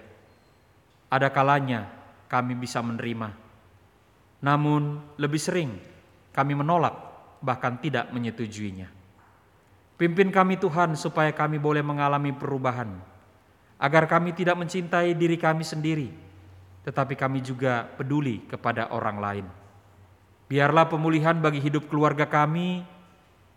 Ada 1.07 1.31
kalanya 1.31 1.87
kami 2.27 2.55
bisa 2.55 2.83
menerima, 2.83 3.31
namun 4.43 4.99
lebih 5.15 5.39
sering 5.39 5.71
kami 6.35 6.51
menolak, 6.51 6.95
bahkan 7.39 7.79
tidak 7.79 8.11
menyetujuinya. 8.11 8.96
Pimpin 9.97 10.29
kami 10.29 10.61
Tuhan 10.61 10.93
supaya 10.93 11.33
kami 11.33 11.57
boleh 11.57 11.81
mengalami 11.81 12.29
perubahan, 12.29 12.93
agar 13.81 14.05
kami 14.05 14.29
tidak 14.29 14.53
mencintai 14.53 15.17
diri 15.17 15.41
kami 15.41 15.65
sendiri, 15.65 16.13
tetapi 16.85 17.17
kami 17.17 17.41
juga 17.41 17.89
peduli 17.97 18.45
kepada 18.45 18.93
orang 18.93 19.17
lain. 19.17 19.45
Biarlah 20.45 20.85
pemulihan 20.85 21.33
bagi 21.41 21.57
hidup 21.57 21.89
keluarga 21.89 22.29
kami 22.29 22.85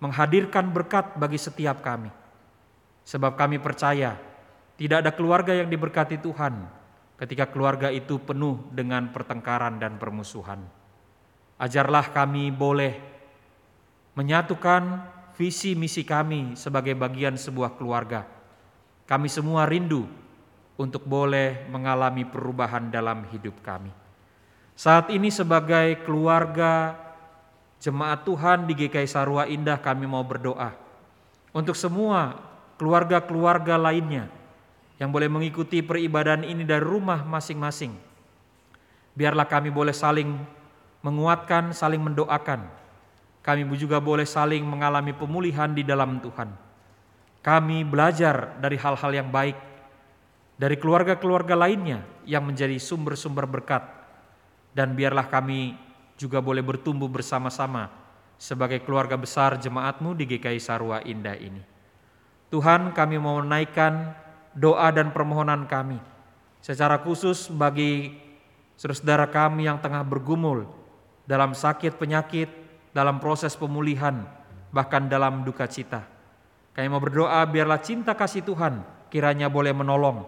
menghadirkan 0.01 0.73
berkat 0.73 1.13
bagi 1.21 1.37
setiap 1.37 1.85
kami. 1.85 2.09
Sebab 3.05 3.37
kami 3.37 3.61
percaya 3.61 4.17
tidak 4.81 5.05
ada 5.05 5.13
keluarga 5.13 5.53
yang 5.53 5.69
diberkati 5.69 6.25
Tuhan 6.25 6.57
ketika 7.21 7.53
keluarga 7.53 7.93
itu 7.93 8.17
penuh 8.17 8.65
dengan 8.73 9.13
pertengkaran 9.13 9.77
dan 9.77 10.01
permusuhan. 10.01 10.65
Ajarlah 11.61 12.09
kami 12.17 12.49
boleh 12.49 12.97
menyatukan 14.17 15.05
visi 15.41 15.73
misi 15.73 16.05
kami 16.05 16.53
sebagai 16.53 16.93
bagian 16.93 17.41
sebuah 17.41 17.81
keluarga. 17.81 18.29
Kami 19.09 19.33
semua 19.33 19.65
rindu 19.65 20.05
untuk 20.77 21.09
boleh 21.09 21.65
mengalami 21.73 22.29
perubahan 22.29 22.93
dalam 22.93 23.25
hidup 23.33 23.57
kami. 23.65 23.89
Saat 24.77 25.09
ini 25.09 25.33
sebagai 25.33 26.05
keluarga 26.05 26.93
jemaat 27.81 28.29
Tuhan 28.29 28.69
di 28.69 28.77
GKI 28.77 29.09
Sarua 29.09 29.49
Indah 29.49 29.81
kami 29.81 30.05
mau 30.05 30.21
berdoa 30.21 30.77
untuk 31.57 31.73
semua 31.73 32.37
keluarga-keluarga 32.77 33.81
lainnya 33.81 34.29
yang 35.01 35.09
boleh 35.09 35.33
mengikuti 35.33 35.81
peribadahan 35.81 36.45
ini 36.45 36.69
dari 36.69 36.85
rumah 36.85 37.25
masing-masing. 37.25 37.97
Biarlah 39.17 39.49
kami 39.49 39.73
boleh 39.73 39.97
saling 39.97 40.37
menguatkan, 41.01 41.73
saling 41.73 42.01
mendoakan. 42.05 42.80
Kami 43.41 43.65
juga 43.81 43.97
boleh 43.99 44.29
saling 44.29 44.61
mengalami 44.61 45.17
pemulihan 45.17 45.73
di 45.73 45.81
dalam 45.81 46.21
Tuhan. 46.21 46.53
Kami 47.41 47.89
belajar 47.89 48.61
dari 48.61 48.77
hal-hal 48.77 49.13
yang 49.17 49.29
baik 49.33 49.57
dari 50.61 50.77
keluarga-keluarga 50.77 51.57
lainnya 51.57 52.05
yang 52.29 52.45
menjadi 52.45 52.77
sumber-sumber 52.77 53.49
berkat. 53.49 53.81
Dan 54.77 54.93
biarlah 54.93 55.27
kami 55.27 55.73
juga 56.21 56.45
boleh 56.45 56.61
bertumbuh 56.61 57.09
bersama-sama 57.09 57.89
sebagai 58.37 58.85
keluarga 58.85 59.17
besar 59.17 59.57
jemaatmu 59.57 60.13
di 60.13 60.29
GKI 60.29 60.61
Sarwa 60.61 61.01
Indah 61.01 61.35
ini. 61.41 61.65
Tuhan 62.53 62.93
kami 62.93 63.17
mau 63.17 63.41
menaikkan 63.41 64.13
doa 64.53 64.93
dan 64.93 65.17
permohonan 65.17 65.65
kami 65.65 65.97
secara 66.61 67.01
khusus 67.01 67.49
bagi 67.49 68.21
saudara-saudara 68.77 69.33
kami 69.33 69.65
yang 69.65 69.81
tengah 69.81 70.05
bergumul 70.05 70.69
dalam 71.25 71.57
sakit 71.57 71.97
penyakit, 71.97 72.49
dalam 72.91 73.23
proses 73.23 73.55
pemulihan, 73.55 74.27
bahkan 74.75 75.07
dalam 75.07 75.43
duka 75.47 75.67
cita. 75.71 76.07
Kami 76.75 76.87
mau 76.87 77.03
berdoa 77.03 77.43
biarlah 77.47 77.83
cinta 77.83 78.15
kasih 78.15 78.47
Tuhan 78.47 78.83
kiranya 79.11 79.51
boleh 79.51 79.75
menolong 79.75 80.23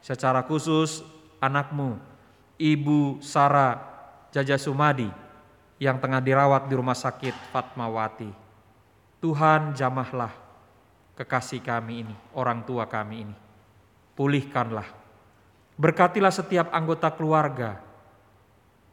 secara 0.00 0.42
khusus 0.42 1.04
anakmu, 1.38 2.00
Ibu 2.56 3.20
Sara 3.20 3.78
Jaja 4.32 4.56
Sumadi 4.56 5.06
yang 5.76 6.00
tengah 6.00 6.24
dirawat 6.24 6.66
di 6.66 6.74
rumah 6.74 6.96
sakit 6.96 7.52
Fatmawati. 7.52 8.32
Tuhan 9.22 9.76
jamahlah 9.76 10.32
kekasih 11.14 11.62
kami 11.62 12.08
ini, 12.08 12.14
orang 12.34 12.64
tua 12.66 12.88
kami 12.88 13.28
ini. 13.28 13.36
Pulihkanlah. 14.18 14.88
Berkatilah 15.78 16.34
setiap 16.34 16.68
anggota 16.74 17.12
keluarga 17.14 17.78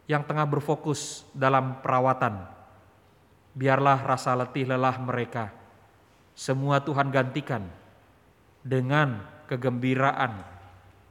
yang 0.06 0.26
tengah 0.26 0.46
berfokus 0.46 1.26
dalam 1.34 1.82
perawatan. 1.82 2.59
Biarlah 3.58 4.06
rasa 4.06 4.38
letih 4.38 4.70
lelah 4.70 4.96
mereka 5.02 5.52
semua 6.40 6.80
Tuhan 6.80 7.12
gantikan 7.12 7.68
dengan 8.64 9.20
kegembiraan 9.52 10.40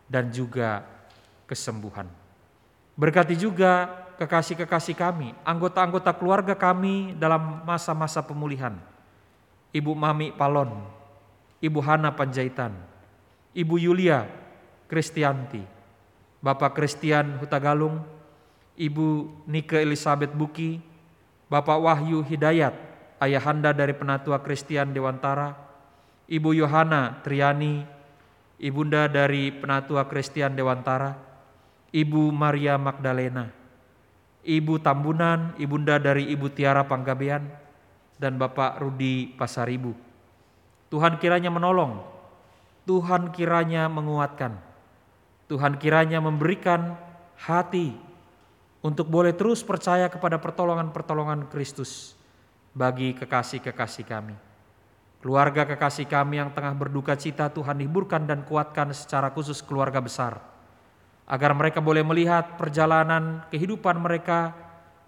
dan 0.09 0.33
juga 0.33 0.89
kesembuhan. 1.45 2.09
Berkati 2.97 3.37
juga 3.37 3.87
kekasih-kekasih 4.17 4.97
kami, 4.97 5.37
anggota-anggota 5.45 6.17
keluarga 6.17 6.57
kami 6.57 7.13
dalam 7.21 7.63
masa-masa 7.69 8.25
pemulihan. 8.25 8.75
Ibu 9.69 9.93
Mami 9.93 10.33
Palon, 10.33 10.73
Ibu 11.61 11.79
Hana 11.85 12.09
Panjaitan, 12.17 12.73
Ibu 13.53 13.77
Yulia 13.77 14.25
Kristianti, 14.89 15.61
Bapak 16.41 16.73
Kristian 16.73 17.37
Hutagalung, 17.37 18.01
Ibu 18.81 19.29
Nike 19.45 19.77
Elizabeth 19.77 20.33
Buki, 20.33 20.81
Bapak 21.49 21.81
Wahyu 21.81 22.21
Hidayat, 22.21 22.77
ayahanda 23.25 23.73
dari 23.73 23.97
Penatua 23.97 24.45
Kristian 24.45 24.93
Dewantara, 24.93 25.57
Ibu 26.29 26.53
Yohana 26.53 27.25
Triani 27.25 27.99
ibunda 28.61 29.09
dari 29.09 29.55
Penatua 29.55 30.05
Kristian 30.11 30.53
Dewantara, 30.53 31.17
Ibu 31.95 32.29
Maria 32.35 32.77
Magdalena, 32.77 33.49
Ibu 34.45 34.83
Tambunan, 34.85 35.57
ibunda 35.57 35.97
dari 35.97 36.29
Ibu 36.29 36.53
Tiara 36.53 36.85
Panggabean, 36.85 37.49
dan 38.19 38.37
Bapak 38.37 38.83
Rudi 38.83 39.33
Pasaribu. 39.33 39.95
Tuhan 40.93 41.17
kiranya 41.17 41.49
menolong, 41.49 42.03
Tuhan 42.85 43.33
kiranya 43.33 43.87
menguatkan, 43.89 44.53
Tuhan 45.49 45.81
kiranya 45.81 46.21
memberikan 46.21 46.99
hati 47.41 47.95
untuk 48.83 49.11
boleh 49.11 49.35
terus 49.35 49.67
percaya 49.67 50.07
kepada 50.07 50.39
pertolongan-pertolongan 50.39 51.51
Kristus 51.51 52.15
bagi 52.71 53.15
kekasih-kekasih 53.17 54.07
kami. 54.07 54.37
Keluarga 55.19 55.67
kekasih 55.67 56.07
kami 56.07 56.39
yang 56.39 56.55
tengah 56.55 56.79
berduka 56.79 57.19
cita 57.19 57.51
Tuhan 57.51 57.83
hiburkan 57.83 58.23
dan 58.23 58.47
kuatkan 58.47 58.95
secara 58.95 59.35
khusus 59.35 59.59
keluarga 59.67 59.99
besar. 59.99 60.39
Agar 61.27 61.53
mereka 61.59 61.83
boleh 61.83 62.07
melihat 62.07 62.55
perjalanan 62.55 63.43
kehidupan 63.51 63.99
mereka 63.99 64.55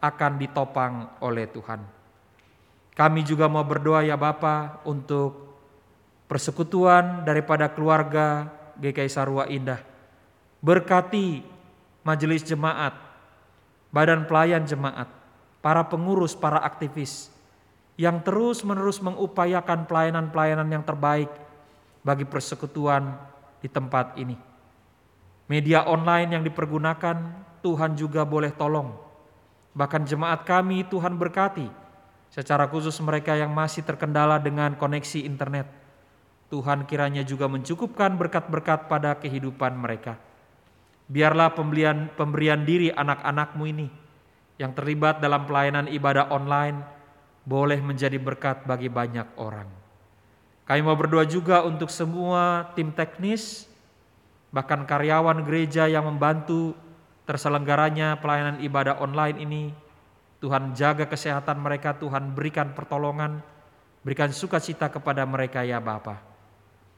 akan 0.02 0.32
ditopang 0.42 1.14
oleh 1.22 1.46
Tuhan. 1.46 1.80
Kami 2.98 3.20
juga 3.22 3.46
mau 3.46 3.62
berdoa 3.62 4.02
ya 4.02 4.18
Bapa 4.18 4.82
untuk 4.82 5.56
persekutuan 6.26 7.22
daripada 7.22 7.70
keluarga 7.70 8.50
GKI 8.82 9.08
Sarwa 9.08 9.46
Indah. 9.46 9.80
Berkati 10.60 11.40
majelis 12.04 12.44
jemaat, 12.44 12.92
badan 13.90 14.26
pelayan 14.26 14.66
jemaat, 14.66 15.06
para 15.60 15.82
pengurus, 15.86 16.34
para 16.34 16.62
aktivis, 16.62 17.30
yang 18.00 18.22
terus-menerus 18.24 19.02
mengupayakan 19.04 19.84
pelayanan-pelayanan 19.84 20.68
yang 20.70 20.84
terbaik 20.86 21.28
bagi 22.00 22.24
persekutuan 22.24 23.12
di 23.60 23.68
tempat 23.68 24.16
ini. 24.16 24.38
Media 25.50 25.84
online 25.84 26.40
yang 26.40 26.42
dipergunakan, 26.46 27.16
Tuhan 27.60 27.98
juga 27.98 28.24
boleh 28.24 28.54
tolong. 28.54 28.94
Bahkan 29.76 30.08
jemaat 30.08 30.46
kami 30.48 30.86
Tuhan 30.88 31.18
berkati, 31.18 31.68
secara 32.30 32.70
khusus 32.70 32.96
mereka 33.02 33.36
yang 33.36 33.50
masih 33.52 33.82
terkendala 33.82 34.38
dengan 34.38 34.78
koneksi 34.78 35.26
internet. 35.26 35.66
Tuhan 36.50 36.86
kiranya 36.86 37.22
juga 37.22 37.46
mencukupkan 37.46 38.16
berkat-berkat 38.18 38.90
pada 38.90 39.14
kehidupan 39.18 39.74
mereka. 39.76 40.18
Biarlah 41.10 41.50
pembelian, 41.58 42.06
pemberian 42.14 42.62
diri 42.62 42.94
anak-anakmu 42.94 43.64
ini 43.66 43.90
yang 44.62 44.70
terlibat 44.70 45.18
dalam 45.18 45.42
pelayanan 45.42 45.90
ibadah 45.90 46.30
online, 46.30 46.86
boleh 47.42 47.82
menjadi 47.82 48.14
berkat 48.14 48.62
bagi 48.62 48.86
banyak 48.86 49.26
orang. 49.34 49.66
Kami 50.70 50.86
mau 50.86 50.94
berdoa 50.94 51.26
juga 51.26 51.66
untuk 51.66 51.90
semua 51.90 52.70
tim 52.78 52.94
teknis, 52.94 53.66
bahkan 54.54 54.86
karyawan 54.86 55.42
gereja 55.42 55.90
yang 55.90 56.06
membantu 56.06 56.78
terselenggaranya 57.26 58.14
pelayanan 58.22 58.62
ibadah 58.62 59.02
online 59.02 59.42
ini. 59.42 59.64
Tuhan 60.38 60.78
jaga 60.78 61.10
kesehatan 61.10 61.58
mereka, 61.58 61.98
Tuhan 61.98 62.38
berikan 62.38 62.70
pertolongan, 62.70 63.42
berikan 64.06 64.30
sukacita 64.30 64.86
kepada 64.86 65.26
mereka 65.26 65.66
ya 65.66 65.82
Bapa. 65.82 66.22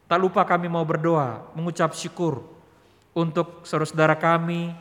Tak 0.04 0.20
lupa 0.20 0.44
kami 0.44 0.68
mau 0.68 0.84
berdoa, 0.84 1.48
mengucap 1.56 1.96
syukur 1.96 2.44
untuk 3.12 3.64
saudara-saudara 3.64 4.16
kami 4.16 4.72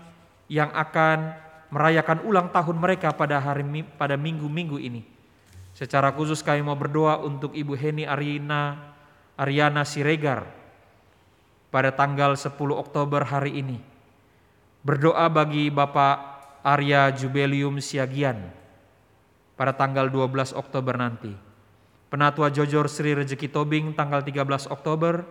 yang 0.52 0.72
akan 0.72 1.36
merayakan 1.72 2.20
ulang 2.28 2.52
tahun 2.52 2.76
mereka 2.76 3.16
pada 3.16 3.40
hari 3.40 3.64
pada 3.96 4.20
minggu-minggu 4.20 4.80
ini. 4.80 5.08
Secara 5.72 6.12
khusus 6.12 6.44
kami 6.44 6.60
mau 6.60 6.76
berdoa 6.76 7.24
untuk 7.24 7.56
Ibu 7.56 7.80
Heni 7.80 8.04
Arina 8.04 8.92
Ariana 9.40 9.88
Siregar 9.88 10.44
pada 11.72 11.96
tanggal 11.96 12.36
10 12.36 12.52
Oktober 12.76 13.24
hari 13.24 13.64
ini. 13.64 13.80
Berdoa 14.84 15.32
bagi 15.32 15.72
Bapak 15.72 16.16
Arya 16.62 17.10
Jubelium 17.16 17.80
Siagian 17.80 18.52
pada 19.56 19.72
tanggal 19.72 20.12
12 20.12 20.52
Oktober 20.54 21.00
nanti. 21.00 21.32
Penatua 22.12 22.52
Jojor 22.52 22.92
Sri 22.92 23.16
Rezeki 23.16 23.48
Tobing 23.48 23.96
tanggal 23.96 24.20
13 24.20 24.68
Oktober, 24.68 25.24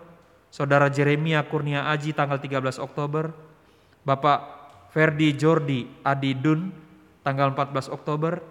Saudara 0.51 0.91
Jeremia 0.91 1.47
Kurnia 1.47 1.87
Aji 1.95 2.11
tanggal 2.11 2.43
13 2.43 2.83
Oktober, 2.83 3.31
Bapak 4.03 4.39
Ferdi 4.91 5.31
Jordi 5.39 5.87
Adi 6.03 6.35
Dun 6.35 6.75
tanggal 7.23 7.55
14 7.55 7.87
Oktober, 7.95 8.43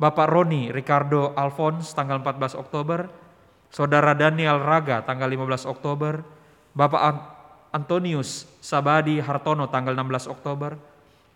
Bapak 0.00 0.26
Roni 0.32 0.72
Ricardo 0.72 1.36
Alphonse 1.36 1.92
tanggal 1.92 2.24
14 2.24 2.56
Oktober, 2.56 3.12
Saudara 3.68 4.16
Daniel 4.16 4.56
Raga 4.64 5.04
tanggal 5.04 5.28
15 5.28 5.68
Oktober, 5.68 6.24
Bapak 6.72 7.02
Antonius 7.76 8.48
Sabadi 8.64 9.20
Hartono 9.20 9.68
tanggal 9.68 9.92
16 9.92 10.32
Oktober, 10.32 10.80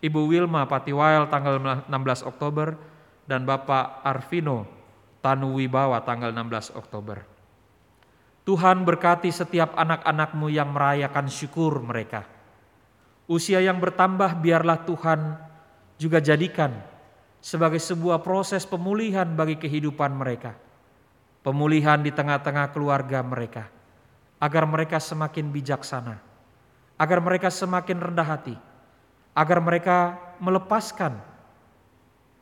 Ibu 0.01 0.25
Wilma 0.25 0.65
Patiwail 0.65 1.29
tanggal 1.29 1.61
16 1.85 2.25
Oktober, 2.25 2.73
dan 3.29 3.45
Bapak 3.45 4.01
Arvino 4.01 4.65
Tanuwibawa 5.21 6.01
tanggal 6.01 6.33
16 6.33 6.73
Oktober. 6.73 7.28
Tuhan 8.49 8.81
berkati 8.81 9.29
setiap 9.29 9.77
anak-anakmu 9.77 10.49
yang 10.49 10.73
merayakan 10.73 11.29
syukur 11.29 11.77
mereka. 11.85 12.25
Usia 13.29 13.61
yang 13.61 13.77
bertambah 13.77 14.41
biarlah 14.41 14.89
Tuhan 14.89 15.37
juga 16.01 16.17
jadikan 16.17 16.73
sebagai 17.45 17.77
sebuah 17.77 18.25
proses 18.25 18.65
pemulihan 18.65 19.29
bagi 19.37 19.61
kehidupan 19.61 20.17
mereka. 20.17 20.57
pemulihan 21.39 22.03
di 22.03 22.11
tengah-tengah 22.11 22.75
keluarga 22.75 23.23
mereka, 23.23 23.71
agar 24.43 24.67
mereka 24.67 24.99
semakin 24.99 25.47
bijaksana, 25.55 26.19
agar 26.99 27.19
mereka 27.23 27.47
semakin 27.47 27.95
rendah 27.95 28.27
hati, 28.27 28.55
agar 29.31 29.63
mereka 29.63 30.19
melepaskan 30.43 31.15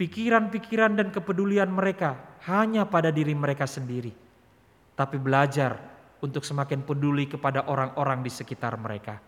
pikiran-pikiran 0.02 0.98
dan 0.98 1.08
kepedulian 1.14 1.70
mereka 1.70 2.18
hanya 2.50 2.90
pada 2.90 3.14
diri 3.14 3.38
mereka 3.38 3.70
sendiri, 3.70 4.18
tapi 4.98 5.22
belajar 5.22 5.97
untuk 6.24 6.44
semakin 6.44 6.84
peduli 6.84 7.30
kepada 7.30 7.66
orang-orang 7.70 8.26
di 8.26 8.32
sekitar 8.32 8.78
mereka, 8.78 9.22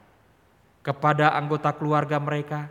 kepada 0.82 1.36
anggota 1.38 1.74
keluarga 1.76 2.18
mereka, 2.18 2.70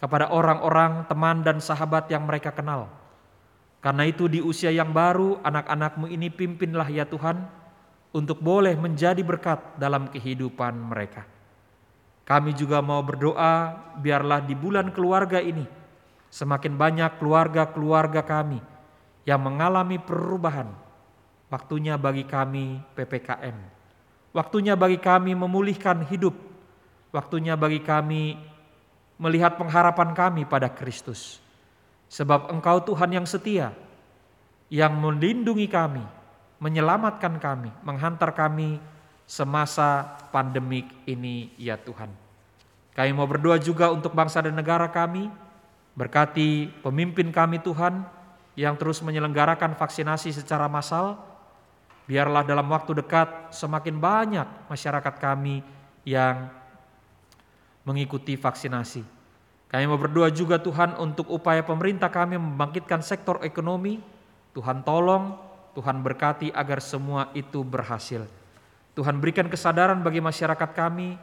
kepada 0.00 0.32
orang-orang, 0.32 1.04
teman, 1.08 1.44
dan 1.44 1.60
sahabat 1.60 2.08
yang 2.08 2.24
mereka 2.24 2.52
kenal. 2.52 2.88
Karena 3.80 4.04
itu, 4.04 4.28
di 4.28 4.40
usia 4.44 4.68
yang 4.68 4.92
baru, 4.92 5.40
anak-anakmu 5.40 6.08
ini 6.08 6.28
pimpinlah 6.28 6.88
ya 6.88 7.08
Tuhan, 7.08 7.48
untuk 8.10 8.42
boleh 8.42 8.74
menjadi 8.74 9.22
berkat 9.22 9.78
dalam 9.78 10.10
kehidupan 10.10 10.74
mereka. 10.74 11.24
Kami 12.26 12.54
juga 12.54 12.82
mau 12.82 13.02
berdoa, 13.02 13.74
biarlah 13.98 14.42
di 14.42 14.54
bulan 14.54 14.90
keluarga 14.94 15.42
ini 15.42 15.80
semakin 16.30 16.78
banyak 16.78 17.18
keluarga-keluarga 17.18 18.22
kami 18.22 18.62
yang 19.26 19.42
mengalami 19.42 19.98
perubahan. 19.98 20.70
Waktunya 21.50 21.98
bagi 21.98 22.22
kami 22.24 22.78
PPKM. 22.94 23.56
Waktunya 24.30 24.78
bagi 24.78 25.02
kami 25.02 25.34
memulihkan 25.34 26.06
hidup. 26.06 26.32
Waktunya 27.10 27.58
bagi 27.58 27.82
kami 27.82 28.38
melihat 29.18 29.58
pengharapan 29.58 30.14
kami 30.14 30.46
pada 30.46 30.70
Kristus. 30.70 31.42
Sebab 32.06 32.54
Engkau 32.54 32.78
Tuhan 32.86 33.10
yang 33.10 33.26
setia, 33.26 33.74
yang 34.70 34.94
melindungi 34.94 35.66
kami, 35.66 36.02
menyelamatkan 36.62 37.42
kami, 37.42 37.74
menghantar 37.82 38.30
kami 38.30 38.78
semasa 39.26 40.06
pandemik 40.30 40.86
ini 41.06 41.50
ya 41.58 41.74
Tuhan. 41.74 42.10
Kami 42.94 43.10
mau 43.10 43.26
berdoa 43.26 43.58
juga 43.58 43.90
untuk 43.90 44.14
bangsa 44.14 44.42
dan 44.42 44.54
negara 44.54 44.86
kami, 44.90 45.30
Berkati 46.00 46.70
pemimpin 46.80 47.34
kami 47.34 47.58
Tuhan 47.60 48.06
yang 48.54 48.78
terus 48.78 49.02
menyelenggarakan 49.02 49.74
vaksinasi 49.74 50.30
secara 50.32 50.70
massal. 50.70 51.18
Biarlah 52.10 52.42
dalam 52.42 52.66
waktu 52.66 52.98
dekat 52.98 53.54
semakin 53.54 53.94
banyak 54.02 54.66
masyarakat 54.66 55.14
kami 55.22 55.62
yang 56.02 56.50
mengikuti 57.86 58.34
vaksinasi. 58.34 59.06
Kami 59.70 59.86
mau 59.86 59.94
berdoa 59.94 60.26
juga 60.34 60.58
Tuhan 60.58 60.98
untuk 60.98 61.30
upaya 61.30 61.62
pemerintah 61.62 62.10
kami 62.10 62.34
membangkitkan 62.34 62.98
sektor 63.06 63.38
ekonomi. 63.46 64.02
Tuhan 64.50 64.82
tolong, 64.82 65.38
Tuhan 65.78 66.02
berkati 66.02 66.50
agar 66.50 66.82
semua 66.82 67.30
itu 67.30 67.62
berhasil. 67.62 68.26
Tuhan 68.98 69.22
berikan 69.22 69.46
kesadaran 69.46 70.02
bagi 70.02 70.18
masyarakat 70.18 70.74
kami 70.74 71.14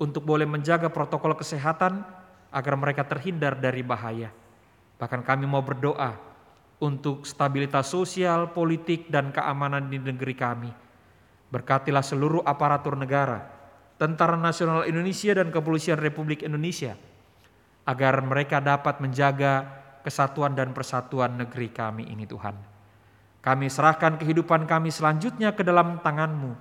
untuk 0.00 0.24
boleh 0.24 0.48
menjaga 0.48 0.88
protokol 0.88 1.36
kesehatan, 1.36 2.00
agar 2.48 2.74
mereka 2.80 3.04
terhindar 3.04 3.52
dari 3.60 3.84
bahaya. 3.84 4.32
Bahkan 4.96 5.20
kami 5.28 5.44
mau 5.44 5.60
berdoa 5.60 6.31
untuk 6.82 7.22
stabilitas 7.22 7.94
sosial, 7.94 8.50
politik, 8.50 9.06
dan 9.06 9.30
keamanan 9.30 9.86
di 9.86 10.02
negeri 10.02 10.34
kami. 10.34 10.70
Berkatilah 11.48 12.02
seluruh 12.02 12.42
aparatur 12.42 12.98
negara, 12.98 13.46
Tentara 13.94 14.34
Nasional 14.34 14.82
Indonesia 14.90 15.30
dan 15.38 15.54
Kepolisian 15.54 16.02
Republik 16.02 16.42
Indonesia, 16.42 16.98
agar 17.86 18.18
mereka 18.26 18.58
dapat 18.58 18.98
menjaga 18.98 19.62
kesatuan 20.02 20.58
dan 20.58 20.74
persatuan 20.74 21.38
negeri 21.38 21.70
kami 21.70 22.10
ini 22.10 22.26
Tuhan. 22.26 22.58
Kami 23.38 23.66
serahkan 23.70 24.18
kehidupan 24.18 24.66
kami 24.66 24.90
selanjutnya 24.90 25.54
ke 25.54 25.62
dalam 25.62 26.02
tangan-Mu, 26.02 26.52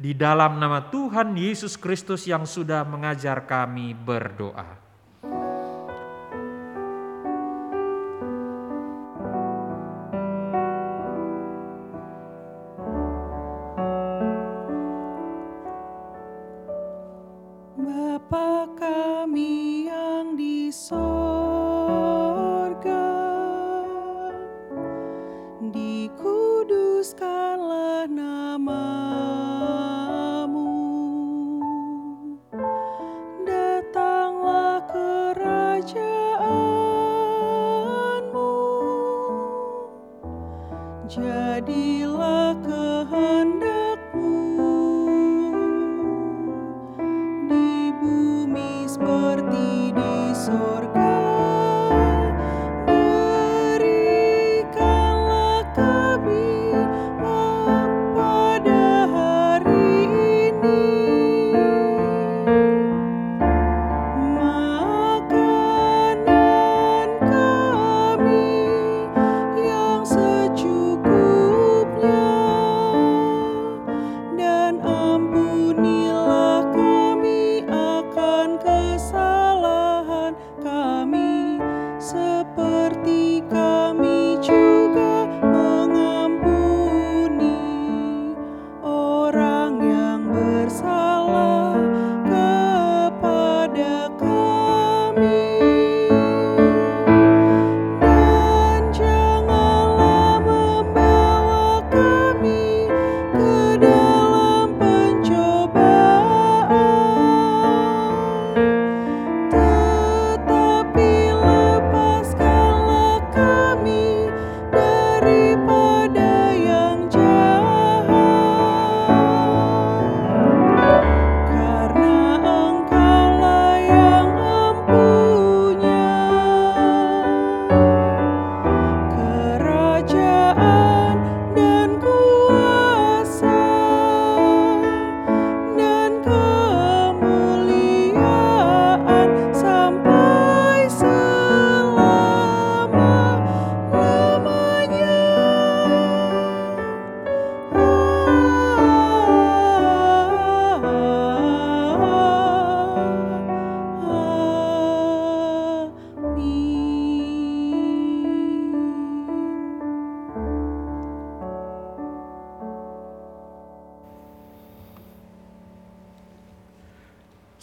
di 0.00 0.18
dalam 0.18 0.58
nama 0.58 0.90
Tuhan 0.90 1.38
Yesus 1.38 1.78
Kristus 1.78 2.26
yang 2.26 2.42
sudah 2.42 2.82
mengajar 2.82 3.46
kami 3.46 3.94
berdoa. 3.94 4.89
jadilah 41.10 42.54
ke 42.62 42.89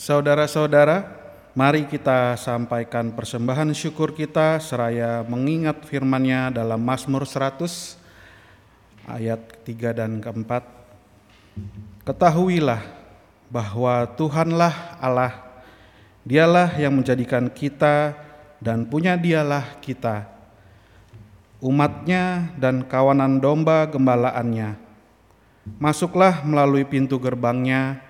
Saudara-saudara, 0.08 1.04
mari 1.52 1.84
kita 1.84 2.40
sampaikan 2.40 3.12
persembahan 3.12 3.76
syukur 3.76 4.16
kita 4.16 4.56
seraya 4.56 5.20
mengingat 5.28 5.84
firman-Nya 5.84 6.48
dalam 6.48 6.80
Mazmur 6.80 7.28
100 7.28 8.00
ayat 9.04 9.44
ketiga 9.52 9.92
dan 9.92 10.24
keempat. 10.24 10.64
Ketahuilah 12.08 12.88
bahwa 13.52 14.08
Tuhanlah 14.16 14.96
Allah, 15.04 15.44
dialah 16.24 16.72
yang 16.80 16.96
menjadikan 16.96 17.52
kita 17.52 18.16
dan 18.64 18.88
punya 18.88 19.20
dialah 19.20 19.76
kita, 19.84 20.24
umatnya 21.60 22.56
dan 22.56 22.88
kawanan 22.88 23.44
domba 23.44 23.84
gembalaannya. 23.92 24.80
Masuklah 25.84 26.48
melalui 26.48 26.88
pintu 26.88 27.20
gerbangnya 27.20 28.07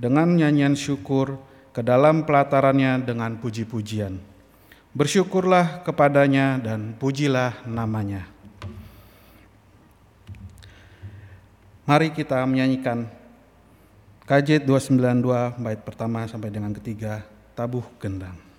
dengan 0.00 0.32
nyanyian 0.32 0.72
syukur 0.72 1.36
ke 1.76 1.84
dalam 1.84 2.24
pelatarannya 2.24 3.04
dengan 3.04 3.36
puji-pujian. 3.36 4.16
Bersyukurlah 4.96 5.84
kepadanya 5.84 6.56
dan 6.58 6.96
pujilah 6.96 7.62
namanya. 7.68 8.26
Mari 11.84 12.10
kita 12.16 12.42
menyanyikan 12.48 13.06
KJ 14.24 14.64
292 14.64 15.60
bait 15.62 15.80
pertama 15.84 16.24
sampai 16.26 16.48
dengan 16.50 16.74
ketiga 16.74 17.22
tabuh 17.54 17.84
gendang. 18.00 18.49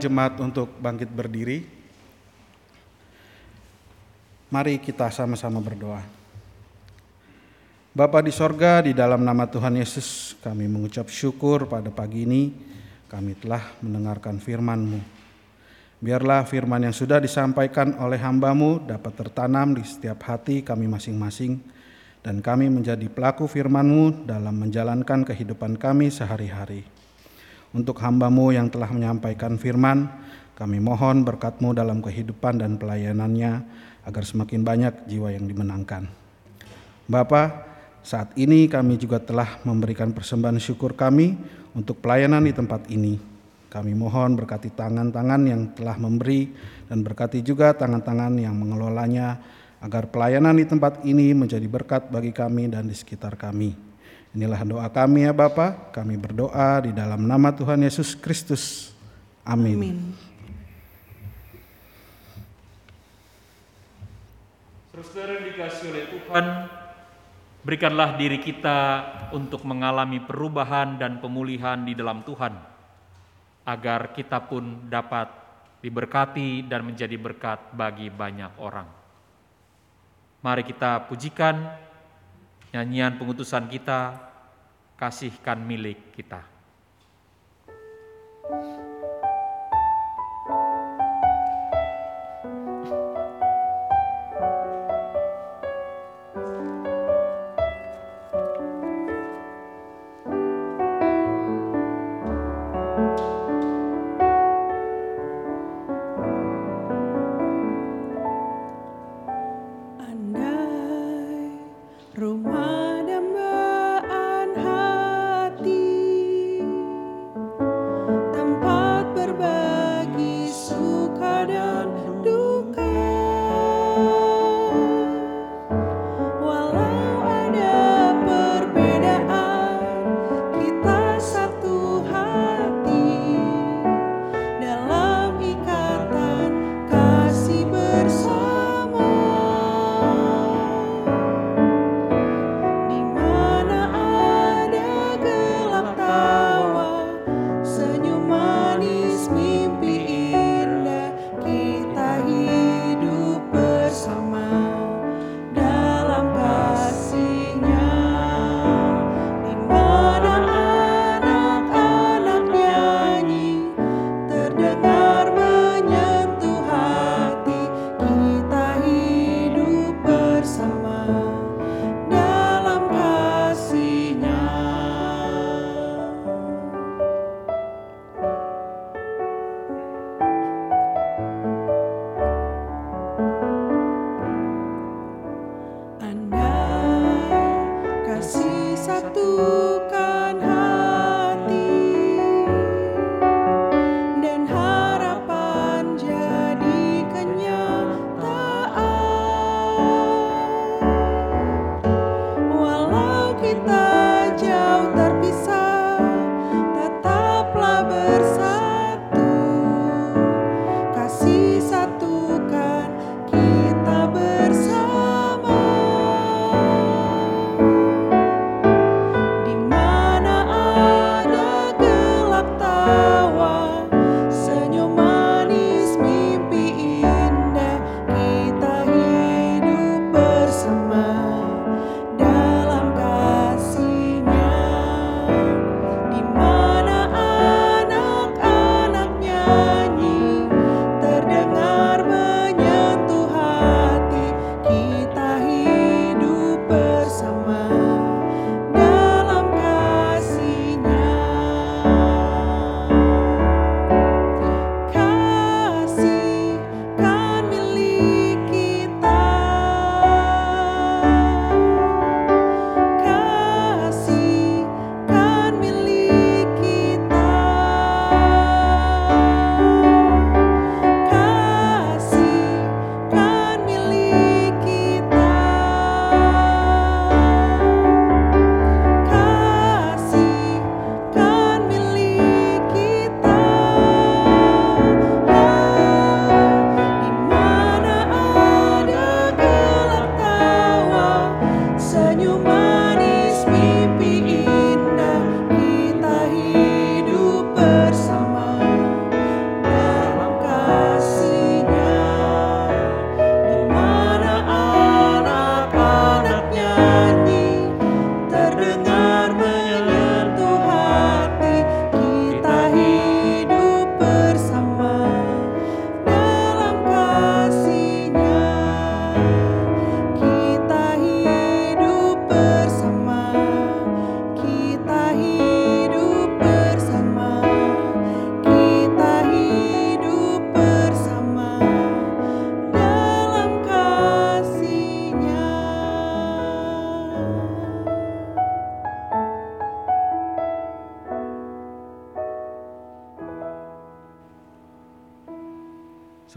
Jemaat 0.00 0.40
untuk 0.40 0.72
bangkit 0.80 1.12
berdiri. 1.12 1.68
Mari 4.48 4.80
kita 4.80 5.12
sama-sama 5.12 5.60
berdoa. 5.60 6.00
Bapa 7.90 8.24
di 8.24 8.32
sorga, 8.32 8.80
di 8.80 8.96
dalam 8.96 9.20
nama 9.20 9.44
Tuhan 9.44 9.76
Yesus, 9.76 10.38
kami 10.40 10.64
mengucap 10.66 11.10
syukur 11.12 11.68
pada 11.68 11.92
pagi 11.92 12.24
ini 12.24 12.42
kami 13.10 13.34
telah 13.34 13.74
mendengarkan 13.82 14.38
firman-Mu. 14.38 15.02
Biarlah 16.00 16.46
firman 16.46 16.86
yang 16.86 16.94
sudah 16.94 17.18
disampaikan 17.18 17.98
oleh 17.98 18.16
hambamu 18.16 18.80
dapat 18.86 19.12
tertanam 19.18 19.74
di 19.74 19.82
setiap 19.82 20.22
hati 20.24 20.62
kami 20.62 20.86
masing-masing 20.86 21.60
dan 22.22 22.38
kami 22.40 22.70
menjadi 22.70 23.04
pelaku 23.10 23.50
firman-Mu 23.50 24.24
dalam 24.24 24.54
menjalankan 24.54 25.26
kehidupan 25.26 25.76
kami 25.76 26.08
sehari-hari. 26.08 26.86
Untuk 27.70 28.02
hambamu 28.02 28.50
yang 28.50 28.66
telah 28.66 28.90
menyampaikan 28.90 29.54
firman, 29.54 30.10
kami 30.58 30.82
mohon 30.82 31.22
berkat-Mu 31.22 31.70
dalam 31.72 32.02
kehidupan 32.02 32.58
dan 32.58 32.76
pelayanannya 32.76 33.52
agar 34.04 34.22
semakin 34.26 34.66
banyak 34.66 34.94
jiwa 35.06 35.30
yang 35.30 35.46
dimenangkan. 35.46 36.10
Bapa, 37.06 37.70
saat 38.02 38.34
ini 38.34 38.66
kami 38.66 38.98
juga 38.98 39.22
telah 39.22 39.62
memberikan 39.62 40.10
persembahan 40.10 40.58
syukur 40.58 40.98
kami 40.98 41.36
untuk 41.76 42.02
pelayanan 42.02 42.42
di 42.42 42.52
tempat 42.52 42.90
ini. 42.90 43.20
Kami 43.70 43.94
mohon 43.94 44.34
berkati 44.34 44.74
tangan-tangan 44.74 45.42
yang 45.46 45.70
telah 45.78 45.94
memberi 45.94 46.50
dan 46.90 47.06
berkati 47.06 47.38
juga 47.38 47.70
tangan-tangan 47.70 48.34
yang 48.34 48.58
mengelolanya 48.58 49.38
agar 49.78 50.10
pelayanan 50.10 50.58
di 50.58 50.66
tempat 50.66 51.06
ini 51.06 51.32
menjadi 51.32 51.64
berkat 51.70 52.10
bagi 52.10 52.34
kami 52.34 52.66
dan 52.66 52.90
di 52.90 52.98
sekitar 52.98 53.38
kami. 53.38 53.89
Inilah 54.30 54.62
doa 54.62 54.86
kami 54.86 55.26
ya 55.26 55.34
Bapa. 55.34 55.90
Kami 55.90 56.14
berdoa 56.14 56.86
di 56.86 56.94
dalam 56.94 57.26
nama 57.26 57.50
Tuhan 57.50 57.82
Yesus 57.82 58.14
Kristus. 58.14 58.94
Amin. 59.42 59.74
Amin. 59.74 59.98
Saudara 65.00 65.32
yang 65.40 65.48
dikasih 65.50 65.86
oleh 65.90 66.06
Tuhan, 66.12 66.46
berikanlah 67.64 68.20
diri 68.20 68.38
kita 68.38 68.78
untuk 69.32 69.64
mengalami 69.64 70.20
perubahan 70.22 71.00
dan 71.00 71.18
pemulihan 71.18 71.82
di 71.82 71.96
dalam 71.96 72.20
Tuhan, 72.22 72.52
agar 73.64 74.12
kita 74.12 74.44
pun 74.44 74.86
dapat 74.92 75.32
diberkati 75.80 76.68
dan 76.68 76.84
menjadi 76.84 77.16
berkat 77.16 77.72
bagi 77.72 78.12
banyak 78.12 78.60
orang. 78.60 78.86
Mari 80.44 80.68
kita 80.68 81.08
pujikan 81.08 81.56
nyanyian 82.70 83.18
pengutusan 83.18 83.66
kita, 83.66 84.18
kasihkan 84.94 85.58
milik 85.62 86.14
kita. 86.14 86.46
Andai 88.46 88.50
rumah 88.50 88.79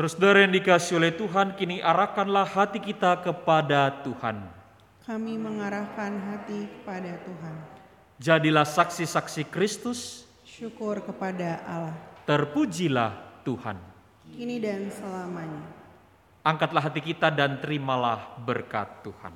Saudara 0.10 0.44
yang 0.44 0.52
dikasih 0.52 1.00
oleh 1.00 1.16
Tuhan, 1.16 1.56
kini 1.56 1.80
arahkanlah 1.80 2.44
hati 2.44 2.84
kita 2.84 3.24
kepada 3.24 4.04
Tuhan. 4.04 4.44
kami 5.04 5.36
mengarahkan 5.36 6.16
hati 6.32 6.64
kepada 6.64 7.20
Tuhan 7.28 7.56
Jadilah 8.24 8.64
saksi-saksi 8.64 9.52
Kristus, 9.52 10.24
syukur 10.48 11.04
kepada 11.04 11.60
Allah 11.68 11.96
terpujilah 12.24 13.12
Tuhan. 13.44 13.76
kini 14.32 14.64
dan 14.64 14.88
selamanya 14.88 15.84
Angkatlah 16.44 16.84
hati 16.84 17.00
kita 17.00 17.32
dan 17.32 17.64
terimalah 17.64 18.36
berkat 18.44 19.00
Tuhan. 19.00 19.32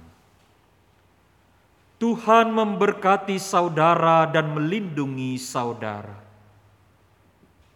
Tuhan 2.04 2.52
memberkati 2.52 3.40
saudara 3.40 4.28
dan 4.28 4.52
melindungi 4.52 5.40
saudara. 5.40 6.20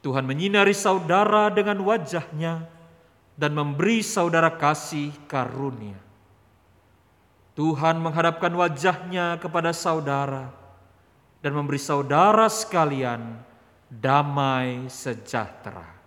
Tuhan 0.03 0.27
menyinari 0.27 0.75
saudara 0.75 1.47
dengan 1.47 1.79
wajahnya 1.79 2.67
dan 3.41 3.57
memberi 3.57 4.05
saudara 4.05 4.53
kasih 4.53 5.09
karunia. 5.25 5.97
Tuhan 7.57 7.97
menghadapkan 7.97 8.53
wajahnya 8.53 9.41
kepada 9.41 9.73
saudara 9.73 10.53
dan 11.41 11.51
memberi 11.57 11.81
saudara 11.81 12.45
sekalian 12.45 13.41
damai 13.89 14.85
sejahtera. 14.93 16.00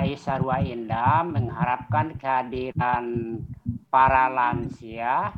GKI 0.00 0.16
Sarwa 0.16 0.56
Indah 0.64 1.20
mengharapkan 1.28 2.16
kehadiran 2.16 3.36
para 3.92 4.32
lansia 4.32 5.28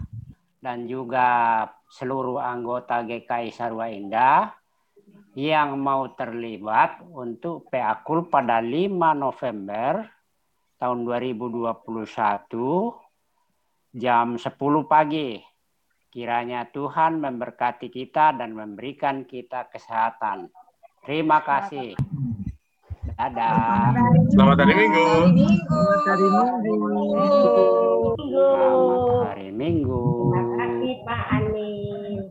dan 0.62 0.86
juga 0.86 1.66
seluruh 1.90 2.38
anggota 2.38 3.02
GKI 3.02 3.50
Sarwa 3.50 3.90
Indah 3.90 4.54
yang 5.34 5.82
mau 5.82 6.14
terlibat 6.14 7.02
untuk 7.10 7.66
PA 7.74 8.06
KUL 8.06 8.30
pada 8.30 8.62
5 8.62 8.86
November 9.18 10.06
tahun 10.78 11.10
2021 11.10 13.98
jam 13.98 14.38
10 14.38 14.46
pagi. 14.86 15.42
Kiranya 16.06 16.70
Tuhan 16.70 17.18
memberkati 17.18 17.90
kita 17.90 18.38
dan 18.38 18.54
memberikan 18.54 19.26
kita 19.26 19.66
kesehatan. 19.74 20.54
Terima 21.02 21.42
kasih. 21.42 21.98
Dadah. 23.18 23.92
Selamat 24.32 24.56
hari 24.64 24.74
Minggu. 24.74 25.06
Selamat 28.40 29.24
hari 29.28 29.48
Minggu. 29.52 30.02
kasih 30.32 30.94
Pak 31.04 31.22
Anies. 31.36 32.24